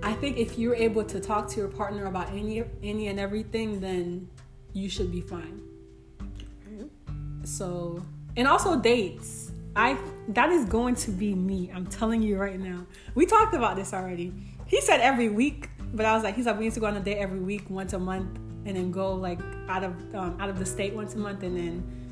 i 0.00 0.12
think 0.12 0.36
if 0.36 0.56
you're 0.56 0.76
able 0.76 1.02
to 1.02 1.18
talk 1.18 1.48
to 1.48 1.56
your 1.58 1.68
partner 1.68 2.06
about 2.06 2.28
any 2.30 2.62
any 2.84 3.08
and 3.08 3.18
everything 3.18 3.80
then 3.80 4.28
you 4.72 4.88
should 4.88 5.10
be 5.10 5.20
fine. 5.20 5.60
So 7.44 8.02
and 8.36 8.46
also 8.46 8.78
dates. 8.78 9.50
I 9.74 9.98
that 10.28 10.50
is 10.50 10.64
going 10.64 10.94
to 10.96 11.10
be 11.10 11.34
me 11.34 11.70
i'm 11.74 11.86
telling 11.86 12.22
you 12.22 12.38
right 12.38 12.58
now. 12.58 12.86
We 13.14 13.26
talked 13.26 13.54
about 13.54 13.76
this 13.76 13.92
already. 13.92 14.32
He 14.66 14.80
said 14.80 15.00
every 15.00 15.28
week 15.28 15.68
but 15.94 16.04
i 16.04 16.14
was 16.14 16.22
like 16.22 16.34
he's 16.34 16.46
like 16.46 16.58
we 16.58 16.64
need 16.64 16.74
to 16.74 16.80
go 16.80 16.86
on 16.86 16.96
a 16.96 17.00
date 17.00 17.18
every 17.18 17.40
week 17.40 17.68
once 17.70 17.92
a 17.92 17.98
month 17.98 18.38
and 18.66 18.76
then 18.76 18.90
go 18.90 19.14
like 19.14 19.40
out 19.68 19.84
of 19.84 19.92
um, 20.14 20.36
out 20.40 20.50
of 20.50 20.58
the 20.58 20.66
state 20.66 20.94
once 20.94 21.14
a 21.14 21.18
month 21.18 21.42
and 21.42 21.56
then 21.56 22.07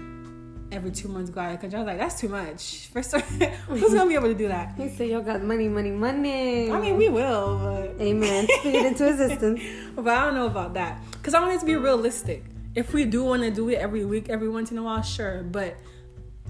every 0.72 0.90
two 0.90 1.08
months 1.08 1.30
go 1.30 1.40
out 1.40 1.54
of 1.54 1.60
country 1.60 1.76
i 1.76 1.80
was 1.82 1.86
like 1.86 1.98
that's 1.98 2.20
too 2.20 2.28
much 2.28 2.88
first 2.92 3.14
who's 3.68 3.94
gonna 3.94 4.06
be 4.06 4.14
able 4.14 4.28
to 4.28 4.34
do 4.34 4.48
that 4.48 4.74
He 4.76 4.88
said, 4.88 5.08
"Y'all 5.08 5.22
got 5.22 5.42
money, 5.42 5.68
money, 5.68 5.90
money." 5.90 6.70
i 6.70 6.80
mean 6.80 6.96
we 6.96 7.08
will 7.08 7.58
but 7.58 7.86
Amen. 8.00 8.46
Speak 8.60 8.74
it 8.74 8.86
into 8.86 9.08
existence. 9.08 9.60
but 9.96 10.08
I 10.08 10.24
don't 10.24 10.34
know 10.34 10.46
about 10.46 10.74
that 10.74 11.00
because 11.12 11.34
I 11.34 11.40
want 11.40 11.54
it 11.54 11.60
to 11.60 11.66
be 11.66 11.76
realistic. 11.76 12.44
If 12.74 12.92
we 12.92 13.04
do 13.06 13.24
want 13.24 13.42
to 13.42 13.50
do 13.50 13.68
it 13.70 13.76
every 13.76 14.04
week, 14.04 14.28
every 14.28 14.48
once 14.50 14.70
in 14.70 14.76
a 14.78 14.82
while, 14.82 15.02
sure. 15.02 15.42
But 15.42 15.76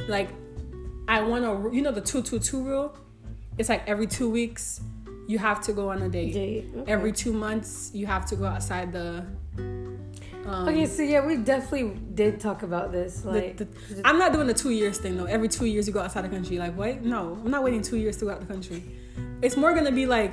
like, 0.08 0.28
I 1.06 1.22
want 1.22 1.44
to, 1.44 1.74
you 1.74 1.82
know, 1.82 1.92
the 1.92 2.00
two 2.00 2.22
two 2.22 2.38
two 2.40 2.62
rule. 2.62 2.96
It's 3.58 3.68
like 3.68 3.86
every 3.86 4.06
two 4.06 4.28
weeks 4.28 4.80
you 5.28 5.38
have 5.38 5.62
to 5.62 5.72
go 5.72 5.90
on 5.90 6.02
a 6.02 6.08
date. 6.08 6.34
Date, 6.34 6.66
okay. 6.76 6.92
Every 6.92 7.12
two 7.12 7.32
months 7.32 7.90
you 7.94 8.06
have 8.06 8.26
to 8.26 8.36
go 8.36 8.44
outside 8.44 8.92
the. 8.92 9.24
Um, 10.46 10.68
Okay, 10.68 10.86
so 10.86 11.02
yeah, 11.02 11.26
we 11.26 11.36
definitely 11.36 11.98
did 12.14 12.38
talk 12.40 12.62
about 12.62 12.92
this. 12.92 13.20
the- 13.20 13.30
Like, 13.30 13.56
the- 13.56 13.66
I'm 14.04 14.18
not 14.18 14.32
doing 14.32 14.46
the 14.46 14.54
two 14.54 14.70
years 14.70 14.98
thing 14.98 15.16
though. 15.16 15.24
Every 15.24 15.48
two 15.48 15.66
years 15.66 15.86
you 15.86 15.92
go 15.92 16.00
outside 16.00 16.22
the 16.24 16.28
country. 16.28 16.58
Like 16.58 16.76
what? 16.76 17.02
No, 17.04 17.38
I'm 17.44 17.50
not 17.50 17.62
waiting 17.64 17.82
two 17.82 17.96
years 17.96 18.16
to 18.18 18.24
go 18.26 18.30
out 18.32 18.40
the 18.40 18.46
country. 18.46 18.82
It's 19.42 19.56
more 19.56 19.74
gonna 19.74 19.92
be 19.92 20.06
like 20.06 20.32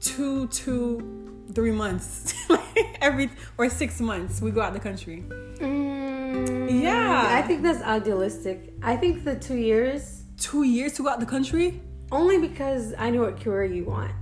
two, 0.00 0.46
two, 0.48 1.44
three 1.54 1.72
months, 1.72 2.34
every 3.00 3.30
or 3.56 3.68
six 3.68 4.00
months 4.00 4.40
we 4.40 4.50
go 4.52 4.60
out 4.60 4.72
the 4.74 4.80
country. 4.80 5.24
mm, 5.28 6.82
Yeah. 6.82 7.24
I 7.38 7.42
think 7.42 7.62
that's 7.62 7.82
idealistic. 7.82 8.74
I 8.82 8.96
think 8.96 9.24
the 9.24 9.34
two 9.36 9.56
years 9.56 10.22
Two 10.38 10.62
years 10.62 10.92
to 10.94 11.02
go 11.02 11.08
out 11.08 11.18
the 11.20 11.26
country? 11.26 11.82
only 12.12 12.38
because 12.38 12.94
I 12.96 13.10
know 13.10 13.22
what 13.22 13.38
career 13.40 13.64
you 13.64 13.84
want. 13.84 14.12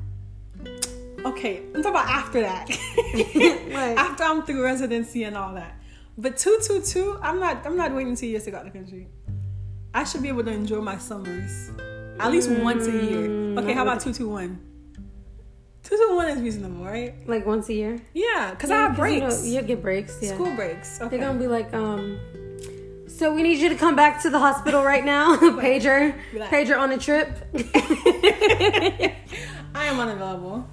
Okay, 1.27 1.59
I'm 1.74 1.83
talking 1.83 1.91
about 1.91 2.07
after 2.09 2.41
that. 2.43 2.68
Right. 3.77 3.97
after 3.99 4.22
I'm 4.24 4.43
through 4.45 4.62
residency 4.62 5.24
and 5.24 5.37
all 5.37 5.55
that. 5.55 5.74
But 6.18 6.37
two, 6.37 6.59
two, 6.62 6.81
two. 6.83 7.18
I'm 7.22 7.39
not. 7.41 7.66
I'm 7.66 7.77
not 7.77 7.93
waiting 7.93 8.14
two 8.16 8.27
years 8.27 8.45
to 8.45 8.51
go 8.53 8.59
out 8.59 8.64
the 8.64 8.70
country. 8.70 9.09
I 9.93 10.05
should 10.05 10.22
be 10.22 10.29
able 10.29 10.45
to 10.45 10.51
enjoy 10.53 10.81
my 10.81 10.97
summers 10.99 11.70
at 12.20 12.31
least 12.31 12.49
once 12.51 12.87
a 12.87 12.93
year. 12.93 13.59
Okay, 13.59 13.72
how 13.72 13.83
about 13.83 14.01
two, 14.01 14.12
two, 14.12 14.29
one? 14.29 14.61
Two, 15.83 15.97
two, 15.97 16.16
one 16.16 16.29
is 16.29 16.41
reasonable, 16.41 16.85
right? 16.85 17.14
Like 17.29 17.45
once 17.47 17.68
a 17.68 17.74
year. 17.74 18.01
Yeah, 18.14 18.51
because 18.53 18.70
I 18.70 18.77
have 18.77 18.97
'cause, 18.97 19.11
you 19.12 19.20
know, 19.20 19.27
breaks. 19.27 19.47
You 19.47 19.62
get 19.62 19.83
breaks. 19.83 20.18
Yeah. 20.22 20.35
School 20.35 20.55
breaks. 20.57 21.01
Okay. 21.01 21.16
They're 21.16 21.27
gonna 21.27 21.39
be 21.39 21.47
like, 21.49 21.72
um. 21.74 22.18
So 23.09 23.33
we 23.35 23.43
need 23.43 23.59
you 23.59 23.68
to 23.70 23.77
come 23.77 23.95
back 23.97 24.20
to 24.22 24.31
the 24.31 24.39
hospital 24.39 24.83
right 24.83 25.05
now, 25.05 25.37
pager. 25.64 26.14
Pager 26.35 26.79
on 26.79 26.93
a 26.93 26.99
trip. 26.99 27.29
I 29.74 29.87
am 29.87 29.99
unavailable. 30.01 30.66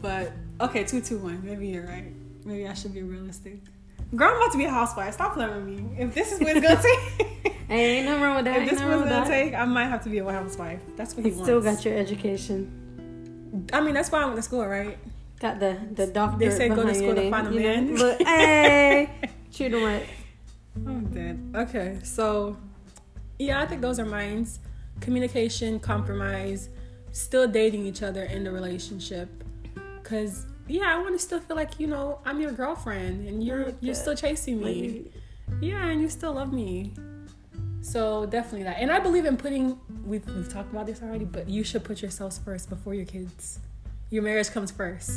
But 0.00 0.32
okay, 0.60 0.84
two, 0.84 1.00
two, 1.00 1.18
one. 1.18 1.42
Maybe 1.44 1.68
you're 1.68 1.86
right. 1.86 2.12
Maybe 2.44 2.66
I 2.68 2.74
should 2.74 2.94
be 2.94 3.02
realistic. 3.02 3.58
Girl, 4.14 4.30
I'm 4.30 4.36
about 4.36 4.52
to 4.52 4.58
be 4.58 4.64
a 4.64 4.70
housewife. 4.70 5.14
Stop 5.14 5.34
playing 5.34 5.54
with 5.54 5.64
me. 5.66 5.96
If 5.98 6.14
this 6.14 6.32
is 6.32 6.40
what 6.40 6.56
it's 6.56 6.66
gonna 6.66 6.80
take, 7.42 7.52
Hey, 7.68 7.96
ain't 7.98 8.06
nothing 8.06 8.22
wrong 8.22 8.36
with 8.36 8.44
that. 8.44 8.58
if 8.62 8.70
this 8.70 8.74
is 8.74 8.80
nothing 8.82 8.98
what 9.00 9.08
it's 9.08 9.16
gonna 9.16 9.28
take, 9.28 9.54
I 9.54 9.64
might 9.64 9.86
have 9.86 10.04
to 10.04 10.08
be 10.08 10.18
a 10.18 10.24
housewife. 10.30 10.80
That's 10.96 11.16
what 11.16 11.24
he 11.24 11.30
You 11.30 11.36
wants. 11.36 11.48
still 11.48 11.60
got 11.60 11.84
your 11.84 11.96
education. 11.96 13.66
I 13.72 13.80
mean, 13.80 13.94
that's 13.94 14.12
why 14.12 14.20
I 14.22 14.24
went 14.26 14.36
to 14.36 14.42
school, 14.42 14.64
right? 14.66 14.96
Got 15.40 15.58
the 15.60 15.76
the 15.92 16.06
doctor. 16.06 16.38
They 16.38 16.50
say 16.50 16.68
go 16.68 16.84
to 16.86 16.94
school 16.94 17.14
to 17.14 17.30
find 17.30 17.48
a 17.48 17.50
know? 17.50 17.56
man. 17.58 17.96
Look, 17.96 18.22
hey, 18.22 19.10
shoot 19.50 19.72
'em 19.74 19.82
what? 19.82 20.02
I'm 20.86 21.06
dead. 21.06 21.52
Okay, 21.68 21.98
so 22.04 22.56
yeah, 23.38 23.60
I 23.60 23.66
think 23.66 23.80
those 23.82 23.98
are 23.98 24.04
mines. 24.06 24.60
Communication, 25.00 25.78
compromise, 25.80 26.68
still 27.12 27.48
dating 27.48 27.84
each 27.86 28.02
other 28.02 28.22
in 28.22 28.44
the 28.44 28.50
relationship. 28.52 29.42
Cause 30.06 30.46
yeah, 30.68 30.94
I 30.94 31.00
want 31.00 31.14
to 31.14 31.18
still 31.18 31.40
feel 31.40 31.56
like 31.56 31.80
you 31.80 31.88
know 31.88 32.20
I'm 32.24 32.40
your 32.40 32.52
girlfriend 32.52 33.26
and 33.28 33.42
you're 33.42 33.72
you're 33.80 33.94
still 33.94 34.14
chasing 34.14 34.62
me. 34.62 35.10
Yeah, 35.60 35.86
and 35.86 36.00
you 36.00 36.08
still 36.08 36.34
love 36.34 36.52
me. 36.52 36.92
So 37.80 38.26
definitely 38.26 38.64
that. 38.64 38.78
And 38.78 38.90
I 38.90 39.00
believe 39.00 39.24
in 39.24 39.36
putting. 39.36 39.78
We've 40.04 40.24
we've 40.26 40.48
talked 40.48 40.72
about 40.72 40.86
this 40.86 41.02
already, 41.02 41.24
but 41.24 41.48
you 41.48 41.64
should 41.64 41.82
put 41.84 42.02
yourselves 42.02 42.38
first 42.38 42.68
before 42.68 42.94
your 42.94 43.04
kids. 43.04 43.58
Your 44.10 44.22
marriage 44.22 44.50
comes 44.50 44.70
first. 44.70 45.10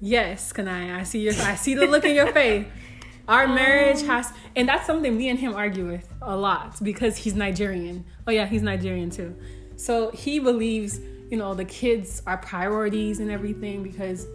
Yes, 0.00 0.52
Kha'Niaya. 0.52 0.96
I 0.96 1.02
see 1.02 1.20
your. 1.20 1.34
I 1.34 1.56
see 1.56 1.74
the 1.74 1.86
look 1.86 2.04
in 2.04 2.14
your 2.14 2.32
face. 2.32 2.66
Our 3.28 3.44
um, 3.44 3.54
marriage 3.54 4.02
has, 4.02 4.32
and 4.56 4.68
that's 4.68 4.86
something 4.86 5.16
me 5.16 5.28
and 5.28 5.38
him 5.38 5.54
argue 5.54 5.86
with 5.86 6.08
a 6.22 6.36
lot 6.36 6.82
because 6.82 7.16
he's 7.16 7.34
Nigerian. 7.34 8.04
Oh 8.26 8.30
yeah, 8.30 8.46
he's 8.46 8.62
Nigerian 8.62 9.10
too. 9.10 9.36
So 9.76 10.10
he 10.10 10.40
believes, 10.40 11.00
you 11.30 11.36
know, 11.36 11.54
the 11.54 11.64
kids 11.64 12.22
are 12.26 12.36
priorities 12.36 13.20
and 13.20 13.30
everything 13.30 13.82
because 13.82 14.26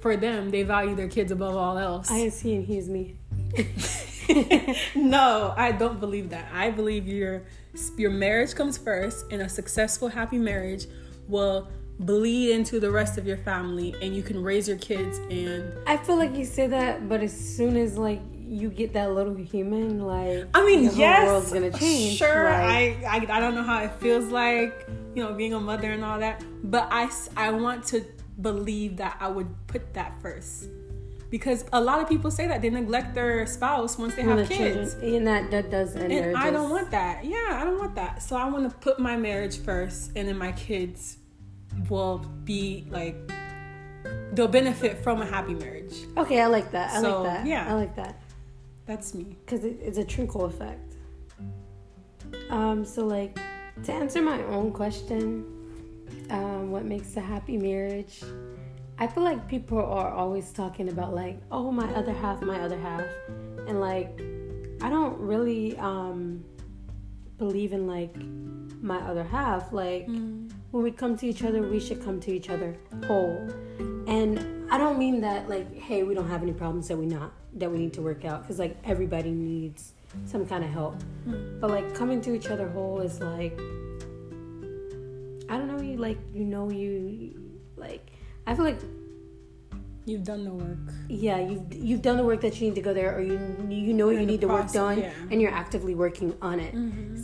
for 0.00 0.16
them 0.16 0.50
they 0.50 0.62
value 0.62 0.94
their 0.94 1.08
kids 1.08 1.30
above 1.30 1.56
all 1.56 1.78
else. 1.78 2.10
I 2.10 2.18
ain't 2.18 2.32
seeing 2.32 2.64
he's 2.64 2.88
me. 2.88 3.16
no, 4.94 5.54
I 5.56 5.72
don't 5.72 6.00
believe 6.00 6.30
that. 6.30 6.48
I 6.52 6.70
believe 6.70 7.06
your 7.06 7.44
your 7.96 8.10
marriage 8.10 8.54
comes 8.54 8.76
first, 8.76 9.26
and 9.30 9.42
a 9.42 9.48
successful, 9.48 10.08
happy 10.08 10.38
marriage 10.38 10.86
will 11.28 11.68
bleed 12.00 12.50
into 12.52 12.80
the 12.80 12.90
rest 12.90 13.18
of 13.18 13.26
your 13.26 13.36
family, 13.36 13.94
and 14.02 14.16
you 14.16 14.22
can 14.22 14.42
raise 14.42 14.66
your 14.66 14.78
kids. 14.78 15.18
And 15.30 15.72
I 15.86 15.96
feel 15.98 16.16
like 16.16 16.34
you 16.34 16.44
say 16.44 16.66
that, 16.66 17.08
but 17.08 17.22
as 17.22 17.32
soon 17.32 17.76
as 17.76 17.96
like 17.96 18.20
you 18.50 18.68
get 18.68 18.92
that 18.94 19.12
little 19.12 19.34
human, 19.36 20.00
like 20.00 20.48
I 20.54 20.66
mean, 20.66 20.90
yes, 20.94 21.26
world's 21.26 21.52
gonna 21.52 21.70
change. 21.70 22.18
Sure, 22.18 22.44
like- 22.50 23.04
I, 23.04 23.06
I 23.06 23.36
I 23.36 23.40
don't 23.40 23.54
know 23.54 23.62
how 23.62 23.82
it 23.84 23.92
feels 24.00 24.26
like, 24.26 24.88
you 25.14 25.22
know, 25.22 25.32
being 25.34 25.54
a 25.54 25.60
mother 25.60 25.90
and 25.92 26.04
all 26.04 26.18
that, 26.18 26.42
but 26.64 26.88
I 26.90 27.08
I 27.36 27.50
want 27.52 27.84
to 27.94 28.04
believe 28.40 28.96
that 28.96 29.16
I 29.20 29.28
would 29.28 29.46
put 29.68 29.94
that 29.94 30.20
first. 30.20 30.68
Because 31.30 31.64
a 31.72 31.80
lot 31.80 32.02
of 32.02 32.08
people 32.08 32.28
say 32.32 32.48
that 32.48 32.60
they 32.60 32.70
neglect 32.70 33.14
their 33.14 33.46
spouse 33.46 33.96
once 33.96 34.16
they 34.16 34.22
have 34.22 34.38
the 34.38 34.46
kids. 34.52 34.94
children- 34.94 35.14
and 35.14 35.26
that 35.28 35.50
that 35.52 35.70
does 35.70 35.94
end. 35.94 36.10
And 36.12 36.36
I 36.36 36.50
don't 36.50 36.70
want 36.70 36.90
that. 36.90 37.24
Yeah, 37.24 37.50
I 37.52 37.62
don't 37.62 37.78
want 37.78 37.94
that. 37.94 38.20
So 38.20 38.34
I 38.36 38.48
want 38.50 38.68
to 38.68 38.76
put 38.78 38.98
my 38.98 39.16
marriage 39.16 39.58
first, 39.58 40.10
and 40.16 40.26
then 40.26 40.36
my 40.36 40.50
kids 40.50 41.18
will 41.88 42.18
be 42.42 42.84
like 42.90 43.14
they'll 44.32 44.48
benefit 44.48 44.98
from 45.04 45.22
a 45.22 45.26
happy 45.26 45.54
marriage. 45.54 45.94
Okay, 46.16 46.40
I 46.40 46.46
like 46.46 46.72
that. 46.72 46.90
I 46.96 47.00
So, 47.00 47.22
like 47.22 47.32
that. 47.32 47.46
yeah. 47.46 47.70
I 47.70 47.74
like 47.74 47.94
that 47.94 48.16
That's 48.90 49.14
me. 49.14 49.36
because 49.44 49.64
it, 49.64 49.78
it's 49.80 49.98
a 49.98 50.04
trickle 50.04 50.46
effect. 50.46 50.94
Um, 52.48 52.84
so 52.84 53.06
like 53.06 53.38
to 53.84 53.92
answer 53.92 54.20
my 54.20 54.42
own 54.46 54.72
question, 54.72 55.44
um, 56.28 56.72
what 56.72 56.84
makes 56.84 57.16
a 57.16 57.20
happy 57.20 57.56
marriage? 57.56 58.20
I 58.98 59.06
feel 59.06 59.22
like 59.22 59.46
people 59.46 59.78
are 59.78 60.10
always 60.10 60.50
talking 60.50 60.88
about 60.88 61.14
like, 61.14 61.38
oh, 61.52 61.70
my 61.70 61.88
other 61.94 62.12
half, 62.12 62.42
my 62.42 62.58
other 62.62 62.80
half, 62.80 63.04
and 63.68 63.78
like, 63.78 64.20
I 64.82 64.90
don't 64.90 65.16
really 65.20 65.78
um 65.78 66.44
believe 67.38 67.72
in 67.72 67.86
like 67.86 68.16
my 68.82 68.98
other 69.02 69.22
half. 69.22 69.72
Like 69.72 70.08
when 70.70 70.82
we 70.82 70.90
come 70.90 71.16
to 71.16 71.26
each 71.26 71.42
other, 71.42 71.62
we 71.62 71.80
should 71.80 72.02
come 72.02 72.20
to 72.20 72.32
each 72.32 72.48
other 72.48 72.76
whole. 73.06 73.48
And 74.06 74.66
I 74.70 74.78
don't 74.78 74.98
mean 74.98 75.20
that 75.22 75.48
like, 75.48 75.74
hey, 75.76 76.02
we 76.02 76.14
don't 76.14 76.28
have 76.28 76.42
any 76.42 76.52
problems 76.52 76.88
that 76.88 76.96
we 76.96 77.06
not 77.06 77.32
that 77.54 77.70
we 77.70 77.78
need 77.78 77.92
to 77.94 78.02
work 78.02 78.24
out 78.24 78.42
because 78.42 78.58
like 78.60 78.76
everybody 78.84 79.30
needs 79.30 79.92
some 80.26 80.46
kind 80.46 80.62
of 80.64 80.70
help. 80.70 80.96
But 81.60 81.70
like 81.70 81.94
coming 81.94 82.20
to 82.22 82.34
each 82.34 82.48
other 82.48 82.68
whole 82.68 83.00
is 83.00 83.20
like, 83.20 83.58
I 85.48 85.56
don't 85.58 85.66
know, 85.66 85.80
you 85.80 85.96
like 85.96 86.18
you 86.32 86.44
know 86.44 86.70
you 86.70 87.34
like. 87.76 88.10
I 88.46 88.54
feel 88.54 88.64
like 88.64 88.80
You've 90.06 90.24
done 90.24 90.44
the 90.44 90.50
work. 90.50 90.78
yeah, 91.08 91.38
you've 91.38 91.72
you've 91.74 92.02
done 92.02 92.16
the 92.16 92.24
work 92.24 92.40
that 92.40 92.60
you 92.60 92.68
need 92.68 92.74
to 92.76 92.80
go 92.80 92.94
there, 92.94 93.14
or 93.16 93.20
you 93.20 93.38
you 93.68 93.92
know 93.92 94.08
you 94.10 94.24
need 94.24 94.40
the 94.40 94.48
work 94.48 94.62
process, 94.62 94.72
done, 94.74 94.98
yeah. 95.00 95.10
Mm-hmm. 95.10 95.32
and 95.32 95.42
you're 95.42 95.52
actively 95.52 95.94
working 95.94 96.34
on 96.40 96.58
it. 96.58 96.74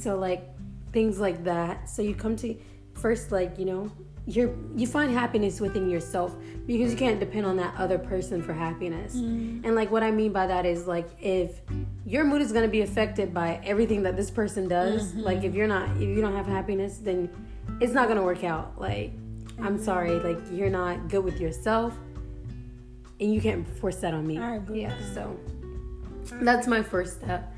So 0.00 0.16
like 0.18 0.44
things 0.92 1.18
like 1.18 1.44
that. 1.44 1.88
So 1.88 2.02
you 2.02 2.14
come 2.14 2.36
to 2.36 2.54
first, 2.96 3.32
like 3.32 3.58
you 3.58 3.64
know, 3.64 3.90
you're 4.26 4.52
you 4.74 4.86
find 4.86 5.10
happiness 5.12 5.60
within 5.60 5.88
yourself 5.88 6.34
because 6.66 6.90
you 6.90 6.96
can't 6.98 7.20
depend 7.20 7.46
on 7.46 7.56
that 7.58 7.74
other 7.78 7.98
person 7.98 8.42
for 8.42 8.52
happiness. 8.52 9.14
Mm-hmm. 9.16 9.64
And 9.64 9.74
like 9.76 9.90
what 9.90 10.02
I 10.02 10.10
mean 10.10 10.32
by 10.32 10.46
that 10.48 10.66
is 10.66 10.86
like 10.86 11.08
if 11.20 11.60
your 12.04 12.24
mood 12.24 12.42
is 12.42 12.52
gonna 12.52 12.68
be 12.68 12.80
affected 12.82 13.32
by 13.32 13.60
everything 13.64 14.02
that 14.02 14.16
this 14.16 14.30
person 14.30 14.66
does, 14.68 15.12
Mm-hmm. 15.12 15.20
like 15.20 15.44
if 15.44 15.54
you're 15.54 15.68
not 15.68 15.88
if 15.96 16.02
you 16.02 16.20
don't 16.20 16.34
have 16.34 16.46
happiness, 16.46 16.98
then 16.98 17.30
it's 17.80 17.92
not 17.92 18.08
gonna 18.08 18.22
work 18.24 18.42
out. 18.44 18.80
Like 18.80 19.12
Mm-hmm. 19.12 19.66
I'm 19.66 19.78
sorry, 19.82 20.10
like 20.18 20.38
you're 20.52 20.68
not 20.68 21.08
good 21.08 21.24
with 21.24 21.40
yourself 21.40 21.94
and 23.20 23.32
you 23.32 23.40
can't 23.40 23.66
force 23.78 23.96
that 23.96 24.12
on 24.12 24.26
me. 24.26 24.34
Yeah, 24.34 24.92
so 25.14 25.38
that's 26.42 26.66
my 26.66 26.82
first 26.82 27.22
step. 27.22 27.54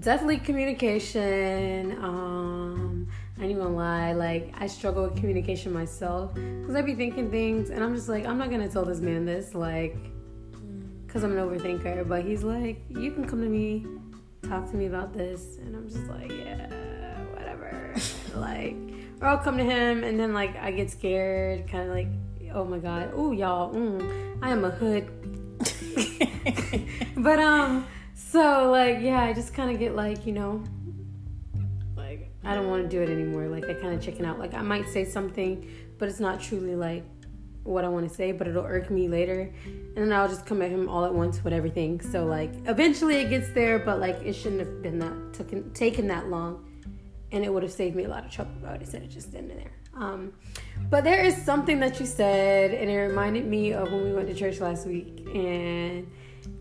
Definitely 0.00 0.38
communication. 0.38 2.02
Um, 2.02 3.08
I 3.38 3.42
ain't 3.42 3.50
even 3.50 3.74
lie, 3.74 4.12
like 4.12 4.54
I 4.58 4.66
struggle 4.66 5.02
with 5.02 5.16
communication 5.16 5.72
myself 5.72 6.34
because 6.34 6.74
I 6.74 6.82
be 6.82 6.94
thinking 6.94 7.30
things 7.30 7.70
and 7.70 7.82
I'm 7.82 7.94
just 7.94 8.08
like, 8.08 8.26
I'm 8.26 8.38
not 8.38 8.50
gonna 8.50 8.68
tell 8.68 8.84
this 8.84 9.00
man 9.00 9.24
this, 9.24 9.54
like, 9.54 9.96
because 11.06 11.24
I'm 11.24 11.36
an 11.36 11.38
overthinker. 11.38 12.08
But 12.08 12.24
he's 12.24 12.44
like, 12.44 12.82
you 12.88 13.10
can 13.10 13.26
come 13.26 13.40
to 13.42 13.48
me, 13.48 13.86
talk 14.48 14.70
to 14.70 14.76
me 14.76 14.86
about 14.86 15.12
this, 15.12 15.58
and 15.58 15.74
I'm 15.74 15.88
just 15.88 16.06
like, 16.06 16.30
yeah, 16.30 16.68
whatever. 17.32 17.94
like, 18.36 18.76
or 19.20 19.28
I'll 19.28 19.38
come 19.38 19.58
to 19.58 19.64
him 19.64 20.04
and 20.04 20.18
then 20.18 20.32
like 20.32 20.56
I 20.56 20.70
get 20.70 20.90
scared, 20.90 21.68
kind 21.68 21.88
of 21.88 21.94
like, 21.94 22.08
oh 22.54 22.64
my 22.64 22.78
god, 22.78 23.10
oh 23.14 23.32
y'all, 23.32 23.74
mm, 23.74 24.38
I 24.42 24.50
am 24.50 24.64
a 24.64 24.70
hood 24.70 25.10
but 27.16 27.38
um 27.38 27.86
so 28.14 28.70
like 28.70 28.98
yeah 29.00 29.22
i 29.22 29.32
just 29.32 29.54
kind 29.54 29.70
of 29.70 29.78
get 29.78 29.94
like 29.94 30.26
you 30.26 30.32
know 30.32 30.62
i 32.44 32.54
don't 32.54 32.68
want 32.68 32.82
to 32.82 32.88
do 32.88 33.02
it 33.02 33.08
anymore 33.08 33.46
like 33.48 33.64
i 33.64 33.74
kind 33.74 33.94
of 33.94 34.02
chicken 34.02 34.24
out. 34.24 34.38
Like 34.38 34.54
i 34.54 34.62
might 34.62 34.88
say 34.88 35.04
something 35.04 35.68
but 35.98 36.08
it's 36.08 36.20
not 36.20 36.40
truly 36.40 36.74
like 36.74 37.04
what 37.62 37.84
i 37.84 37.88
want 37.88 38.06
to 38.08 38.14
say 38.14 38.32
but 38.32 38.46
it'll 38.46 38.64
irk 38.64 38.90
me 38.90 39.08
later. 39.08 39.52
And 39.64 39.96
then 39.96 40.12
i'll 40.12 40.28
just 40.28 40.46
come 40.46 40.60
at 40.62 40.70
him 40.70 40.88
all 40.88 41.04
at 41.04 41.14
once 41.14 41.42
with 41.42 41.52
everything. 41.52 42.00
So 42.00 42.24
like 42.24 42.52
eventually 42.66 43.16
it 43.16 43.30
gets 43.30 43.50
there 43.50 43.78
but 43.78 44.00
like 44.00 44.16
it 44.22 44.34
shouldn't 44.34 44.60
have 44.60 44.82
been 44.82 44.98
that 44.98 45.32
taken 45.32 45.72
taken 45.72 46.06
that 46.08 46.28
long. 46.28 46.70
And 47.32 47.44
it 47.44 47.52
would 47.52 47.64
have 47.64 47.72
saved 47.72 47.96
me 47.96 48.04
a 48.04 48.08
lot 48.08 48.24
of 48.24 48.30
trouble 48.30 48.52
if 48.62 48.68
I 48.68 48.72
would 48.72 48.86
said 48.86 49.02
it 49.02 49.08
just 49.08 49.34
and 49.34 49.50
there. 49.50 49.72
Um, 49.96 50.32
but 50.90 51.04
there 51.04 51.24
is 51.24 51.36
something 51.44 51.80
that 51.80 52.00
you 52.00 52.06
said, 52.06 52.72
and 52.72 52.90
it 52.90 52.96
reminded 52.96 53.46
me 53.46 53.72
of 53.72 53.90
when 53.92 54.04
we 54.04 54.12
went 54.12 54.28
to 54.28 54.34
church 54.34 54.60
last 54.60 54.86
week, 54.86 55.26
and 55.34 56.10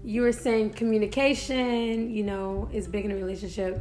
you 0.03 0.21
were 0.21 0.31
saying 0.31 0.71
communication, 0.71 2.13
you 2.13 2.23
know, 2.23 2.69
is 2.71 2.87
big 2.87 3.05
in 3.05 3.11
a 3.11 3.15
relationship, 3.15 3.79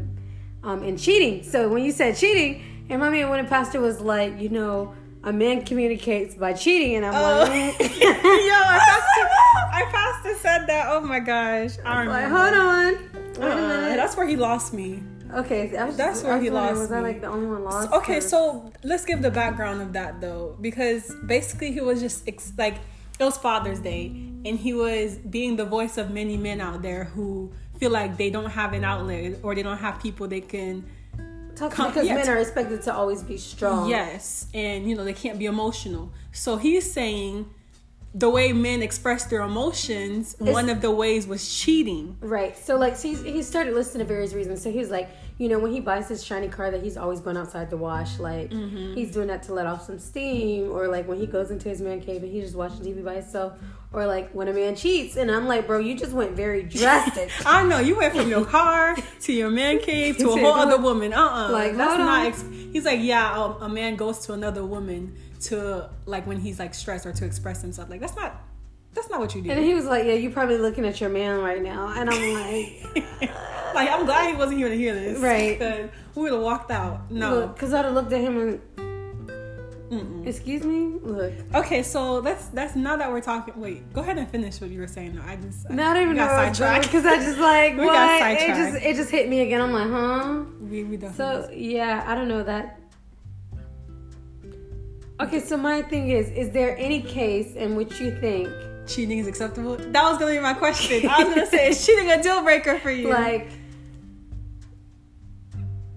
um, 0.65 0.83
and 0.83 0.99
cheating. 0.99 1.43
So 1.43 1.69
when 1.69 1.85
you 1.85 1.93
said 1.93 2.17
cheating, 2.17 2.63
and 2.89 3.01
me 3.13 3.21
of 3.23 3.31
when 3.31 3.45
a 3.45 3.49
pastor 3.49 3.81
was 3.81 4.01
like, 4.01 4.41
you 4.41 4.49
know, 4.49 4.95
a 5.25 5.33
man 5.33 5.65
communicates 5.65 6.35
by 6.35 6.53
cheating, 6.53 6.97
and 6.97 7.07
I'm 7.07 7.15
Oh. 7.15 7.43
like, 7.43 7.79
Yo, 7.81 7.87
I 7.89 8.79
pastor, 8.89 9.29
I 9.73 9.89
pastor 9.91 10.35
said 10.41 10.67
that. 10.67 10.87
Oh 10.89 11.01
my 11.01 11.21
gosh. 11.21 11.79
I 11.85 12.05
like, 12.05 12.07
remember. 12.09 12.37
hold 12.37 12.55
on, 12.55 12.93
wait 12.95 13.39
a 13.39 13.43
Uh-uh, 13.47 13.57
minute. 13.83 13.97
That's 13.97 14.17
where 14.17 14.27
he 14.27 14.37
lost 14.37 14.75
me. 14.75 15.03
okay, 15.35 15.69
that's 15.69 15.97
just, 15.97 16.25
where 16.25 16.39
he 16.41 16.51
lost 16.51 16.79
Was 16.79 16.93
I 16.93 16.97
me. 16.99 17.03
like 17.05 17.21
the 17.23 17.29
only 17.29 17.47
one 17.47 17.65
lost? 17.65 17.91
Okay, 17.93 18.19
or- 18.19 18.21
so 18.21 18.71
let's 18.85 19.05
give 19.05 19.23
the 19.23 19.31
background 19.31 19.81
of 19.81 19.93
that 19.95 20.21
though, 20.21 20.57
because 20.61 21.15
basically 21.27 21.73
he 21.73 21.81
was 21.81 22.01
just 22.01 22.29
ex- 22.29 22.53
like 22.59 22.77
it 23.19 23.25
was 23.25 23.39
Father's 23.39 23.79
Day, 23.79 24.07
and 24.45 24.59
he 24.59 24.75
was 24.75 25.17
being 25.19 25.57
the 25.57 25.65
voice 25.65 25.97
of 25.99 26.11
many 26.11 26.37
men 26.37 26.61
out 26.61 26.83
there 26.83 27.05
who 27.05 27.53
feel 27.83 27.91
like 27.91 28.17
they 28.17 28.31
don't 28.31 28.51
have 28.51 28.75
an 28.75 28.85
outlet 28.85 29.41
or 29.43 29.57
they 29.57 29.63
don't 29.65 29.79
have 29.79 30.01
people 30.01 30.29
they 30.29 30.41
can. 30.41 30.85
Talk 31.57 31.73
Com- 31.73 31.89
because 31.89 32.07
yeah, 32.07 32.15
men 32.15 32.29
are 32.29 32.39
expected 32.39 32.81
to 32.83 32.95
always 32.95 33.25
be 33.25 33.37
strong. 33.37 33.91
Yes, 33.91 34.47
and 34.55 34.89
you 34.89 34.95
know 34.95 35.05
they 35.05 35.13
can't 35.13 35.37
be 35.37 35.47
emotional. 35.47 36.13
So 36.31 36.57
he's 36.59 36.91
saying 36.91 37.51
the 38.15 38.31
way 38.31 38.53
men 38.53 38.83
express 38.83 39.25
their 39.25 39.41
emotions, 39.41 40.37
one 40.39 40.69
of 40.69 40.81
the 40.81 40.93
ways 40.93 41.27
was 41.27 41.53
cheating. 41.53 42.17
Right. 42.21 42.57
So 42.57 42.77
like 42.77 42.95
so 42.95 43.09
he's, 43.09 43.23
he 43.25 43.43
started 43.43 43.75
listing 43.75 43.99
the 43.99 44.05
various 44.05 44.33
reasons. 44.33 44.63
So 44.63 44.71
he 44.71 44.79
was 44.79 44.91
like, 44.91 45.11
you 45.39 45.49
know, 45.49 45.59
when 45.59 45.73
he 45.73 45.81
buys 45.81 46.09
his 46.09 46.23
shiny 46.25 46.49
car 46.49 46.71
that 46.71 46.83
he's 46.83 46.97
always 46.97 47.21
going 47.21 47.37
outside 47.37 47.71
to 47.71 47.77
wash, 47.77 48.19
like 48.19 48.51
Mm-hmm. 48.51 48.95
he's 48.95 49.11
doing 49.13 49.29
that 49.29 49.43
to 49.45 49.55
let 49.55 49.67
off 49.67 49.85
some 49.87 49.99
steam, 49.99 50.71
or 50.71 50.89
like 50.89 51.09
when 51.09 51.19
he 51.19 51.27
goes 51.27 51.51
into 51.51 51.69
his 51.69 51.81
man 51.81 52.01
cave 52.01 52.23
and 52.23 52.31
he's 52.33 52.45
just 52.45 52.57
watching 52.57 52.81
TV 52.81 53.05
by 53.05 53.15
himself, 53.15 53.55
or 53.93 54.07
like 54.07 54.31
when 54.33 54.49
a 54.49 54.53
man 54.53 54.77
cheats. 54.77 55.17
And 55.17 55.31
I'm 55.31 55.47
like, 55.49 55.67
bro, 55.67 55.79
you 55.81 55.97
just 55.97 56.13
went 56.13 56.33
very 56.33 56.63
drastic. 56.79 57.31
I 57.47 57.65
know 57.65 57.79
you 57.79 57.97
went 57.97 58.15
from 58.15 58.29
your 58.29 58.45
car 58.45 58.97
to 59.23 59.33
your 59.33 59.51
man 59.51 59.79
cave 59.81 60.19
to 60.19 60.31
a 60.31 60.37
whole 60.39 60.53
other 60.55 60.79
woman. 60.81 61.13
Uh 61.13 61.21
uh 61.27 61.51
Like, 61.51 61.77
that's 61.77 61.99
not. 61.99 62.27
Ex- 62.27 62.45
he's 62.73 62.85
like, 62.85 63.01
yeah, 63.01 63.33
um, 63.39 63.57
a 63.63 63.69
man 63.69 63.97
goes 63.97 64.21
to 64.27 64.33
another 64.35 64.65
woman 64.65 65.17
to 65.43 65.91
like 66.07 66.25
when 66.27 66.39
he's 66.39 66.59
like 66.61 66.73
stressed 66.73 67.05
or 67.05 67.13
to 67.13 67.25
express 67.25 67.61
himself. 67.63 67.91
Like 67.91 68.01
that's 68.01 68.15
not 68.15 68.41
that's 68.95 69.09
not 69.11 69.19
what 69.19 69.35
you 69.35 69.43
do. 69.43 69.51
And 69.51 69.65
he 69.65 69.73
was 69.75 69.87
like, 69.87 70.05
"Yeah, 70.05 70.13
you're 70.13 70.31
probably 70.33 70.59
looking 70.59 70.85
at 70.85 71.01
your 71.01 71.09
man 71.11 71.41
right 71.41 71.63
now," 71.63 71.95
and 71.97 72.09
I'm 72.11 72.33
like, 72.35 73.31
like 73.75 73.89
I'm 73.91 74.05
glad 74.07 74.31
he 74.31 74.37
wasn't 74.37 74.59
here 74.59 74.69
to 74.69 74.77
hear 74.77 74.95
this, 74.95 75.19
Right. 75.21 75.59
Because 75.59 75.91
we 76.15 76.23
would 76.23 76.33
have 76.33 76.43
walked 76.43 76.71
out. 76.71 77.11
No. 77.11 77.49
because 77.49 77.73
I'd 77.75 77.85
have 77.85 77.95
looked 77.95 78.13
at 78.13 78.21
him 78.21 78.39
and, 78.39 78.61
Mm-mm. 79.91 80.27
excuse 80.27 80.65
me, 80.65 80.99
look. 81.03 81.33
Okay, 81.55 81.83
so 81.83 82.23
that's 82.23 82.47
that's 82.47 82.75
now 82.75 82.97
that 82.97 83.11
we're 83.11 83.21
talking. 83.21 83.53
Wait, 83.61 83.93
go 83.93 84.01
ahead 84.01 84.17
and 84.17 84.27
finish 84.29 84.59
what 84.59 84.71
you 84.71 84.81
were 84.81 84.87
saying. 84.87 85.15
No, 85.17 85.23
I 85.23 85.37
just 85.37 85.71
I 85.71 85.75
don't 85.75 86.03
even 86.03 86.17
got 86.17 86.31
sidetracked. 86.31 86.85
because 86.85 87.05
I 87.05 87.17
just 87.17 87.39
like 87.39 87.73
We 87.77 87.85
what? 87.85 87.93
got 87.93 88.31
it 88.33 88.47
just 88.49 88.83
it 88.87 88.97
just 88.97 89.11
hit 89.11 89.29
me 89.29 89.41
again. 89.41 89.61
I'm 89.61 89.73
like, 89.73 89.91
huh? 89.91 90.45
we 90.63 90.85
we 90.85 90.97
definitely. 90.97 91.47
So 91.47 91.51
yeah, 91.55 92.05
I 92.07 92.15
don't 92.15 92.29
know 92.29 92.43
that. 92.43 92.79
Okay, 95.21 95.41
so 95.41 95.57
my 95.57 95.83
thing 95.83 96.09
is, 96.11 96.31
is 96.31 96.51
there 96.51 96.77
any 96.79 97.01
case 97.03 97.55
in 97.55 97.77
which 97.77 98.01
you 98.01 98.19
think 98.19 98.49
cheating 98.87 99.19
is 99.19 99.27
acceptable? 99.27 99.77
That 99.77 100.05
was 100.11 100.19
gonna 100.19 100.33
be 100.33 100.41
my 100.41 100.55
question. 100.55 101.07
I 101.07 101.23
was 101.23 101.35
gonna 101.35 101.47
say, 101.47 101.69
is 101.69 101.85
cheating 101.87 102.11
a 102.11 102.21
deal 102.23 102.43
breaker 102.43 102.79
for 102.79 102.91
you? 102.91 103.09
like 103.11 103.51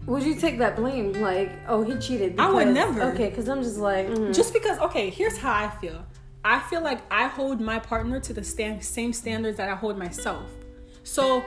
would 0.05 0.23
you 0.23 0.35
take 0.35 0.57
that 0.59 0.75
blame 0.75 1.13
like 1.13 1.51
oh 1.67 1.81
he 1.83 1.97
cheated 1.97 2.39
I 2.39 2.51
would 2.51 2.67
never. 2.69 3.03
okay 3.13 3.29
because 3.29 3.49
i'm 3.49 3.63
just 3.63 3.77
like 3.77 4.07
mm. 4.07 4.33
just 4.35 4.53
because. 4.53 4.77
Okay, 4.79 5.09
here's 5.09 5.37
how 5.37 5.53
I 5.53 5.69
feel. 5.81 6.05
I 6.43 6.59
feel 6.59 6.81
like 6.81 7.01
I 7.09 7.27
hold 7.27 7.59
my 7.59 7.79
partner 7.79 8.19
to 8.19 8.33
the 8.33 8.43
stand, 8.43 8.83
same 8.83 9.13
standards 9.13 9.57
that 9.57 9.67
I 9.67 9.75
hold 9.75 9.97
myself. 9.97 10.47
So 11.03 11.43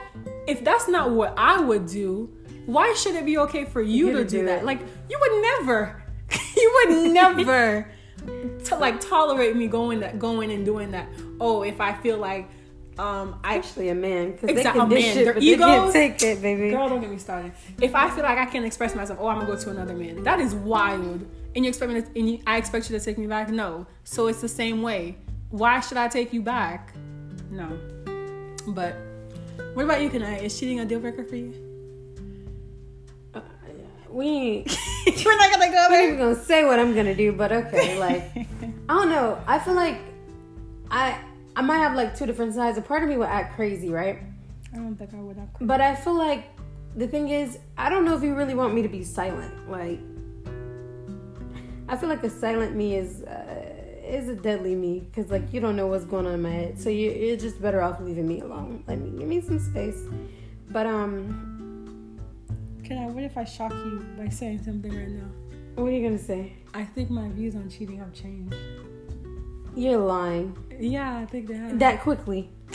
if 0.47 0.65
that's 0.65 0.89
not 0.89 1.11
what 1.11 1.35
I 1.37 1.61
would 1.61 1.87
do, 1.87 2.29
why 2.67 2.93
should 2.95 3.15
it 3.15 3.25
be 3.25 3.39
okay 3.39 3.65
for 3.65 3.81
you, 3.81 4.07
You 4.09 4.13
to 4.13 4.19
to 4.19 4.25
do 4.25 4.39
do 4.41 4.47
that? 4.47 4.61
it. 4.61 4.65
Like 4.65 4.81
you 5.09 5.19
would 5.21 5.43
never, 5.43 6.03
you 6.57 6.73
would 6.87 7.13
never 7.13 7.89
to 8.65 8.77
like 8.77 9.01
tolerate 9.01 9.55
me 9.57 9.69
going 9.69 10.01
that 10.01 10.19
going 10.19 10.51
and 10.51 10.65
doing 10.65 10.91
that. 10.91 11.09
Oh, 11.41 11.63
if 11.63 11.81
I 11.81 11.93
feel 11.93 12.19
like 12.19 12.51
um 12.99 13.39
I 13.45 13.57
actually 13.57 13.89
a 13.91 13.95
man 13.95 14.33
because 14.33 14.55
they 14.55 14.63
can 14.63 14.89
dish 14.89 15.17
it 15.17 15.25
but 15.27 15.35
they 15.37 15.57
can't 15.57 15.89
egos- 15.89 15.93
take 15.93 16.23
it 16.23 16.43
baby 16.43 16.71
Girl, 16.71 16.89
don't 16.89 17.01
get 17.01 17.11
me 17.11 17.19
started. 17.19 17.53
If 17.81 17.95
I 17.95 18.11
feel 18.11 18.25
like 18.25 18.39
I 18.39 18.47
can't 18.47 18.65
express 18.65 18.95
myself, 18.95 19.19
oh, 19.21 19.29
I'm 19.29 19.39
gonna 19.41 19.55
go 19.55 19.59
to 19.59 19.71
another 19.71 19.95
man. 19.95 20.23
That 20.25 20.41
is 20.41 20.55
wild. 20.55 21.27
And 21.55 21.65
you 21.65 21.69
expect 21.69 21.93
me 21.93 22.03
to, 22.03 22.09
and 22.17 22.31
you, 22.31 22.41
I 22.47 22.57
expect 22.57 22.91
you 22.91 22.99
to 22.99 23.05
take 23.05 23.19
me 23.19 23.27
back? 23.27 23.51
No. 23.51 23.87
So 24.05 24.27
it's 24.29 24.41
the 24.41 24.49
same 24.49 24.83
way. 24.83 25.17
Why 25.51 25.81
should 25.81 25.97
I 25.97 26.09
take 26.09 26.33
you 26.33 26.43
back? 26.43 26.93
No. 27.51 27.79
But 28.67 28.97
what 29.75 29.85
about 29.85 30.03
you, 30.03 30.11
Kanai? 30.11 30.43
Is 30.43 30.59
cheating 30.59 30.81
a 30.81 30.85
deal 30.85 31.01
breaker 31.01 31.25
for 31.25 31.37
you? 31.37 31.55
Uh, 33.35 33.41
we 34.11 34.27
ain't 34.27 34.79
We're 35.25 35.37
not 35.37 35.51
gonna 35.51 35.71
go 35.71 35.79
I'm 35.79 35.93
not 35.93 36.03
even 36.05 36.19
gonna 36.19 36.35
say 36.37 36.65
what 36.65 36.79
i'm 36.79 36.95
gonna 36.95 37.15
do 37.15 37.33
but 37.33 37.53
okay 37.53 37.99
like 37.99 38.23
i 38.89 38.95
don't 38.95 39.11
know 39.11 39.39
i 39.47 39.59
feel 39.59 39.75
like 39.75 39.99
i 40.91 41.19
i 41.59 41.63
might 41.63 41.79
have 41.79 41.95
like 41.95 42.17
two 42.17 42.27
different 42.27 42.55
sides 42.55 42.79
a 42.79 42.83
part 42.83 43.03
of 43.03 43.09
me 43.09 43.17
would 43.17 43.29
act 43.29 43.55
crazy 43.57 43.91
right 43.91 44.19
I 44.73 44.77
don't 44.77 44.97
think 44.97 45.15
I 45.15 45.19
would 45.19 45.37
have. 45.37 45.49
But 45.61 45.81
I 45.81 45.95
feel 45.95 46.15
like 46.15 46.45
the 46.97 47.09
thing 47.09 47.29
is, 47.29 47.59
I 47.77 47.89
don't 47.89 48.05
know 48.05 48.17
if 48.17 48.23
you 48.23 48.35
really 48.35 48.55
want 48.55 48.75
me 48.75 48.83
to 48.83 48.89
be 48.89 49.03
silent. 49.03 49.71
Like, 49.71 50.01
I 51.89 51.97
feel 51.97 52.09
like 52.09 52.23
a 52.23 52.31
silent 52.31 52.77
me 52.77 52.97
is 52.97 53.23
uh, 53.23 53.75
is 54.05 54.29
a 54.29 54.35
deadly 54.35 54.75
me 54.75 55.01
because 55.01 55.31
like 55.31 55.53
you 55.53 55.61
don't 55.61 55.77
know 55.77 55.87
what's 55.87 56.05
going 56.05 56.27
on 56.27 56.35
in 56.35 56.43
my 56.43 56.51
head, 56.51 56.81
so 56.81 56.91
you, 56.91 57.11
you're 57.11 57.37
just 57.37 57.61
better 57.63 57.81
off 57.81 58.01
leaving 58.01 58.29
me 58.29 58.41
alone. 58.41 58.85
Let 58.87 58.99
me 58.99 59.19
give 59.19 59.29
me 59.29 59.41
some 59.41 59.59
space. 59.59 60.03
But 60.71 60.87
um, 60.87 62.21
Can 62.85 62.99
I? 62.99 63.07
What 63.07 63.23
if 63.25 63.39
I 63.39 63.45
shock 63.45 63.73
you 63.73 64.05
by 64.19 64.29
saying 64.29 64.65
something 64.65 64.95
right 64.95 65.09
now? 65.09 65.29
what 65.77 65.89
are 65.89 65.93
you 65.93 66.03
gonna 66.03 66.19
say? 66.19 66.55
I 66.75 66.85
think 66.85 67.09
my 67.09 67.29
views 67.31 67.55
on 67.55 67.71
cheating 67.71 67.99
have 67.99 68.13
changed. 68.13 68.55
You're 69.79 69.99
lying 69.99 70.57
Yeah, 70.81 71.19
I 71.19 71.27
think 71.27 71.47
they 71.49 71.55
have. 71.55 71.79
that 71.79 72.01
quickly, 72.03 72.51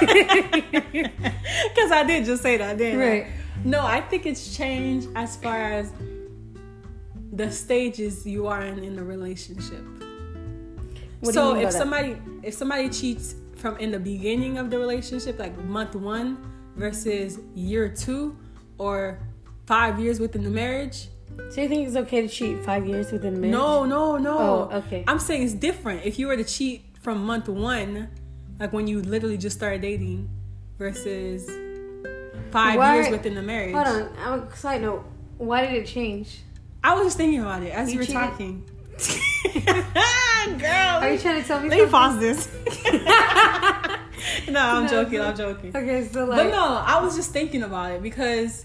Because 0.00 1.90
I 1.92 2.04
did 2.06 2.24
just 2.24 2.42
say 2.42 2.56
that, 2.56 2.78
didn't 2.78 3.00
I? 3.00 3.08
right? 3.08 3.26
No, 3.64 3.84
I 3.84 4.00
think 4.00 4.26
it's 4.26 4.56
changed 4.56 5.08
as 5.16 5.36
far 5.36 5.60
as 5.72 5.92
the 7.32 7.50
stages 7.50 8.24
you 8.26 8.46
are 8.46 8.62
in 8.62 8.82
in 8.84 8.94
the 8.96 9.02
relationship. 9.04 9.82
What 11.20 11.22
do 11.22 11.26
you 11.26 11.32
so 11.32 11.54
if 11.56 11.62
that? 11.64 11.72
somebody 11.72 12.16
if 12.42 12.54
somebody 12.54 12.88
cheats 12.90 13.34
from 13.56 13.76
in 13.78 13.90
the 13.90 13.98
beginning 13.98 14.58
of 14.58 14.70
the 14.70 14.78
relationship, 14.78 15.38
like 15.38 15.56
month 15.64 15.94
one 15.96 16.38
versus 16.76 17.40
year 17.54 17.88
two 17.88 18.36
or 18.78 19.18
five 19.66 19.98
years 19.98 20.20
within 20.20 20.44
the 20.44 20.50
marriage, 20.50 21.08
So 21.50 21.60
you 21.60 21.68
think 21.68 21.86
it's 21.86 21.96
okay 21.96 22.22
to 22.22 22.28
cheat 22.28 22.64
five 22.64 22.86
years 22.86 23.12
within 23.12 23.34
a 23.34 23.38
marriage? 23.38 23.52
no, 23.52 23.84
no, 23.84 24.16
no. 24.16 24.38
Oh, 24.72 24.76
okay. 24.78 25.04
I'm 25.06 25.18
saying 25.18 25.42
it's 25.42 25.52
different. 25.54 26.04
If 26.04 26.18
you 26.18 26.26
were 26.28 26.36
to 26.36 26.44
cheat 26.44 26.84
from 27.00 27.24
month 27.24 27.48
one, 27.48 28.08
like 28.58 28.72
when 28.72 28.86
you 28.88 29.02
literally 29.02 29.36
just 29.38 29.56
started 29.56 29.80
dating, 29.82 30.28
versus 30.78 31.46
five 32.50 32.78
Why- 32.78 32.96
years 32.96 33.08
within 33.10 33.34
the 33.34 33.42
marriage. 33.42 33.74
Hold 33.74 33.86
on. 33.86 34.12
I'm 34.18 34.42
a 34.42 34.56
side 34.56 34.82
note. 34.82 35.04
Why 35.38 35.64
did 35.66 35.74
it 35.74 35.86
change? 35.86 36.40
I 36.84 36.94
was 36.94 37.04
just 37.06 37.16
thinking 37.16 37.40
about 37.40 37.62
it 37.62 37.72
as 37.72 37.88
you, 37.88 37.94
You 37.94 37.98
were 38.00 38.04
cheated? 38.06 38.20
talking. 38.20 38.64
Girl, 40.58 41.02
Are 41.02 41.12
you 41.12 41.18
trying 41.18 41.42
to 41.42 41.46
tell 41.46 41.60
me 41.60 41.68
let 41.68 41.84
me 41.84 41.90
pause 41.90 42.18
this. 42.18 42.48
no, 44.48 44.60
I'm 44.60 44.84
No, 44.84 44.88
joking. 44.88 45.20
I'm 45.20 45.36
joking. 45.36 45.76
Okay, 45.76 46.06
so 46.08 46.24
like, 46.24 46.38
But 46.44 46.50
no, 46.50 46.64
I 46.86 47.00
was 47.02 47.16
just 47.16 47.30
thinking 47.32 47.62
about 47.62 47.92
it 47.92 48.02
because 48.02 48.64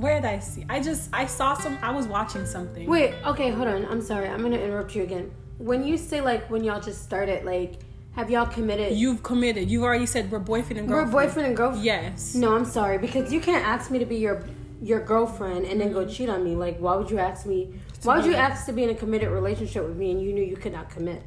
where 0.00 0.20
did 0.20 0.24
I 0.24 0.38
see? 0.38 0.64
I 0.68 0.80
just 0.80 1.10
I 1.12 1.26
saw 1.26 1.54
some. 1.54 1.78
I 1.82 1.90
was 1.90 2.06
watching 2.06 2.46
something. 2.46 2.88
Wait, 2.88 3.14
okay, 3.26 3.50
hold 3.50 3.68
on. 3.68 3.84
I'm 3.86 4.00
sorry. 4.00 4.28
I'm 4.28 4.42
gonna 4.42 4.56
interrupt 4.56 4.94
you 4.94 5.02
again. 5.02 5.30
When 5.58 5.86
you 5.86 5.96
say 5.98 6.20
like 6.20 6.48
when 6.50 6.64
y'all 6.64 6.80
just 6.80 7.02
started, 7.02 7.44
like, 7.44 7.80
have 8.12 8.30
y'all 8.30 8.46
committed? 8.46 8.96
You've 8.96 9.22
committed. 9.22 9.70
You've 9.70 9.82
already 9.82 10.06
said 10.06 10.30
we're 10.30 10.38
boyfriend 10.38 10.78
and 10.78 10.88
girlfriend. 10.88 11.12
we're 11.12 11.26
boyfriend 11.26 11.48
and 11.48 11.56
girlfriend. 11.56 11.84
Yes. 11.84 12.34
No, 12.34 12.56
I'm 12.56 12.64
sorry 12.64 12.98
because 12.98 13.32
you 13.32 13.40
can't 13.40 13.64
ask 13.64 13.90
me 13.90 13.98
to 13.98 14.06
be 14.06 14.16
your 14.16 14.42
your 14.80 15.00
girlfriend 15.00 15.66
and 15.66 15.80
then 15.80 15.92
go 15.92 16.00
mm-hmm. 16.00 16.10
cheat 16.10 16.28
on 16.30 16.42
me. 16.42 16.56
Like, 16.56 16.78
why 16.78 16.96
would 16.96 17.10
you 17.10 17.18
ask 17.18 17.44
me? 17.46 17.74
Why 18.02 18.16
would 18.16 18.26
you 18.26 18.34
ask 18.34 18.64
to 18.66 18.72
be 18.72 18.84
in 18.84 18.90
a 18.90 18.94
committed 18.94 19.28
relationship 19.28 19.86
with 19.86 19.96
me 19.96 20.10
and 20.10 20.22
you 20.22 20.32
knew 20.32 20.42
you 20.42 20.56
could 20.56 20.72
not 20.72 20.88
commit? 20.88 21.22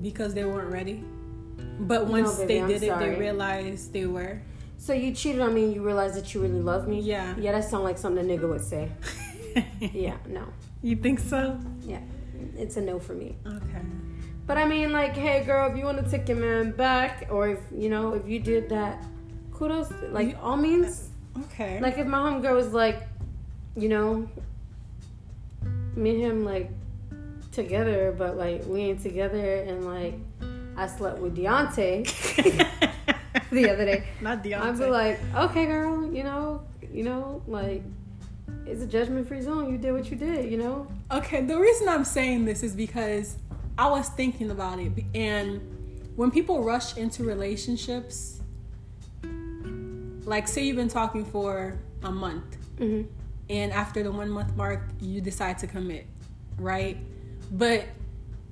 Because 0.00 0.32
they 0.32 0.44
weren't 0.44 0.72
ready. 0.72 1.04
But 1.78 2.06
once 2.06 2.36
baby, 2.38 2.46
they 2.46 2.60
I'm 2.60 2.68
did 2.68 2.82
it, 2.82 2.86
sorry. 2.86 3.10
they 3.10 3.20
realized 3.20 3.92
they 3.92 4.06
were. 4.06 4.40
So 4.80 4.94
you 4.94 5.12
cheated 5.14 5.42
on 5.42 5.52
me 5.52 5.64
and 5.64 5.74
you 5.74 5.82
realized 5.84 6.14
that 6.16 6.32
you 6.32 6.40
really 6.40 6.60
mm, 6.60 6.64
love 6.64 6.88
me. 6.88 7.00
Yeah. 7.00 7.34
Yeah, 7.38 7.52
that 7.52 7.64
sounds 7.64 7.84
like 7.84 7.98
something 7.98 8.24
a 8.24 8.34
nigga 8.38 8.48
would 8.48 8.64
say. 8.64 8.90
Yeah, 9.80 10.16
no. 10.28 10.44
You 10.80 10.94
think 10.96 11.18
so? 11.18 11.58
Yeah, 11.82 12.00
it's 12.56 12.76
a 12.76 12.80
no 12.80 12.98
for 13.00 13.14
me. 13.14 13.36
Okay. 13.44 13.82
But 14.46 14.58
I 14.58 14.64
mean, 14.66 14.92
like, 14.92 15.16
hey, 15.16 15.44
girl, 15.44 15.70
if 15.70 15.76
you 15.76 15.84
want 15.84 16.02
to 16.04 16.08
take 16.08 16.28
your 16.28 16.38
man 16.38 16.70
back, 16.70 17.26
or 17.30 17.48
if 17.48 17.58
you 17.76 17.88
know, 17.90 18.14
if 18.14 18.28
you 18.28 18.38
did 18.38 18.68
that, 18.68 19.04
kudos. 19.52 19.90
Like, 20.10 20.28
You- 20.28 20.38
all 20.40 20.56
means. 20.56 21.08
Uh, 21.36 21.40
okay. 21.40 21.80
Like, 21.80 21.98
if 21.98 22.06
my 22.06 22.18
homegirl 22.18 22.54
was 22.54 22.72
like, 22.72 23.08
you 23.76 23.88
know, 23.88 24.28
me 25.96 26.10
and 26.10 26.20
him 26.22 26.44
like 26.44 26.70
together, 27.52 28.14
but 28.16 28.36
like 28.36 28.64
we 28.66 28.80
ain't 28.82 29.02
together, 29.02 29.56
and 29.56 29.84
like 29.84 30.14
I 30.76 30.86
slept 30.86 31.18
with 31.18 31.36
Deontay 31.36 32.06
the 33.52 33.70
other 33.70 33.84
day. 33.84 34.04
Not 34.20 34.42
Deontay. 34.44 34.60
I'd 34.60 34.78
be 34.78 34.86
like, 34.86 35.20
okay, 35.34 35.66
girl, 35.66 36.12
you 36.12 36.22
know, 36.24 36.62
you 36.92 37.04
know, 37.04 37.42
like. 37.46 37.82
It's 38.66 38.82
a 38.82 38.86
judgment-free 38.86 39.40
zone. 39.42 39.72
You 39.72 39.78
did 39.78 39.92
what 39.92 40.10
you 40.10 40.16
did, 40.16 40.50
you 40.50 40.58
know. 40.58 40.86
Okay, 41.10 41.42
the 41.42 41.58
reason 41.58 41.88
I'm 41.88 42.04
saying 42.04 42.44
this 42.44 42.62
is 42.62 42.74
because 42.74 43.36
I 43.78 43.88
was 43.88 44.08
thinking 44.10 44.50
about 44.50 44.78
it, 44.78 44.92
and 45.14 45.60
when 46.16 46.30
people 46.30 46.62
rush 46.62 46.96
into 46.96 47.24
relationships, 47.24 48.40
like 50.24 50.46
say 50.46 50.64
you've 50.64 50.76
been 50.76 50.88
talking 50.88 51.24
for 51.24 51.78
a 52.02 52.10
month, 52.10 52.56
hmm 52.78 53.02
and 53.48 53.72
after 53.72 54.04
the 54.04 54.12
one 54.12 54.30
month 54.30 54.54
mark, 54.56 54.82
you 55.00 55.20
decide 55.20 55.58
to 55.58 55.66
commit, 55.66 56.06
right? 56.56 56.96
But 57.50 57.86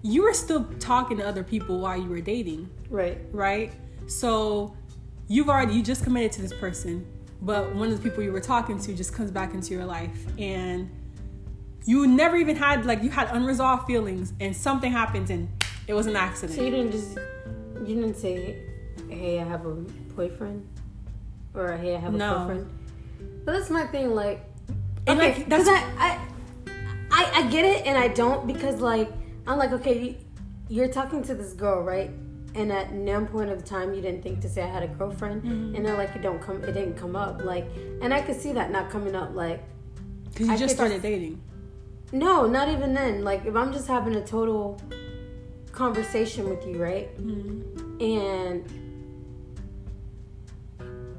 you 0.02 0.22
were 0.22 0.32
still 0.34 0.64
talking 0.80 1.18
to 1.18 1.26
other 1.26 1.44
people 1.44 1.78
while 1.78 1.96
you 1.96 2.08
were 2.08 2.20
dating, 2.20 2.68
Right. 2.90 3.18
right? 3.30 3.72
So 4.08 4.76
you've 5.28 5.48
already 5.48 5.74
you 5.74 5.82
just 5.82 6.02
committed 6.04 6.32
to 6.32 6.42
this 6.42 6.52
person, 6.52 7.06
but 7.42 7.74
one 7.74 7.90
of 7.92 8.02
the 8.02 8.08
people 8.10 8.22
you 8.24 8.32
were 8.32 8.40
talking 8.40 8.78
to 8.80 8.94
just 8.94 9.12
comes 9.14 9.30
back 9.30 9.54
into 9.54 9.72
your 9.74 9.84
life 9.84 10.26
and 10.38 10.90
you 11.84 12.06
never 12.06 12.36
even 12.36 12.56
had 12.56 12.84
like 12.86 13.02
you 13.02 13.10
had 13.10 13.28
unresolved 13.30 13.86
feelings 13.86 14.32
and 14.40 14.54
something 14.54 14.90
happens 14.92 15.30
and 15.30 15.48
it 15.86 15.94
was 15.94 16.06
an 16.06 16.16
accident 16.16 16.56
So 16.58 16.64
you 16.64 16.70
didn't 16.70 16.92
just 16.92 17.18
you 17.86 17.94
didn't 17.94 18.16
say, 18.16 18.56
"Hey, 19.08 19.40
I 19.40 19.44
have 19.44 19.64
a 19.64 19.72
boyfriend," 20.16 20.66
or 21.54 21.76
"Hey, 21.76 21.94
I 21.96 21.98
have 22.00 22.14
a 22.14 22.18
No. 22.18 22.34
girlfriend." 22.38 22.68
But 23.44 23.52
that's 23.52 23.70
my 23.70 23.86
thing. 23.86 24.14
Like, 24.14 24.44
And, 25.06 25.18
okay, 25.18 25.34
like, 25.38 25.48
that's- 25.48 25.68
I, 25.68 25.80
I, 26.06 26.18
I, 27.10 27.30
I 27.44 27.46
get 27.50 27.64
it, 27.64 27.86
and 27.86 27.96
I 27.96 28.08
don't 28.08 28.46
because 28.46 28.80
like 28.80 29.10
I'm 29.46 29.56
like, 29.58 29.72
okay, 29.72 30.18
you're 30.68 30.88
talking 30.88 31.22
to 31.22 31.34
this 31.34 31.54
girl, 31.54 31.82
right? 31.82 32.10
And 32.54 32.72
at 32.72 32.92
no 32.92 33.24
point 33.26 33.50
of 33.50 33.64
time 33.64 33.94
you 33.94 34.00
didn't 34.00 34.22
think 34.22 34.40
to 34.40 34.48
say 34.48 34.62
I 34.62 34.66
had 34.66 34.82
a 34.82 34.88
girlfriend, 34.88 35.42
Mm-hmm. 35.42 35.74
and 35.76 35.84
then 35.86 35.96
like 35.96 36.14
it 36.16 36.22
don't 36.22 36.40
come, 36.40 36.62
it 36.64 36.72
didn't 36.72 36.94
come 36.96 37.14
up, 37.14 37.42
like, 37.44 37.66
and 38.02 38.12
I 38.12 38.20
could 38.20 38.40
see 38.40 38.52
that 38.52 38.70
not 38.70 38.90
coming 38.90 39.14
up, 39.14 39.34
like, 39.34 39.62
Because 40.32 40.48
you 40.48 40.52
I 40.54 40.56
just 40.56 40.74
started 40.74 40.94
just- 40.94 41.02
dating. 41.02 41.40
No, 42.10 42.46
not 42.46 42.68
even 42.70 42.94
then. 42.94 43.22
Like 43.22 43.44
if 43.44 43.54
I'm 43.54 43.70
just 43.72 43.86
having 43.86 44.14
a 44.16 44.24
total 44.26 44.80
conversation 45.72 46.48
with 46.48 46.66
you, 46.66 46.82
right? 46.82 47.14
Mm-hmm. 47.18 48.00
And 48.00 48.64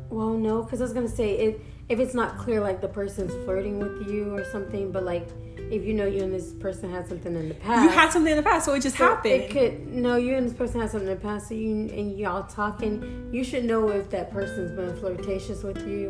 well, 0.10 0.30
no, 0.34 0.64
because 0.64 0.82
I 0.82 0.84
was 0.86 0.94
gonna 0.94 1.08
say 1.08 1.38
if 1.38 1.56
if 1.90 2.00
it's 2.00 2.14
not 2.16 2.38
clear, 2.40 2.60
like 2.60 2.82
the 2.82 2.88
person's 2.88 3.32
flirting 3.46 3.80
with 3.80 4.08
you 4.10 4.36
or 4.36 4.44
something, 4.46 4.92
but 4.92 5.04
like 5.04 5.28
if 5.72 5.86
you 5.86 5.94
know 5.94 6.06
you 6.06 6.24
and 6.24 6.34
this 6.34 6.54
person 6.54 6.92
had 6.92 7.08
something 7.08 7.36
in 7.36 7.50
the 7.50 7.56
past, 7.56 7.84
You 7.84 7.90
had 7.90 8.12
something 8.12 8.32
in 8.32 8.38
the 8.38 8.44
past, 8.44 8.66
so 8.66 8.74
it 8.74 8.82
just 8.82 8.98
so 8.98 9.08
happened. 9.08 9.34
It 9.34 9.50
could 9.52 9.88
no, 9.94 10.16
you 10.16 10.36
and 10.36 10.48
this 10.48 10.56
person 10.56 10.82
had 10.82 10.92
something 10.92 11.08
in 11.10 11.16
the 11.16 11.22
past, 11.22 11.50
so 11.50 11.54
you 11.54 11.72
and 11.72 12.18
y'all 12.18 12.44
talking. 12.44 13.30
You 13.32 13.44
should 13.44 13.66
know 13.66 13.90
if 13.90 14.10
that 14.12 14.32
person's 14.32 14.72
been 14.72 14.96
flirtatious 14.98 15.64
with 15.64 15.88
you, 15.88 16.08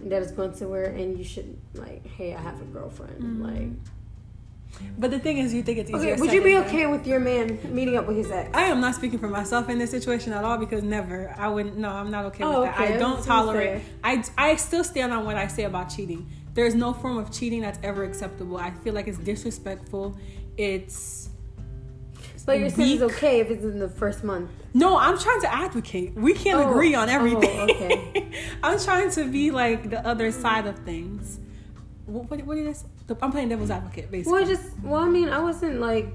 and 0.00 0.10
that 0.10 0.22
is 0.22 0.32
going 0.32 0.54
somewhere, 0.54 0.86
and 0.86 1.16
you 1.18 1.24
should 1.24 1.56
like, 1.74 2.06
hey, 2.06 2.34
I 2.34 2.40
have 2.40 2.60
a 2.60 2.64
girlfriend. 2.64 3.22
Mm-hmm. 3.22 3.44
Like, 3.44 3.68
but 4.98 5.10
the 5.10 5.18
thing 5.18 5.38
is, 5.38 5.54
you 5.54 5.62
think 5.62 5.78
it's 5.78 5.90
easier. 5.90 6.12
okay, 6.12 6.20
would 6.20 6.32
you 6.32 6.42
be 6.42 6.56
okay 6.58 6.86
with 6.86 7.06
your 7.06 7.18
man 7.20 7.58
meeting 7.74 7.96
up 7.96 8.06
with 8.06 8.16
his 8.16 8.30
ex? 8.30 8.50
I 8.54 8.64
am 8.64 8.80
not 8.80 8.94
speaking 8.94 9.18
for 9.18 9.28
myself 9.28 9.68
in 9.70 9.78
this 9.78 9.90
situation 9.90 10.32
at 10.32 10.44
all 10.44 10.58
because 10.58 10.82
never. 10.82 11.34
I 11.38 11.48
wouldn't. 11.48 11.78
No, 11.78 11.88
I'm 11.88 12.10
not 12.10 12.26
okay 12.26 12.44
Oh, 12.44 12.62
with 12.62 12.70
that. 12.70 12.80
okay, 12.80 12.92
I 12.92 12.96
I 12.96 12.98
don't 12.98 13.22
tolerate. 13.24 13.82
I 14.04 14.22
I 14.36 14.56
still 14.56 14.84
stand 14.84 15.12
on 15.12 15.24
what 15.24 15.36
I 15.36 15.46
say 15.46 15.64
about 15.64 15.88
cheating. 15.88 16.28
There 16.56 16.64
is 16.64 16.74
no 16.74 16.94
form 16.94 17.18
of 17.18 17.30
cheating 17.30 17.60
that's 17.60 17.78
ever 17.82 18.02
acceptable. 18.02 18.56
I 18.56 18.70
feel 18.70 18.94
like 18.94 19.08
it's 19.08 19.18
disrespectful. 19.18 20.16
It's 20.56 21.28
But 22.46 22.58
you're 22.58 22.70
saying 22.70 22.94
it's 22.94 23.02
okay 23.14 23.40
if 23.40 23.50
it's 23.50 23.62
in 23.62 23.78
the 23.78 23.90
first 23.90 24.24
month. 24.24 24.50
No, 24.72 24.96
I'm 24.96 25.18
trying 25.18 25.42
to 25.42 25.54
advocate. 25.54 26.14
We 26.14 26.32
can't 26.32 26.58
Oh, 26.58 26.70
agree 26.70 26.94
on 26.94 27.10
oh, 27.10 27.12
everything. 27.12 27.60
okay. 27.60 28.32
I'm 28.62 28.80
trying 28.80 29.10
to 29.10 29.30
be 29.30 29.50
like 29.50 29.90
the 29.90 30.04
other 30.06 30.32
side 30.32 30.66
of 30.66 30.78
things. 30.78 31.40
What, 32.06 32.30
what, 32.30 32.40
what 32.46 32.56
is 32.56 32.82
this? 32.82 33.18
I'm 33.20 33.32
playing 33.32 33.50
devil's 33.50 33.70
advocate, 33.70 34.10
basically. 34.10 34.32
Well, 34.32 34.46
just 34.46 34.78
well, 34.82 35.02
I 35.02 35.08
mean, 35.10 35.28
I 35.28 35.40
wasn't 35.40 35.78
like 35.78 36.08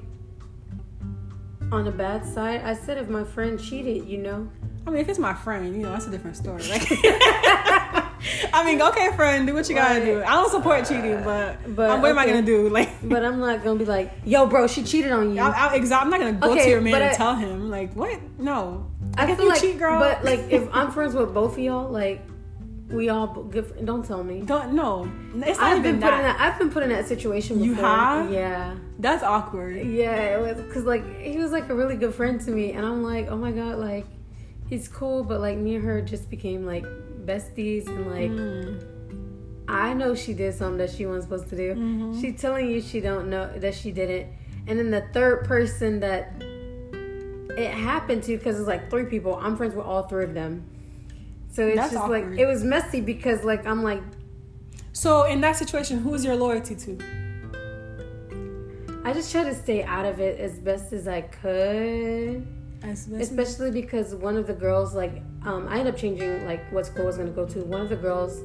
on 1.72 1.86
the 1.86 1.92
bad 1.92 2.26
side. 2.26 2.64
I 2.66 2.74
said 2.74 2.98
if 2.98 3.10
my 3.10 3.24
friend 3.24 3.62
cheated, 3.62 4.08
you 4.08 4.18
know. 4.18 4.50
I 4.88 4.89
mean, 4.89 5.02
if 5.02 5.08
it's 5.08 5.20
my 5.20 5.36
friend, 5.36 5.76
you 5.76 5.84
know, 5.84 5.92
that's 5.92 6.08
a 6.08 6.10
different 6.10 6.36
story. 6.36 6.64
Like, 6.68 6.82
I 8.53 8.65
mean, 8.65 8.82
okay, 8.82 9.09
friend, 9.15 9.47
do 9.47 9.53
what 9.53 9.67
you 9.69 9.76
gotta 9.76 9.99
Right. 9.99 10.05
do. 10.05 10.24
I 10.24 10.32
don't 10.36 10.51
support 10.51 10.86
cheating, 10.88 11.24
but, 11.24 11.57
But, 11.76 11.99
what 12.01 12.11
am 12.11 12.19
I 12.19 12.26
gonna 12.28 12.41
do? 12.41 12.69
Like, 12.78 12.89
But 13.03 13.24
I'm 13.26 13.39
not 13.39 13.63
gonna 13.63 13.80
be 13.80 13.86
like, 13.86 14.11
yo, 14.26 14.45
bro, 14.45 14.67
she 14.67 14.84
cheated 14.84 15.11
on 15.11 15.34
you. 15.36 15.41
I, 15.41 15.49
I, 15.49 15.76
I'm 15.76 16.09
not 16.09 16.19
gonna 16.19 16.34
go 16.34 16.51
Okay, 16.51 16.65
to 16.65 16.69
your 16.69 16.82
man 16.82 16.95
and 16.95 17.03
I- 17.05 17.13
tell 17.13 17.36
him 17.36 17.69
like, 17.69 17.93
what? 17.95 18.19
No, 18.38 18.86
I 19.17 19.30
If 19.30 19.38
feel 19.38 19.45
you 19.45 19.51
like, 19.51 19.61
cheat, 19.61 19.80
girl. 19.80 19.99
but 19.99 20.24
like 20.30 20.39
if 20.49 20.67
I'm 20.72 20.91
friends 20.91 21.13
with 21.15 21.34
both 21.34 21.53
of 21.53 21.59
y'all, 21.59 21.89
like 21.89 22.22
we 22.89 23.07
all 23.09 23.28
good. 23.28 23.86
Don't 23.86 24.05
tell 24.05 24.22
me. 24.24 24.41
don't 24.41 24.74
no. 24.74 25.09
It's 25.36 25.57
not 25.59 25.72
I've 25.72 25.78
even 25.80 25.93
been 25.93 25.99
that. 26.01 26.09
put 26.11 26.17
in 26.17 26.24
that. 26.24 26.39
I've 26.41 26.59
been 26.59 26.69
put 26.69 26.84
in 26.84 26.89
that 26.89 27.07
situation 27.07 27.57
before. 27.59 27.69
You 27.69 27.82
have? 27.82 28.32
Yeah, 28.32 28.76
That's 28.99 29.24
awkward. 29.24 29.78
yeah. 29.88 30.38
It 30.38 30.41
was 30.41 30.61
because 30.61 30.84
like 30.84 31.03
he 31.22 31.38
was 31.38 31.51
like 31.53 31.69
a 31.69 31.74
really 31.76 31.95
good 31.95 32.13
friend 32.13 32.39
to 32.41 32.51
me, 32.51 32.74
and 32.74 32.86
I'm 32.86 33.01
like, 33.01 33.30
oh 33.30 33.38
my 33.38 33.51
god, 33.53 33.78
like 33.78 34.05
he's 34.69 34.88
cool, 34.89 35.24
but 35.24 35.39
like 35.39 35.57
me 35.57 35.76
and 35.76 35.86
her 35.86 36.01
just 36.01 36.30
became 36.30 36.65
like 36.65 36.86
besties, 37.26 37.88
and 37.88 38.07
like 38.07 38.32
Mm. 38.32 38.88
I 39.67 39.93
know 39.93 40.15
she 40.15 40.34
did 40.34 40.53
something 40.55 40.78
that 40.80 40.89
she 40.89 41.05
wasn't 41.05 41.24
supposed 41.24 41.47
to 41.49 41.55
do. 41.55 41.76
Mhm. 41.76 42.19
She's 42.19 42.41
telling 42.41 42.69
you 42.69 42.82
she 42.82 42.99
don't 42.99 43.30
know 43.30 43.49
that 43.57 43.74
she 43.74 43.91
didn't, 43.91 44.28
and 44.67 44.78
then 44.80 44.91
the 44.91 45.03
third 45.13 45.45
person 45.45 45.99
that 46.01 46.34
it 47.57 47.72
happened 47.72 48.24
to 48.24 48.38
because 48.38 48.57
it's 48.59 48.67
like 48.67 48.89
three 48.89 49.05
people. 49.05 49.36
I'm 49.41 49.55
friends 49.55 49.76
with 49.76 49.86
all 49.86 50.03
three 50.03 50.24
of 50.26 50.34
them, 50.34 50.63
so 51.49 51.67
it's 51.67 51.76
That's 51.78 51.91
just 51.93 52.03
awkward. 52.03 52.32
like 52.32 52.39
it 52.39 52.45
was 52.45 52.63
messy 52.63 53.01
because 53.01 53.43
like 53.43 53.65
I'm 53.65 53.82
like 53.84 54.01
So 54.93 55.24
in 55.24 55.39
that 55.41 55.55
situation, 55.55 55.99
who's 55.99 56.26
your 56.26 56.36
loyalty 56.36 56.76
to? 56.76 56.97
I 59.05 59.13
just 59.13 59.32
try 59.32 59.43
to 59.45 59.55
stay 59.55 59.84
out 59.84 60.05
of 60.05 60.19
it 60.19 60.38
as 60.39 60.59
best 60.59 60.91
as 60.93 61.07
I 61.07 61.22
could. 61.22 62.45
Especially 62.84 63.71
because 63.71 64.15
one 64.15 64.38
of 64.38 64.47
the 64.47 64.53
girls 64.53 64.95
like 64.95 65.21
um, 65.45 65.67
i 65.69 65.77
ended 65.79 65.93
up 65.93 65.99
changing 65.99 66.45
like 66.45 66.69
what 66.71 66.86
school 66.86 67.03
I 67.03 67.05
was 67.05 67.15
going 67.17 67.27
to 67.29 67.34
go 67.34 67.45
to. 67.45 67.59
One 67.63 67.82
of 67.82 67.89
the 67.89 67.95
girls 67.95 68.41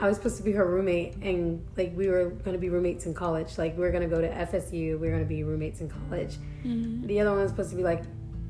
i 0.00 0.08
was 0.08 0.16
supposed 0.16 0.36
to 0.38 0.42
be 0.42 0.50
her 0.52 0.66
roommate 0.66 1.14
and 1.22 1.64
like 1.76 1.92
we 1.96 2.08
were 2.08 2.30
going 2.30 2.52
to 2.52 2.58
be 2.58 2.68
roommates 2.68 3.06
in 3.06 3.14
college. 3.14 3.56
Like 3.58 3.74
we 3.76 3.82
were 3.82 3.90
going 3.90 4.08
to 4.08 4.14
go 4.14 4.20
to 4.20 4.28
fsu 4.28 4.72
we 4.72 4.96
were 4.96 5.08
going 5.10 5.20
to 5.20 5.24
be 5.28 5.44
roommates 5.44 5.80
in 5.80 5.88
college. 5.88 6.36
Mhm. 6.64 7.06
the 7.06 7.20
other 7.20 7.30
one 7.30 7.40
was 7.40 7.50
supposed 7.50 7.70
to 7.70 7.76
be 7.76 7.82
like 7.82 8.02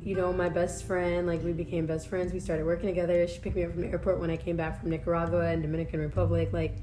you 0.03 0.15
know 0.15 0.31
my 0.33 0.49
best 0.49 0.83
friend. 0.85 1.25
Like 1.27 1.43
we 1.43 1.51
became 1.53 1.85
best 1.85 2.07
friends. 2.07 2.33
We 2.33 2.39
started 2.39 2.65
working 2.65 2.87
together. 2.89 3.27
She 3.27 3.39
picked 3.39 3.55
me 3.55 3.63
up 3.63 3.71
from 3.71 3.81
the 3.81 3.87
airport 3.87 4.19
when 4.19 4.29
i 4.29 4.37
came 4.37 4.55
back 4.57 4.79
from 4.79 4.89
nicaragua 4.89 5.45
and 5.51 5.61
dominican 5.61 5.99
republic. 6.01 6.49
Like 6.51 6.75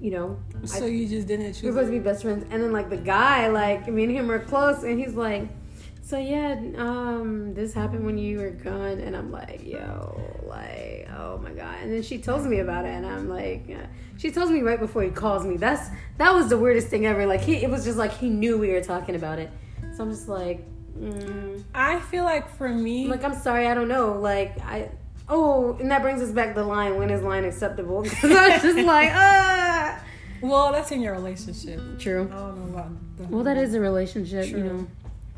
you 0.00 0.10
know 0.10 0.38
So 0.64 0.84
you 0.84 1.08
just 1.08 1.26
didn't 1.26 1.40
we 1.44 1.48
were 1.48 1.52
choose. 1.54 1.62
supposed 1.74 1.86
to 1.86 1.92
be 1.92 1.98
best 1.98 2.22
friends, 2.22 2.44
and 2.50 2.62
then 2.62 2.72
like 2.72 2.90
the 2.90 2.98
guy, 2.98 3.48
like 3.48 3.88
me 3.88 4.04
and 4.04 4.12
him 4.12 4.26
were 4.28 4.40
close, 4.40 4.82
and 4.84 4.98
he's 5.00 5.14
like, 5.14 5.48
"So 6.06 6.18
yeah, 6.18 6.56
um, 6.76 7.52
this 7.52 7.74
happened 7.74 8.06
when 8.06 8.16
you 8.16 8.38
were 8.38 8.50
gone," 8.50 9.00
and 9.00 9.16
I'm 9.16 9.32
like, 9.32 9.66
"Yo, 9.66 10.40
like, 10.46 11.08
oh 11.18 11.38
my 11.38 11.50
god!" 11.50 11.78
And 11.82 11.92
then 11.92 12.02
she 12.02 12.18
tells 12.18 12.46
me 12.46 12.60
about 12.60 12.84
it, 12.84 12.90
and 12.90 13.04
I'm 13.04 13.28
like, 13.28 13.68
uh, 13.68 13.86
she 14.16 14.30
tells 14.30 14.50
me 14.50 14.60
right 14.62 14.78
before 14.78 15.02
he 15.02 15.10
calls 15.10 15.44
me. 15.44 15.56
That's 15.56 15.88
that 16.18 16.32
was 16.32 16.48
the 16.48 16.58
weirdest 16.58 16.86
thing 16.86 17.06
ever. 17.06 17.26
Like 17.26 17.40
he, 17.40 17.56
it 17.56 17.68
was 17.68 17.84
just 17.84 17.98
like 17.98 18.12
he 18.12 18.28
knew 18.28 18.56
we 18.56 18.70
were 18.70 18.80
talking 18.80 19.16
about 19.16 19.40
it, 19.40 19.50
so 19.96 20.04
I'm 20.04 20.10
just 20.10 20.28
like, 20.28 20.64
mm. 20.96 21.64
I 21.74 21.98
feel 21.98 22.22
like 22.22 22.48
for 22.56 22.68
me, 22.68 23.08
like 23.08 23.24
I'm 23.24 23.34
sorry, 23.34 23.66
I 23.66 23.74
don't 23.74 23.88
know, 23.88 24.12
like 24.12 24.60
I. 24.60 24.90
Oh, 25.28 25.76
and 25.80 25.90
that 25.90 26.02
brings 26.02 26.22
us 26.22 26.30
back 26.30 26.54
to 26.54 26.60
the 26.60 26.64
line. 26.64 26.98
When 26.98 27.10
is 27.10 27.20
line 27.20 27.44
acceptable? 27.44 28.02
Because 28.04 28.30
I 28.30 28.48
was 28.50 28.62
just 28.62 28.86
like, 28.86 29.10
ah. 29.12 30.00
well, 30.40 30.70
that's 30.70 30.92
in 30.92 31.02
your 31.02 31.14
relationship. 31.14 31.80
True. 31.98 32.30
I 32.32 32.36
don't 32.36 32.72
know 32.72 32.78
about. 32.78 32.90
The 33.18 33.24
Well, 33.24 33.42
that 33.42 33.56
is 33.56 33.74
a 33.74 33.80
relationship, 33.80 34.46
you 34.46 34.58
True. 34.58 34.68
know. 34.68 34.86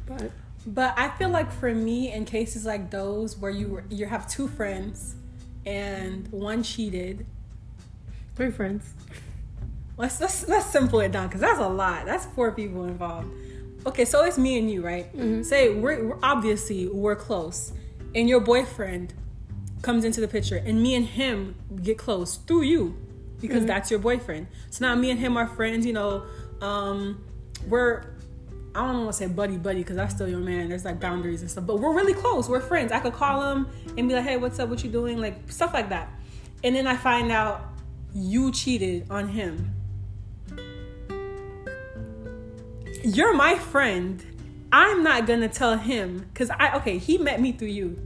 But 0.04 0.30
But 0.74 0.92
I 0.98 1.08
feel 1.08 1.30
like 1.30 1.50
for 1.50 1.74
me, 1.74 2.12
in 2.12 2.26
cases 2.26 2.66
like 2.66 2.90
those 2.90 3.38
where 3.38 3.50
you 3.50 3.68
were, 3.68 3.84
you 3.88 4.04
have 4.04 4.28
two 4.28 4.46
friends 4.48 5.14
and 5.64 6.28
one 6.30 6.62
cheated, 6.62 7.24
three 8.36 8.50
friends. 8.50 8.92
let's 9.96 10.20
let's 10.20 10.46
let's 10.46 10.66
simple 10.66 11.00
it 11.00 11.10
down 11.10 11.28
because 11.28 11.40
that's 11.40 11.58
a 11.58 11.68
lot. 11.68 12.04
That's 12.04 12.26
four 12.26 12.52
people 12.52 12.84
involved. 12.84 13.28
Okay, 13.86 14.04
so 14.04 14.24
it's 14.24 14.36
me 14.36 14.58
and 14.58 14.70
you, 14.70 14.84
right? 14.84 15.10
Mhm. 15.16 15.42
Say 15.42 15.72
we're, 15.74 16.04
we're 16.08 16.18
obviously 16.22 16.86
we're 16.86 17.16
close, 17.16 17.72
and 18.14 18.28
your 18.28 18.40
boyfriend 18.40 19.14
comes 19.80 20.04
into 20.04 20.20
the 20.20 20.28
picture, 20.28 20.56
and 20.56 20.82
me 20.82 20.94
and 20.94 21.06
him 21.06 21.54
get 21.82 21.96
close 21.96 22.36
through 22.36 22.62
you 22.62 22.94
because 23.40 23.64
that's 23.64 23.90
your 23.90 24.00
boyfriend. 24.00 24.48
So 24.68 24.84
now 24.86 24.94
me 24.96 25.10
and 25.10 25.18
him 25.18 25.38
are 25.38 25.46
friends. 25.46 25.86
You 25.86 25.94
know, 25.94 26.24
um, 26.60 27.24
we're 27.66 28.02
I 28.78 28.86
don't 28.86 28.98
want 28.98 29.10
to 29.10 29.12
say 29.12 29.26
buddy 29.26 29.56
buddy 29.56 29.80
because 29.80 29.96
that's 29.96 30.14
still 30.14 30.28
your 30.28 30.38
man. 30.38 30.68
There's 30.68 30.84
like 30.84 31.00
boundaries 31.00 31.40
and 31.40 31.50
stuff, 31.50 31.66
but 31.66 31.80
we're 31.80 31.92
really 31.92 32.14
close. 32.14 32.48
We're 32.48 32.60
friends. 32.60 32.92
I 32.92 33.00
could 33.00 33.12
call 33.12 33.50
him 33.50 33.66
and 33.96 34.08
be 34.08 34.14
like, 34.14 34.22
"Hey, 34.22 34.36
what's 34.36 34.60
up? 34.60 34.68
What 34.68 34.84
you 34.84 34.90
doing?" 34.90 35.18
Like 35.18 35.50
stuff 35.50 35.74
like 35.74 35.88
that. 35.88 36.08
And 36.62 36.76
then 36.76 36.86
I 36.86 36.96
find 36.96 37.32
out 37.32 37.72
you 38.14 38.52
cheated 38.52 39.10
on 39.10 39.28
him. 39.28 39.74
You're 43.02 43.34
my 43.34 43.56
friend. 43.56 44.24
I'm 44.70 45.02
not 45.02 45.26
gonna 45.26 45.48
tell 45.48 45.76
him 45.76 46.28
because 46.32 46.50
I 46.50 46.76
okay. 46.76 46.98
He 46.98 47.18
met 47.18 47.40
me 47.40 47.50
through 47.50 47.68
you, 47.68 47.98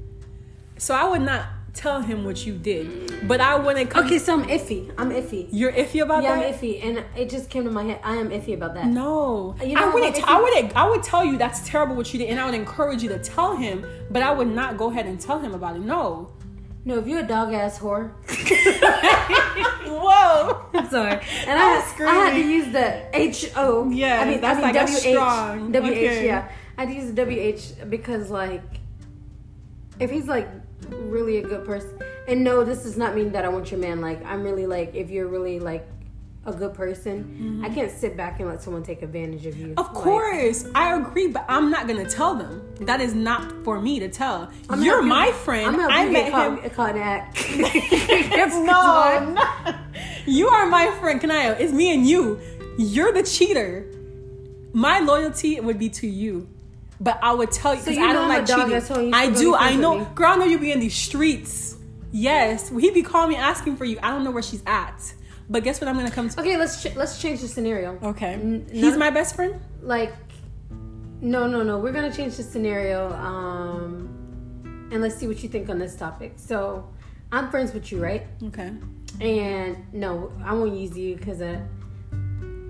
so 0.78 0.94
I 0.94 1.06
would 1.06 1.22
not 1.22 1.44
tell 1.74 2.00
him 2.02 2.24
what 2.24 2.44
you 2.46 2.54
did. 2.54 3.26
But 3.26 3.40
I 3.40 3.56
wouldn't 3.56 3.90
come. 3.90 4.06
Okay, 4.06 4.18
so 4.18 4.34
I'm 4.34 4.44
iffy. 4.48 4.92
I'm 4.98 5.10
iffy. 5.10 5.48
You're 5.50 5.72
iffy 5.72 6.02
about 6.02 6.22
that? 6.22 6.40
Yeah, 6.40 6.46
I'm 6.46 6.54
iffy, 6.54 6.84
and 6.84 7.04
it 7.16 7.30
just 7.30 7.50
came 7.50 7.64
to 7.64 7.70
my 7.70 7.84
head. 7.84 8.00
I 8.02 8.16
am 8.16 8.30
iffy 8.30 8.54
about 8.54 8.74
that. 8.74 8.86
No, 8.86 9.54
You 9.62 9.74
know, 9.74 9.90
I 9.90 9.94
wouldn't. 9.94 10.28
I 10.28 10.40
wouldn't. 10.40 10.76
I 10.76 10.88
would 10.88 11.02
tell 11.02 11.24
you 11.24 11.38
that's 11.38 11.66
terrible 11.68 11.96
what 11.96 12.12
you 12.12 12.18
did, 12.18 12.28
and 12.28 12.38
I 12.40 12.44
would 12.46 12.54
encourage 12.54 13.02
you 13.02 13.08
to 13.10 13.18
tell 13.18 13.56
him. 13.56 13.84
But 14.10 14.22
I 14.22 14.32
would 14.32 14.48
not 14.48 14.76
go 14.76 14.90
ahead 14.90 15.06
and 15.06 15.20
tell 15.20 15.38
him 15.38 15.54
about 15.54 15.76
it. 15.76 15.80
No. 15.82 16.32
No, 16.84 16.98
if 16.98 17.06
you're 17.06 17.20
a 17.20 17.26
dog 17.26 17.54
ass 17.54 17.78
whore, 17.78 18.10
Whoa. 19.86 20.66
I'm 20.74 20.90
sorry. 20.90 21.12
And 21.46 21.58
I 21.58 21.80
I, 22.00 22.04
I 22.06 22.14
had 22.14 22.34
to 22.34 22.40
use 22.40 22.72
the 22.72 23.16
H 23.16 23.52
O. 23.56 23.88
Yeah, 23.90 24.20
I 24.20 24.28
mean, 24.28 24.40
that's 24.40 24.58
I 24.58 24.62
mean 24.62 24.62
like 24.62 24.74
that's 24.74 24.96
W 24.96 25.08
H 25.08 25.14
strong. 25.14 25.72
W 25.72 25.92
H. 25.92 25.98
Okay. 25.98 26.26
Yeah, 26.26 26.50
I 26.76 26.80
had 26.84 26.88
to 26.90 26.94
use 26.96 27.06
the 27.06 27.12
W 27.14 27.38
H 27.40 27.72
because 27.88 28.30
like, 28.30 28.62
if 30.00 30.10
he's 30.10 30.26
like 30.26 30.48
really 30.95 31.38
a 31.38 31.43
good 31.43 31.64
person, 31.64 31.99
and 32.28 32.43
no, 32.45 32.64
this 32.64 32.82
does 32.82 32.97
not 32.97 33.14
mean 33.14 33.32
that 33.32 33.45
I 33.45 33.49
want 33.49 33.70
your 33.70 33.80
man. 33.80 34.01
Like, 34.01 34.24
I'm 34.24 34.43
really 34.43 34.66
like, 34.66 34.95
if 34.95 35.11
you're 35.11 35.26
really 35.28 35.59
like 35.61 35.86
a 36.45 36.53
good 36.53 36.74
person, 36.74 37.61
I 37.64 37.68
can't 37.68 37.90
sit 37.90 38.16
back 38.16 38.40
and 38.40 38.49
let 38.49 38.61
someone 38.62 38.82
take 38.82 39.03
advantage 39.03 39.47
of 39.47 39.57
you. 39.57 39.68
Mm-hmm. 39.68 39.78
Of 39.78 39.86
Like, 39.95 39.95
course, 40.05 40.66
I 40.74 40.97
agree, 40.99 41.28
but 41.28 41.45
I'm 41.49 41.70
not 41.70 41.86
gonna 41.86 42.09
tell 42.09 42.34
them. 42.34 42.62
That 42.80 43.01
is 43.01 43.14
not 43.14 43.53
for 43.64 43.80
me 43.80 44.01
to 44.01 44.09
tell. 44.09 44.51
I'm 44.68 44.82
You're 44.82 45.03
you- 45.03 45.09
my 45.09 45.30
friend. 45.30 45.66
I'm 45.68 45.76
gonna 45.76 45.93
I 45.95 46.05
met 46.07 46.12
get 46.12 46.24
him. 46.32 46.59
caught, 46.59 46.72
caught 46.74 46.95
that. 46.95 47.36
no, 48.64 49.34
no. 49.34 49.74
you 50.26 50.49
are 50.49 50.66
my 50.66 50.90
friend, 50.99 51.20
Kha'Niaya. 51.20 51.59
It's 51.61 51.72
me 51.72 51.95
and 51.95 52.07
you. 52.07 52.40
You're 52.78 53.12
the 53.12 53.22
cheater. 53.22 53.86
My 54.72 54.99
loyalty 55.01 55.61
would 55.61 55.78
be 55.78 55.90
to 55.90 56.07
you, 56.09 56.49
but 57.03 57.18
I 57.20 57.32
would 57.34 57.50
tell 57.50 57.74
you 57.74 57.80
because 57.80 57.96
you 57.96 58.05
I 58.05 58.12
don't 58.12 58.28
like 58.28 58.46
cheating. 58.46 59.12
I 59.12 59.28
do. 59.30 59.55
I 59.55 59.74
know, 59.74 60.05
girl. 60.14 60.28
I 60.32 60.36
know 60.36 60.44
you 60.44 60.59
be 60.59 60.70
in 60.70 60.80
these 60.80 60.94
streets. 60.94 61.76
Yes, 62.12 62.68
he 62.68 62.90
be 62.90 63.03
calling 63.03 63.30
me 63.30 63.36
asking 63.36 63.76
for 63.76 63.84
you. 63.84 63.98
I 64.03 64.11
don't 64.11 64.22
know 64.22 64.30
where 64.30 64.42
she's 64.42 64.62
at, 64.66 65.00
But 65.50 65.64
guess 65.64 65.80
what? 65.80 65.88
I'm 65.88 65.96
gonna 65.96 66.11
come 66.11 66.28
to. 66.28 66.40
Okay, 66.40 66.57
let's 66.57 66.82
ch- 66.82 66.94
let's 66.94 67.20
change 67.20 67.40
the 67.40 67.48
scenario. 67.48 67.98
Okay, 68.03 68.34
N- 68.34 68.66
he's 68.70 68.96
my 68.96 69.11
best 69.11 69.34
friend. 69.34 69.61
Like, 69.82 70.12
no, 71.20 71.46
no, 71.46 71.62
no. 71.62 71.78
We're 71.78 71.92
gonna 71.92 72.12
change 72.14 72.36
the 72.36 72.42
scenario. 72.42 73.12
Um, 73.14 74.09
and 74.92 75.00
let's 75.03 75.16
see 75.16 75.26
what 75.26 75.42
you 75.42 75.48
think 75.48 75.68
on 75.70 75.78
this 75.78 75.96
topic. 75.96 76.34
So, 76.36 76.86
I'm 77.32 77.50
friends 77.50 77.72
with 77.72 77.90
you, 77.90 77.98
right? 78.03 78.26
Okay, 78.44 78.72
And 79.20 79.76
no, 79.92 80.30
I 80.44 80.53
won't 80.53 80.76
use 80.76 80.96
you 80.96 81.16
because 81.16 81.40
uh, 81.40 81.61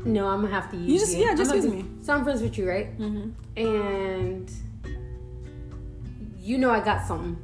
no, 0.05 0.27
I'm 0.29 0.41
gonna 0.43 0.53
have 0.55 0.71
to 0.73 0.77
use 0.77 0.89
You 0.91 0.99
just- 0.99 1.17
yeah, 1.17 1.35
just 1.35 1.55
use 1.55 1.67
me. 1.67 1.85
So 2.03 2.13
I'm 2.15 2.25
friends 2.25 2.43
with 2.43 2.57
you, 2.59 2.69
right? 2.69 2.99
mm-hmm. 2.99 3.31
And 3.57 4.51
you 6.39 6.59
know 6.59 6.71
I 6.71 6.81
got 6.81 7.07
something, 7.07 7.37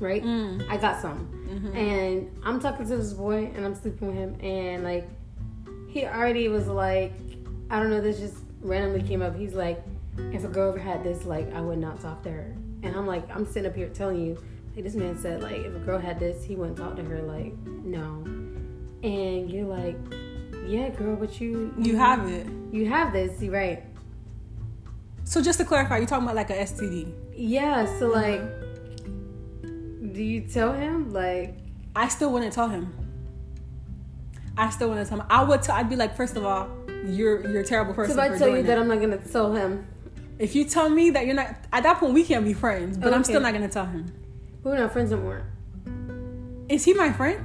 right? 0.00 0.22
Mm. 0.24 0.68
I 0.70 0.76
got 0.76 1.00
something, 1.00 1.26
Mm-hmm. 1.46 1.76
and 1.76 2.30
I'm 2.42 2.58
talking 2.60 2.86
to 2.88 2.96
this 2.96 3.12
boy, 3.12 3.50
and 3.54 3.64
I'm 3.64 3.74
sleeping 3.74 4.08
with 4.08 4.16
him, 4.16 4.36
and 4.40 4.82
like 4.84 5.08
he 5.88 6.04
already 6.06 6.48
was 6.48 6.66
like, 6.66 7.12
I 7.70 7.78
don't 7.78 7.90
know, 7.90 8.00
this 8.00 8.18
just 8.18 8.36
randomly 8.60 9.02
came 9.06 9.22
up. 9.22 9.36
He's 9.36 9.54
like, 9.54 9.82
if 10.32 10.44
a 10.44 10.48
girl 10.48 10.70
ever 10.70 10.78
had 10.78 11.04
this, 11.04 11.24
like 11.24 11.52
I 11.54 11.60
would 11.60 11.78
not 11.78 12.00
talk 12.00 12.22
to 12.24 12.30
her, 12.30 12.54
and 12.82 12.96
I'm 12.96 13.06
like, 13.06 13.28
I'm 13.34 13.46
sitting 13.46 13.70
up 13.70 13.76
here 13.76 13.88
telling 13.88 14.20
you, 14.20 14.38
like 14.74 14.84
this 14.84 14.94
man 14.94 15.16
said, 15.18 15.42
like 15.42 15.56
if 15.56 15.74
a 15.74 15.78
girl 15.80 15.98
had 15.98 16.18
this, 16.18 16.42
he 16.44 16.56
wouldn't 16.56 16.78
talk 16.78 16.96
to 16.96 17.04
her, 17.04 17.22
like 17.22 17.54
no, 17.66 18.22
and 19.02 19.50
you're 19.50 19.66
like, 19.66 19.96
yeah, 20.66 20.88
girl, 20.90 21.16
but 21.16 21.40
you 21.40 21.72
you 21.78 21.96
have 21.96 22.28
it. 22.28 22.46
you 22.72 22.86
have 22.86 23.12
this, 23.12 23.40
you 23.42 23.52
right? 23.52 23.82
So 25.24 25.42
just 25.42 25.58
to 25.58 25.64
clarify, 25.64 25.98
you're 25.98 26.06
talking 26.06 26.24
about 26.24 26.36
like 26.36 26.50
a 26.50 26.54
STD. 26.54 27.12
Yeah, 27.34 27.86
so 27.98 28.08
like, 28.08 28.40
do 30.12 30.22
you 30.22 30.42
tell 30.42 30.72
him 30.72 31.12
like? 31.12 31.56
I 31.94 32.08
still 32.08 32.32
wouldn't 32.32 32.52
tell 32.52 32.68
him. 32.68 32.94
I 34.56 34.70
still 34.70 34.88
wouldn't 34.88 35.08
tell 35.08 35.20
him. 35.20 35.26
I 35.28 35.42
would. 35.42 35.62
T- 35.62 35.72
I'd 35.72 35.90
be 35.90 35.96
like, 35.96 36.16
first 36.16 36.36
of 36.36 36.44
all, 36.44 36.68
you're 37.04 37.46
you're 37.48 37.60
a 37.60 37.64
terrible 37.64 37.94
person. 37.94 38.16
So 38.16 38.22
if 38.22 38.32
I 38.32 38.38
tell 38.38 38.48
you 38.56 38.62
that 38.62 38.78
it. 38.78 38.80
I'm 38.80 38.88
not 38.88 39.00
gonna 39.00 39.18
tell 39.18 39.52
him, 39.52 39.86
if 40.38 40.54
you 40.54 40.64
tell 40.64 40.88
me 40.88 41.10
that 41.10 41.26
you're 41.26 41.34
not, 41.34 41.56
at 41.72 41.82
that 41.82 41.98
point 41.98 42.14
we 42.14 42.24
can't 42.24 42.44
be 42.44 42.52
friends. 42.52 42.96
But 42.96 43.12
I'm 43.12 43.24
still 43.24 43.40
not 43.40 43.52
gonna 43.52 43.68
tell 43.68 43.86
him. 43.86 44.12
we're 44.62 44.78
not 44.78 44.92
friends 44.92 45.12
anymore. 45.12 45.42
Is 46.68 46.84
he 46.84 46.94
my 46.94 47.12
friend? 47.12 47.44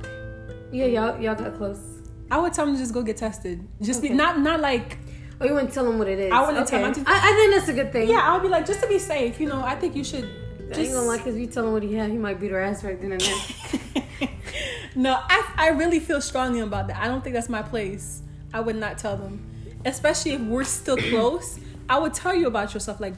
Yeah, 0.72 0.86
y'all 0.86 1.20
y'all 1.20 1.36
got 1.36 1.58
close. 1.58 1.91
I 2.32 2.40
would 2.40 2.54
tell 2.54 2.66
them 2.66 2.76
to 2.76 2.80
just 2.82 2.94
go 2.94 3.04
get 3.04 3.18
tested. 3.18 3.68
Just 3.82 4.02
be, 4.02 4.10
not 4.10 4.40
not 4.40 4.60
like 4.62 4.98
Oh, 5.40 5.46
you 5.46 5.54
wouldn't 5.56 5.74
tell 5.74 5.86
them 5.86 5.98
what 5.98 6.08
it 6.08 6.20
is. 6.20 6.32
I 6.32 6.46
wouldn't 6.46 6.68
tell 6.68 6.80
okay. 6.80 6.86
him. 6.86 6.92
I 6.92 6.94
just- 6.94 7.08
I, 7.10 7.30
I 7.30 7.34
think 7.36 7.56
that's 7.56 7.68
a 7.70 7.74
good 7.74 7.92
thing. 7.92 8.08
yeah. 8.10 8.22
I 8.28 8.34
would 8.34 8.44
be 8.44 8.48
like 8.50 8.66
just 8.66 8.80
to 8.82 8.88
be 8.88 9.00
safe. 9.00 9.40
You 9.40 9.48
know, 9.50 9.62
I 9.64 9.76
think 9.76 9.96
you 9.96 10.04
should. 10.04 10.24
I 10.26 10.74
Just, 10.76 10.80
ain't 10.80 10.94
gonna 10.94 11.08
lie, 11.08 11.18
cause 11.18 11.36
if 11.36 11.40
you 11.42 11.48
tell 11.48 11.66
him 11.68 11.74
what 11.74 11.84
he 11.84 11.94
had, 11.96 12.10
he 12.12 12.18
might 12.18 12.40
beat 12.40 12.52
her 12.52 12.62
ass 12.62 12.84
right 12.84 13.00
then 13.02 13.12
and 13.12 13.22
there. 13.22 14.30
no, 14.96 15.20
I 15.22 15.54
I 15.58 15.68
really 15.70 16.00
feel 16.00 16.22
strongly 16.22 16.60
about 16.62 16.88
that. 16.88 16.98
I 17.02 17.08
don't 17.08 17.22
think 17.24 17.34
that's 17.36 17.50
my 17.50 17.62
place. 17.62 18.22
I 18.54 18.60
would 18.62 18.76
not 18.78 18.98
tell 18.98 19.18
them, 19.18 19.42
especially 19.86 20.32
if 20.34 20.42
we're 20.42 20.64
still 20.64 20.98
close. 21.12 21.60
I 21.90 21.98
would 22.00 22.14
tell 22.14 22.34
you 22.36 22.48
about 22.48 22.74
yourself. 22.74 23.00
Like, 23.02 23.16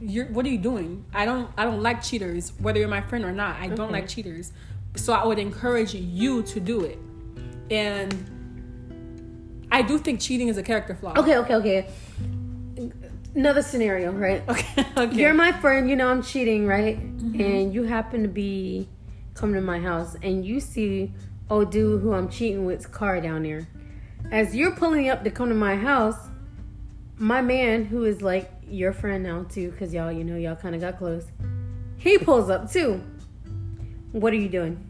you're 0.00 0.26
what 0.26 0.44
are 0.46 0.48
you 0.48 0.58
doing? 0.58 1.04
I 1.14 1.24
don't 1.24 1.50
I 1.56 1.64
don't 1.64 1.82
like 1.82 2.02
cheaters, 2.02 2.52
whether 2.58 2.80
you're 2.80 2.88
my 2.88 3.02
friend 3.02 3.24
or 3.24 3.32
not. 3.32 3.56
I 3.60 3.68
don't 3.68 3.80
Okay. 3.82 3.92
like 3.92 4.08
cheaters. 4.08 4.52
So 4.96 5.12
I 5.12 5.24
would 5.24 5.38
encourage 5.38 5.94
you 5.94 6.42
to 6.44 6.58
do 6.58 6.80
it, 6.84 6.98
and 7.70 8.12
I 9.70 9.82
do 9.82 9.98
think 9.98 10.20
cheating 10.20 10.48
is 10.48 10.56
a 10.56 10.62
character 10.62 10.94
flaw. 10.94 11.14
okay, 11.16 11.36
okay, 11.38 11.54
okay. 11.54 11.88
Another 13.34 13.62
scenario, 13.62 14.12
right? 14.12 14.42
Okay. 14.48 14.86
okay. 14.96 15.16
You're 15.16 15.34
my 15.34 15.52
friend. 15.52 15.88
You 15.88 15.96
know 15.96 16.08
I'm 16.08 16.22
cheating, 16.22 16.66
right? 16.66 16.98
Mm-hmm. 16.98 17.40
And 17.40 17.74
you 17.74 17.84
happen 17.84 18.22
to 18.22 18.28
be 18.28 18.88
coming 19.34 19.54
to 19.54 19.60
my 19.60 19.78
house, 19.78 20.16
and 20.22 20.44
you 20.44 20.60
see 20.60 21.12
old 21.50 21.70
dude 21.70 22.02
who 22.02 22.12
I'm 22.12 22.28
cheating 22.28 22.64
with's 22.64 22.86
car 22.86 23.20
down 23.20 23.42
there. 23.42 23.68
As 24.32 24.54
you're 24.54 24.72
pulling 24.72 25.08
up 25.08 25.24
to 25.24 25.30
come 25.30 25.48
to 25.48 25.54
my 25.54 25.76
house, 25.76 26.16
my 27.16 27.40
man, 27.40 27.84
who 27.84 28.04
is 28.04 28.22
like 28.22 28.50
your 28.68 28.92
friend 28.92 29.22
now 29.22 29.44
too, 29.44 29.70
because 29.70 29.92
y'all, 29.94 30.12
you 30.12 30.24
know, 30.24 30.36
y'all 30.36 30.56
kind 30.56 30.74
of 30.74 30.80
got 30.80 30.98
close. 30.98 31.24
He 31.96 32.18
pulls 32.18 32.50
up 32.50 32.70
too. 32.70 33.02
What 34.12 34.32
are 34.32 34.36
you 34.36 34.48
doing? 34.48 34.84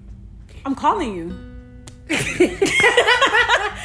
I'm 0.65 0.75
calling 0.75 1.15
you. 1.15 1.49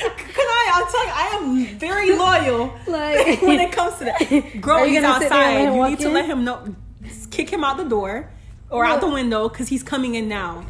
Can 0.10 0.48
I? 0.48 0.72
I'll 0.74 0.92
tell 0.92 1.06
you, 1.06 1.12
I 1.14 1.28
am 1.36 1.78
very 1.78 2.16
loyal 2.16 2.74
Like 2.88 3.42
when 3.42 3.60
it 3.60 3.72
comes 3.72 3.98
to 4.00 4.06
that. 4.06 4.20
Girl, 4.62 4.86
he's 4.86 5.02
gonna 5.02 5.20
sit 5.20 5.30
there 5.30 5.42
and 5.42 5.56
let 5.58 5.68
outside. 5.68 5.76
You 5.76 5.90
need 5.90 6.00
to 6.00 6.10
let 6.10 6.26
him 6.26 6.44
know. 6.44 6.76
Kick 7.32 7.50
him 7.50 7.64
out 7.64 7.78
the 7.78 7.84
door 7.84 8.30
or 8.70 8.86
out 8.86 9.02
the 9.02 9.10
window 9.10 9.50
because 9.50 9.68
he's 9.68 9.84
coming 9.84 10.16
in 10.16 10.28
now. 10.28 10.66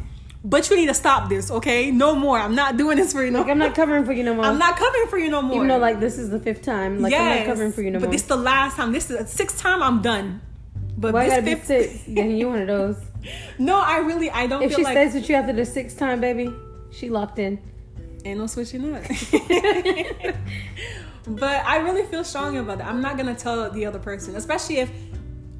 But 0.46 0.68
you 0.68 0.76
need 0.76 0.86
to 0.86 0.94
stop 0.94 1.30
this, 1.30 1.50
okay? 1.50 1.90
No 1.90 2.14
more. 2.14 2.38
I'm 2.38 2.54
not 2.54 2.76
doing 2.76 2.98
this 2.98 3.12
for 3.14 3.24
you 3.24 3.30
no 3.30 3.40
Like 3.40 3.50
I'm 3.50 3.58
not 3.58 3.74
covering 3.74 4.04
for 4.04 4.12
you 4.12 4.22
no 4.22 4.34
more. 4.34 4.44
I'm 4.44 4.58
not 4.58 4.76
covering 4.76 5.06
for 5.08 5.18
you 5.18 5.30
no 5.30 5.40
more. 5.40 5.56
Even 5.56 5.68
though 5.68 5.78
like 5.78 6.00
this 6.00 6.18
is 6.18 6.28
the 6.28 6.38
fifth 6.38 6.62
time, 6.62 7.00
like 7.00 7.14
I'm 7.14 7.38
not 7.38 7.46
covering 7.46 7.72
for 7.72 7.80
you 7.80 7.90
no 7.90 7.98
but 7.98 8.06
more. 8.06 8.08
But 8.08 8.12
this 8.12 8.22
is 8.22 8.28
the 8.28 8.36
last 8.36 8.76
time. 8.76 8.92
This 8.92 9.10
is 9.10 9.18
the 9.18 9.26
sixth 9.26 9.58
time 9.58 9.82
I'm 9.82 10.02
done. 10.02 10.42
But 10.96 11.14
Why 11.14 11.40
this 11.40 11.44
fifth, 11.44 11.66
six? 11.66 12.04
Then 12.06 12.30
you 12.32 12.48
one 12.48 12.60
of 12.60 12.66
those. 12.66 12.96
no, 13.58 13.80
I 13.80 13.98
really, 13.98 14.30
I 14.30 14.46
don't 14.46 14.62
If 14.62 14.74
she 14.74 14.84
like 14.84 14.92
stays 14.92 15.14
with 15.14 15.28
you 15.28 15.34
after 15.34 15.52
the 15.52 15.64
sixth 15.64 15.98
time, 15.98 16.20
baby, 16.20 16.52
she 16.90 17.08
locked 17.08 17.38
in. 17.38 17.58
Ain't 18.24 18.38
no 18.38 18.46
switching 18.46 18.94
up. 18.94 19.02
but 21.26 21.66
I 21.66 21.78
really 21.78 22.04
feel 22.04 22.24
strongly 22.24 22.58
about 22.58 22.78
that. 22.78 22.86
I'm 22.86 23.00
not 23.00 23.16
gonna 23.16 23.34
tell 23.34 23.70
the 23.70 23.86
other 23.86 23.98
person, 23.98 24.36
especially 24.36 24.78
if 24.78 24.90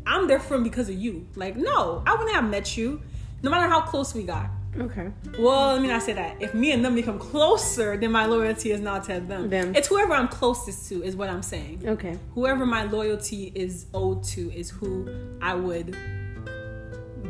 I'm 0.07 0.27
their 0.27 0.41
friend 0.41 0.65
because 0.65 0.89
of 0.89 0.97
you. 0.97 1.27
Like, 1.35 1.57
no, 1.57 2.03
I 2.07 2.12
wouldn't 2.12 2.35
have 2.35 2.49
met 2.49 2.77
you, 2.77 3.01
no 3.43 3.51
matter 3.51 3.69
how 3.69 3.81
close 3.83 4.15
we 4.15 4.23
got. 4.23 4.49
Okay. 4.79 5.11
Well, 5.39 5.75
let 5.75 5.83
me 5.83 5.89
not 5.89 6.03
say 6.03 6.15
that. 6.15 6.43
If 6.43 6.53
me 6.53 6.73
and 6.73 6.85
them 6.85 6.95
become 6.97 7.19
closer, 7.19 7.97
then 7.97 8.11
my 8.11 8.27
loyalty 8.27 8.73
is 8.73 8.81
not 8.81 9.05
to 9.05 9.21
them. 9.21 9.49
Them. 9.49 9.75
It's 9.75 9.87
whoever 9.87 10.15
I'm 10.15 10.27
closest 10.27 10.89
to, 10.89 11.03
is 11.03 11.15
what 11.15 11.29
I'm 11.29 11.43
saying. 11.43 11.85
Okay. 11.87 12.19
Whoever 12.35 12.67
my 12.67 12.85
loyalty 12.85 13.53
is 13.55 13.87
owed 13.95 14.25
to 14.25 14.51
is 14.53 14.71
who 14.71 15.09
I 15.41 15.55
would 15.55 15.97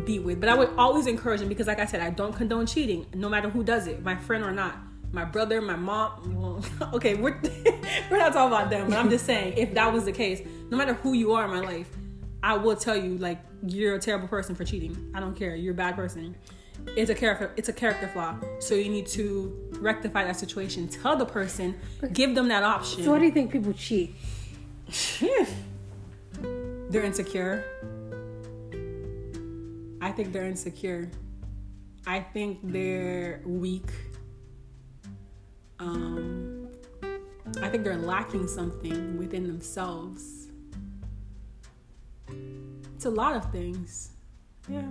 be 0.06 0.18
with. 0.18 0.40
But 0.40 0.48
I 0.48 0.54
would 0.54 0.70
always 0.78 1.06
encourage 1.06 1.40
them 1.40 1.48
because, 1.48 1.66
like 1.66 1.80
I 1.80 1.86
said, 1.86 2.00
I 2.00 2.10
don't 2.10 2.34
condone 2.34 2.66
cheating, 2.66 3.06
no 3.14 3.28
matter 3.28 3.50
who 3.50 3.62
does 3.62 3.86
it, 3.86 4.02
my 4.02 4.16
friend 4.16 4.42
or 4.42 4.52
not. 4.52 4.78
My 5.14 5.24
brother, 5.24 5.62
my 5.62 5.76
mom. 5.76 6.34
Well, 6.34 6.64
okay, 6.94 7.14
we're 7.14 7.40
we're 8.10 8.18
not 8.18 8.32
talking 8.32 8.52
about 8.52 8.68
them, 8.68 8.90
but 8.90 8.98
I'm 8.98 9.08
just 9.08 9.24
saying, 9.24 9.54
if 9.56 9.72
that 9.74 9.92
was 9.92 10.04
the 10.04 10.12
case, 10.12 10.42
no 10.70 10.76
matter 10.76 10.94
who 10.94 11.12
you 11.12 11.32
are 11.34 11.44
in 11.44 11.50
my 11.52 11.60
life, 11.60 11.88
I 12.42 12.56
will 12.56 12.74
tell 12.74 12.96
you 12.96 13.16
like 13.18 13.38
you're 13.64 13.94
a 13.94 14.00
terrible 14.00 14.26
person 14.26 14.56
for 14.56 14.64
cheating. 14.64 15.12
I 15.14 15.20
don't 15.20 15.36
care. 15.36 15.54
You're 15.54 15.72
a 15.72 15.76
bad 15.76 15.94
person. 15.94 16.34
It's 16.96 17.10
a 17.10 17.14
character. 17.14 17.52
It's 17.56 17.68
a 17.68 17.72
character 17.72 18.08
flaw. 18.08 18.34
So 18.58 18.74
you 18.74 18.90
need 18.90 19.06
to 19.08 19.70
rectify 19.78 20.24
that 20.24 20.36
situation. 20.36 20.88
Tell 20.88 21.14
the 21.14 21.26
person. 21.26 21.76
Give 22.12 22.34
them 22.34 22.48
that 22.48 22.64
option. 22.64 23.04
So 23.04 23.12
why 23.12 23.20
do 23.20 23.24
you 23.24 23.30
think 23.30 23.52
people 23.52 23.72
cheat? 23.72 24.16
they're 26.90 27.04
insecure. 27.04 27.64
I 30.00 30.10
think 30.10 30.32
they're 30.32 30.44
insecure. 30.44 31.08
I 32.04 32.18
think 32.18 32.58
they're 32.64 33.42
weak. 33.46 33.90
Um, 35.78 36.68
I 37.62 37.68
think 37.68 37.84
they're 37.84 37.96
lacking 37.96 38.48
something 38.48 39.16
within 39.18 39.46
themselves. 39.46 40.48
It's 42.94 43.04
a 43.04 43.10
lot 43.10 43.36
of 43.36 43.50
things. 43.52 44.10
Yeah. 44.68 44.82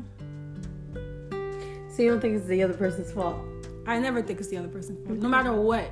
So 1.89 2.01
you 2.01 2.09
don't 2.09 2.19
think 2.21 2.37
it's 2.37 2.47
the 2.47 2.63
other 2.63 2.73
person's 2.73 3.11
fault? 3.11 3.37
I 3.85 3.99
never 3.99 4.21
think 4.21 4.39
it's 4.39 4.49
the 4.49 4.57
other 4.57 4.67
person. 4.67 4.97
No 5.19 5.27
matter 5.27 5.51
what, 5.53 5.89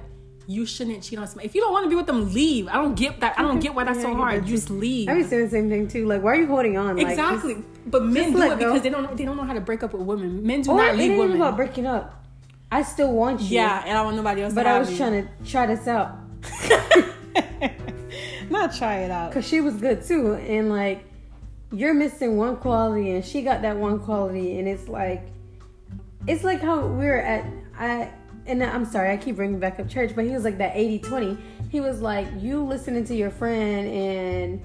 you 0.48 0.66
shouldn't 0.66 1.04
cheat 1.04 1.20
on 1.20 1.28
somebody. 1.28 1.46
If 1.48 1.56
you 1.56 1.62
don't 1.62 1.72
want 1.72 1.86
to 1.86 1.90
be 1.90 1.96
with 1.96 2.08
them, 2.08 2.34
leave. 2.34 2.68
I 2.68 2.74
don't 2.74 2.96
get 2.96 3.20
that. 3.20 3.38
I 3.38 3.42
don't 3.42 3.60
get 3.60 3.74
why 3.76 3.84
that's 3.84 3.98
Yeah, 3.98 4.04
so 4.04 4.16
hard. 4.16 4.48
You 4.48 4.56
just 4.56 4.70
leave. 4.70 5.10
I 5.10 5.16
be 5.16 5.24
saying 5.24 5.46
the 5.46 5.50
same 5.50 5.70
thing 5.70 5.88
too. 5.88 6.06
Like, 6.08 6.22
why 6.24 6.32
are 6.32 6.36
you 6.36 6.48
holding 6.48 6.78
on? 6.78 6.96
Like, 6.98 7.08
Exactly. 7.10 7.56
just- 7.56 7.68
but 7.92 8.06
men 8.06 8.32
do 8.34 8.42
it 8.42 8.50
go. 8.50 8.56
because 8.58 8.82
they 8.82 8.90
don't 8.90 9.04
know, 9.04 9.14
they 9.16 9.26
don't 9.26 9.38
know 9.38 9.44
how 9.44 9.54
to 9.54 9.62
break 9.62 9.84
up 9.84 9.94
with 9.94 10.04
women. 10.04 10.46
Men 10.46 10.62
do 10.62 10.72
or 10.72 10.78
not 10.78 10.96
leave 10.96 11.18
women. 11.18 11.36
about 11.38 11.56
breaking 11.58 11.86
up. 11.86 12.21
I 12.72 12.84
still 12.84 13.12
want 13.12 13.42
you. 13.42 13.56
yeah, 13.56 13.84
and 13.86 13.98
I 13.98 14.02
want 14.04 14.16
nobody 14.16 14.44
else. 14.44 14.54
But 14.54 14.66
I 14.66 14.80
was 14.80 14.90
you. 14.92 14.98
trying 14.98 15.28
to 15.28 15.30
try 15.44 15.66
this 15.66 15.88
out 15.88 16.18
not 18.50 18.76
try 18.76 18.98
it 18.98 19.12
out. 19.12 19.30
because 19.30 19.48
she 19.48 19.62
was 19.62 19.76
good 19.76 20.04
too, 20.04 20.34
and 20.34 20.70
like 20.70 21.06
you're 21.72 21.94
missing 21.94 22.38
one 22.38 22.58
quality, 22.58 23.12
and 23.12 23.24
she 23.24 23.42
got 23.42 23.62
that 23.62 23.78
one 23.78 24.00
quality, 24.00 24.60
and 24.60 24.68
it's 24.68 24.88
like 24.88 25.28
it's 26.28 26.44
like 26.44 26.62
how 26.62 26.86
we 26.86 27.06
were 27.06 27.22
at 27.22 27.46
I. 27.78 28.12
And 28.48 28.64
I'm 28.64 28.86
sorry, 28.86 29.12
I 29.12 29.18
keep 29.18 29.36
bringing 29.36 29.60
back 29.60 29.80
up 29.80 29.88
church, 29.88 30.16
but 30.16 30.26
he 30.26 30.32
was 30.32 30.44
like 30.44 30.58
that 30.58 30.72
80 30.76 31.00
20. 31.00 31.38
He 31.70 31.80
was 31.80 32.02
like, 32.02 32.28
You 32.40 32.64
listening 32.64 33.06
to 33.06 33.16
your 33.16 33.30
friend, 33.30 33.88
and 33.88 34.62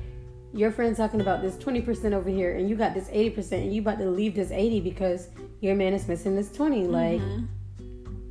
your 0.54 0.70
friend 0.70 0.96
talking 0.96 1.20
about 1.20 1.42
this 1.42 1.57
20% 1.57 2.14
over 2.14 2.30
here, 2.30 2.57
and 2.57 2.70
you 2.70 2.74
got 2.74 2.94
this 2.94 3.09
80%, 3.09 3.52
and 3.52 3.74
you 3.74 3.82
about 3.82 3.98
to 3.98 4.09
leave 4.09 4.34
this 4.34 4.50
80 4.50 4.80
because 4.80 5.28
your 5.61 5.74
man 5.74 5.92
is 5.92 6.09
missing 6.09 6.34
this 6.34 6.50
20. 6.50 6.86
Like, 6.86 7.20
mm-hmm. 7.20 7.44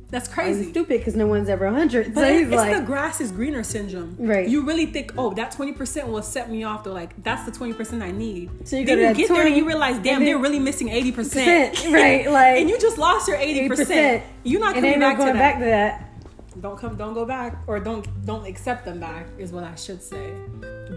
That's 0.08 0.28
crazy. 0.28 0.70
stupid 0.70 0.98
because 0.98 1.16
no 1.16 1.26
one's 1.26 1.48
ever 1.48 1.64
100. 1.64 2.14
But 2.14 2.20
so 2.20 2.26
it's 2.26 2.50
like, 2.52 2.76
the 2.76 2.82
grass 2.82 3.20
is 3.20 3.32
greener 3.32 3.64
syndrome. 3.64 4.14
Right. 4.18 4.48
You 4.48 4.64
really 4.64 4.86
think, 4.86 5.12
oh, 5.18 5.34
that 5.34 5.50
twenty 5.50 5.72
percent 5.72 6.08
will 6.08 6.22
set 6.22 6.48
me 6.48 6.62
off. 6.62 6.84
Though, 6.84 6.92
like 6.92 7.20
that's 7.24 7.44
the 7.44 7.50
twenty 7.50 7.72
percent 7.72 8.02
I 8.02 8.12
need. 8.12 8.68
So 8.68 8.76
you 8.76 8.86
then 8.86 8.98
you 8.98 9.14
get 9.14 9.28
there 9.28 9.46
and 9.46 9.56
you 9.56 9.66
realize, 9.66 9.98
damn, 9.98 10.24
they're 10.24 10.38
really 10.38 10.60
missing 10.60 10.88
eighty 10.90 11.10
percent. 11.10 11.84
right? 11.90 12.30
Like, 12.30 12.58
and 12.60 12.70
you 12.70 12.78
just 12.78 12.98
lost 12.98 13.26
your 13.26 13.36
eighty 13.36 13.68
percent. 13.68 14.22
You're 14.44 14.60
not 14.60 14.74
coming 14.74 15.00
back, 15.00 15.18
going 15.18 15.32
to 15.32 15.38
back 15.38 15.58
that. 15.58 15.98
to 15.98 16.50
that. 16.50 16.62
don't 16.62 16.78
come, 16.78 16.96
don't 16.96 17.14
go 17.14 17.24
back, 17.24 17.58
or 17.66 17.80
don't 17.80 18.06
don't 18.24 18.46
accept 18.46 18.84
them 18.84 19.00
back 19.00 19.26
is 19.38 19.50
what 19.50 19.64
I 19.64 19.74
should 19.74 20.02
say. 20.02 20.32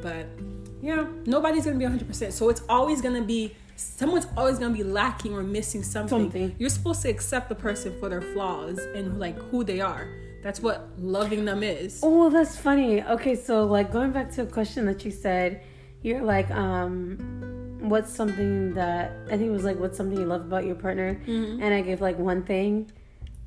But 0.03 0.28
yeah, 0.82 1.07
nobody's 1.26 1.66
gonna 1.66 1.78
be 1.78 1.86
100. 1.86 2.07
percent 2.07 2.34
So 2.34 2.49
it's 2.49 2.62
always 2.70 3.01
gonna 3.01 3.24
be 3.24 3.55
someone's 3.80 4.27
always 4.36 4.59
gonna 4.59 4.73
be 4.73 4.84
lacking 4.84 5.34
or 5.34 5.43
missing 5.43 5.84
something. 5.84 6.25
Something. 6.25 6.55
You're 6.59 6.69
supposed 6.69 7.01
to 7.03 7.09
accept 7.09 7.49
the 7.49 7.55
person 7.55 7.97
for 7.99 8.09
their 8.09 8.21
flaws 8.21 8.80
and 8.95 9.19
like 9.19 9.38
who 9.49 9.63
they 9.63 9.80
are. 9.80 10.07
That's 10.43 10.59
what 10.61 10.89
loving 10.97 11.45
them 11.45 11.63
is. 11.63 11.99
Oh, 12.03 12.30
that's 12.30 12.55
funny. 12.57 13.03
Okay, 13.03 13.36
so 13.36 13.65
like 13.65 13.91
going 13.91 14.11
back 14.11 14.32
to 14.32 14.43
a 14.43 14.45
question 14.45 14.86
that 14.86 15.03
you 15.05 15.11
said, 15.11 15.63
you're 16.01 16.21
like, 16.21 16.49
um, 16.51 17.77
what's 17.80 18.13
something 18.13 18.73
that 18.73 19.11
I 19.27 19.32
think 19.32 19.43
it 19.43 19.51
was 19.51 19.63
like, 19.63 19.80
what's 19.80 19.97
something 19.97 20.17
you 20.17 20.25
love 20.25 20.41
about 20.41 20.65
your 20.65 20.75
partner? 20.75 21.15
Mm-hmm. 21.25 21.61
And 21.61 21.73
I 21.73 21.82
gave 21.82 22.01
like 22.01 22.17
one 22.17 22.43
thing. 22.43 22.91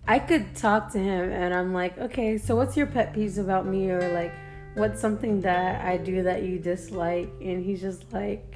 I 0.06 0.18
could 0.18 0.54
talk 0.56 0.92
to 0.92 0.98
him 0.98 1.30
and 1.30 1.54
I'm 1.54 1.72
like, 1.72 1.96
okay, 1.96 2.36
so 2.36 2.56
what's 2.56 2.76
your 2.76 2.86
pet 2.86 3.14
peeves 3.14 3.38
about 3.38 3.66
me? 3.66 3.90
Or 3.90 4.12
like, 4.12 4.32
what's 4.74 5.00
something 5.00 5.40
that 5.42 5.84
I 5.84 5.96
do 5.96 6.22
that 6.24 6.42
you 6.42 6.58
dislike? 6.58 7.30
And 7.40 7.64
he's 7.64 7.80
just 7.80 8.12
like, 8.12 8.51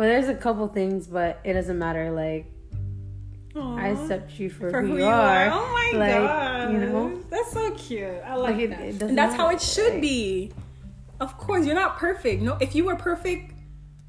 well, 0.00 0.08
there's 0.08 0.28
a 0.30 0.34
couple 0.34 0.66
things, 0.68 1.06
but 1.06 1.40
it 1.44 1.52
doesn't 1.52 1.78
matter. 1.78 2.10
Like, 2.10 2.50
I 3.54 3.88
accept 3.88 4.38
you 4.40 4.48
for, 4.48 4.70
for 4.70 4.80
who, 4.80 4.96
you 4.96 5.04
are. 5.04 5.50
Oh 5.52 5.90
my 5.92 5.98
like, 5.98 6.14
god, 6.14 6.72
You 6.72 6.78
know, 6.78 7.20
that's 7.28 7.52
so 7.52 7.70
cute. 7.72 8.08
I 8.24 8.34
like, 8.36 8.52
Like, 8.54 8.60
it- 8.62 8.70
that, 8.70 8.80
it 8.80 8.92
doesn't 8.92 9.08
and 9.10 9.18
that's 9.18 9.34
how 9.34 9.50
it 9.50 9.60
should 9.60 9.92
Like- 9.92 10.00
be. 10.00 10.52
Of 11.20 11.36
course, 11.36 11.66
you're 11.66 11.74
not 11.74 11.98
perfect. 11.98 12.40
No, 12.40 12.56
if 12.62 12.74
you 12.74 12.86
were 12.86 12.96
perfect, 12.96 13.52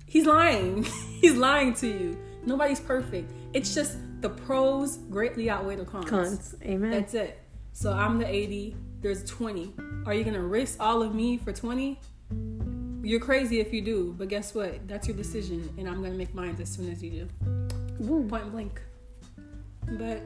he's 0.05 0.25
lying. 0.25 0.83
he's 1.19 1.35
lying 1.35 1.73
to 1.73 1.87
you. 1.87 2.17
Nobody's 2.45 2.79
perfect. 2.79 3.29
It's 3.51 3.75
just 3.75 3.97
the 4.21 4.29
pros 4.29 4.95
greatly 4.95 5.49
outweigh 5.49 5.75
the 5.75 5.83
cons. 5.83 6.09
cons. 6.09 6.55
Amen. 6.63 6.89
That's 6.91 7.13
it. 7.13 7.37
So 7.73 7.91
I'm 7.91 8.17
the 8.17 8.27
80. 8.33 8.77
There's 9.01 9.25
20. 9.25 9.73
Are 10.05 10.13
you 10.13 10.23
gonna 10.23 10.39
risk 10.41 10.77
all 10.79 11.01
of 11.01 11.13
me 11.13 11.37
for 11.37 11.51
20? 11.51 11.99
You're 13.03 13.19
crazy 13.19 13.59
if 13.59 13.73
you 13.73 13.81
do, 13.81 14.13
but 14.17 14.27
guess 14.29 14.53
what? 14.53 14.87
That's 14.87 15.07
your 15.07 15.17
decision, 15.17 15.73
and 15.77 15.87
I'm 15.87 16.01
gonna 16.03 16.13
make 16.13 16.33
mine 16.35 16.55
as 16.61 16.69
soon 16.69 16.91
as 16.91 17.01
you 17.03 17.09
do 17.11 17.25
Boom. 17.99 18.29
point 18.29 18.51
blank. 18.51 18.81
But 19.87 20.21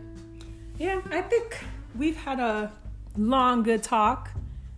yeah, 0.78 1.02
I 1.12 1.22
think 1.22 1.58
we've 1.98 2.18
had 2.18 2.40
a 2.40 2.72
long, 3.18 3.64
good 3.64 3.82
talk. 3.82 4.30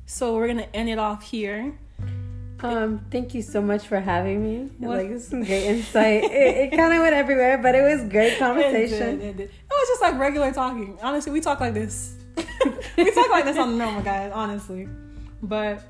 So 0.05 0.35
we're 0.35 0.47
gonna 0.47 0.67
end 0.73 0.89
it 0.89 0.99
off 0.99 1.23
here. 1.23 1.77
Um, 2.61 3.05
thank 3.11 3.33
you 3.35 3.41
so 3.43 3.61
much 3.61 3.87
for 3.87 3.99
having 3.99 4.43
me. 4.43 4.69
What? 4.79 4.97
Like, 4.97 5.09
this 5.09 5.23
is 5.23 5.27
some 5.29 5.43
great 5.43 5.63
insight. 5.65 6.23
it 6.23 6.31
it 6.31 6.71
kind 6.77 6.93
of 6.93 7.01
went 7.01 7.13
everywhere, 7.15 7.57
but 7.59 7.75
it 7.75 7.81
was 7.81 8.07
great 8.09 8.33
It, 8.33 8.39
conversation. 8.39 9.19
did, 9.19 9.27
it, 9.29 9.37
did. 9.37 9.49
it 9.49 9.69
was 9.69 9.87
just 9.89 10.01
like 10.01 10.19
regular 10.19 10.51
talking. 10.51 10.97
Honestly, 11.01 11.31
we 11.31 11.41
talk 11.41 11.59
like 11.59 11.73
this. 11.73 12.15
we 12.97 13.11
talk 13.11 13.29
like 13.31 13.45
this 13.45 13.57
on 13.57 13.71
the 13.77 13.83
normal, 13.83 14.01
guys. 14.01 14.31
Honestly, 14.33 14.87
but 15.43 15.83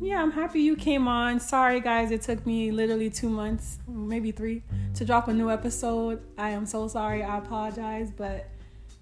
yeah, 0.00 0.22
I'm 0.22 0.30
happy 0.32 0.60
you 0.60 0.76
came 0.76 1.08
on. 1.08 1.40
Sorry, 1.40 1.80
guys, 1.80 2.10
it 2.10 2.22
took 2.22 2.44
me 2.46 2.70
literally 2.70 3.10
two 3.10 3.28
months, 3.28 3.78
maybe 3.88 4.30
three, 4.32 4.62
to 4.94 5.04
drop 5.04 5.28
a 5.28 5.34
new 5.34 5.50
episode. 5.50 6.22
I 6.36 6.50
am 6.50 6.66
so 6.66 6.88
sorry. 6.88 7.22
I 7.22 7.38
apologize, 7.38 8.10
but 8.10 8.48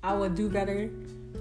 I 0.03 0.15
will 0.15 0.31
do 0.31 0.49
better. 0.49 0.91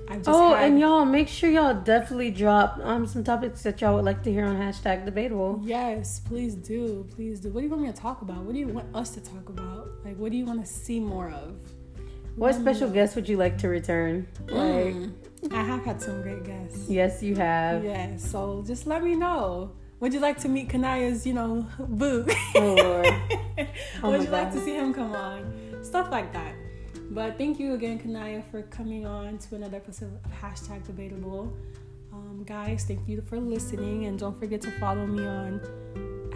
I 0.07 0.17
just 0.17 0.29
Oh, 0.29 0.53
had- 0.53 0.65
and 0.69 0.79
y'all, 0.79 1.03
make 1.05 1.27
sure 1.27 1.49
y'all 1.49 1.73
definitely 1.73 2.29
drop 2.29 2.79
um 2.83 3.07
some 3.07 3.23
topics 3.23 3.63
that 3.63 3.81
y'all 3.81 3.95
would 3.95 4.05
like 4.05 4.21
to 4.23 4.31
hear 4.31 4.45
on 4.45 4.55
hashtag 4.57 5.03
debatable. 5.05 5.59
Yes, 5.63 6.19
please 6.19 6.53
do. 6.55 7.07
Please 7.15 7.39
do. 7.39 7.49
What 7.49 7.61
do 7.61 7.65
you 7.65 7.71
want 7.71 7.83
me 7.83 7.91
to 7.91 7.97
talk 7.97 8.21
about? 8.21 8.37
What 8.43 8.53
do 8.53 8.59
you 8.59 8.67
want 8.67 8.93
us 8.95 9.09
to 9.11 9.21
talk 9.21 9.49
about? 9.49 9.89
Like, 10.03 10.17
what 10.17 10.31
do 10.31 10.37
you 10.37 10.45
want 10.45 10.63
to 10.63 10.71
see 10.71 10.99
more 10.99 11.29
of? 11.29 11.55
What 12.35 12.53
special 12.55 12.89
guest 12.89 13.15
would 13.15 13.29
you 13.29 13.37
like 13.37 13.57
to 13.59 13.67
return? 13.69 14.27
Like, 14.47 14.93
Mm. 14.95 15.13
I 15.51 15.63
have 15.63 15.85
had 15.85 16.01
some 16.01 16.21
great 16.21 16.43
guests. 16.43 16.89
yes, 16.89 17.21
you 17.23 17.35
have. 17.35 17.83
Yeah, 17.83 18.17
so 18.17 18.63
just 18.65 18.87
let 18.87 19.03
me 19.03 19.15
know. 19.15 19.71
Would 19.99 20.13
you 20.13 20.19
like 20.19 20.39
to 20.39 20.49
meet 20.49 20.69
Kha'Niaya's, 20.69 21.25
you 21.25 21.33
know, 21.33 21.65
boo? 21.79 22.25
Oh, 22.55 22.73
Lord. 22.75 23.13
Oh, 24.03 24.11
Would 24.11 24.23
you 24.23 24.29
like 24.29 24.51
to 24.51 24.59
see 24.65 24.75
him 24.75 24.93
come 24.93 25.13
on? 25.15 25.53
Stuff 25.83 26.09
like 26.11 26.33
that. 26.33 26.53
But 27.11 27.37
thank 27.37 27.59
you 27.59 27.73
again, 27.75 27.99
Kha'Niaya, 27.99 28.43
for 28.51 28.63
coming 28.63 29.05
on 29.05 29.37
to 29.37 29.55
another 29.55 29.77
episode 29.77 30.19
of 30.25 30.31
Hashtag 30.31 30.85
Debatable. 30.85 31.53
Um, 32.11 32.43
guys, 32.45 32.83
thank 32.85 33.07
you 33.07 33.21
for 33.21 33.39
listening. 33.39 34.05
And 34.05 34.17
don't 34.19 34.37
forget 34.39 34.61
to 34.63 34.71
follow 34.79 35.05
me 35.05 35.25
on 35.25 35.61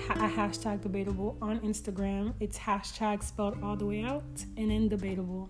ha- 0.07 0.29
hashtag 0.29 0.81
debatable 0.81 1.35
on 1.41 1.59
Instagram. 1.61 2.33
It's 2.39 2.57
hashtag 2.57 3.23
spelled 3.23 3.57
all 3.63 3.75
the 3.75 3.85
way 3.85 4.03
out 4.03 4.23
and 4.55 4.69
then 4.71 4.87
debatable. 4.87 5.49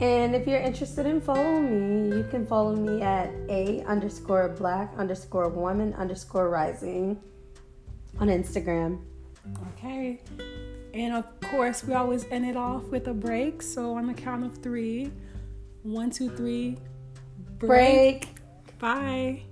And 0.00 0.34
if 0.34 0.46
you're 0.46 0.60
interested 0.60 1.06
in 1.06 1.20
following 1.20 2.10
me, 2.10 2.16
you 2.16 2.24
can 2.24 2.46
follow 2.46 2.76
me 2.76 3.02
at 3.02 3.30
a 3.48 3.82
underscore 3.84 4.50
black 4.50 4.92
underscore 4.98 5.48
woman 5.48 5.94
underscore 5.94 6.50
rising 6.50 7.18
on 8.20 8.28
Instagram. 8.28 9.00
Okay. 9.78 10.20
And 10.92 11.14
of 11.14 11.24
course, 11.50 11.84
we 11.84 11.94
always 11.94 12.26
end 12.30 12.46
it 12.46 12.56
off 12.56 12.84
with 12.84 13.08
a 13.08 13.14
break. 13.14 13.62
So 13.62 13.94
on 13.94 14.06
the 14.06 14.14
count 14.14 14.44
of 14.44 14.58
three, 14.58 15.10
one, 15.82 16.10
two, 16.10 16.30
three, 16.30 16.76
Break. 17.58 18.28
Bye. 18.78 19.42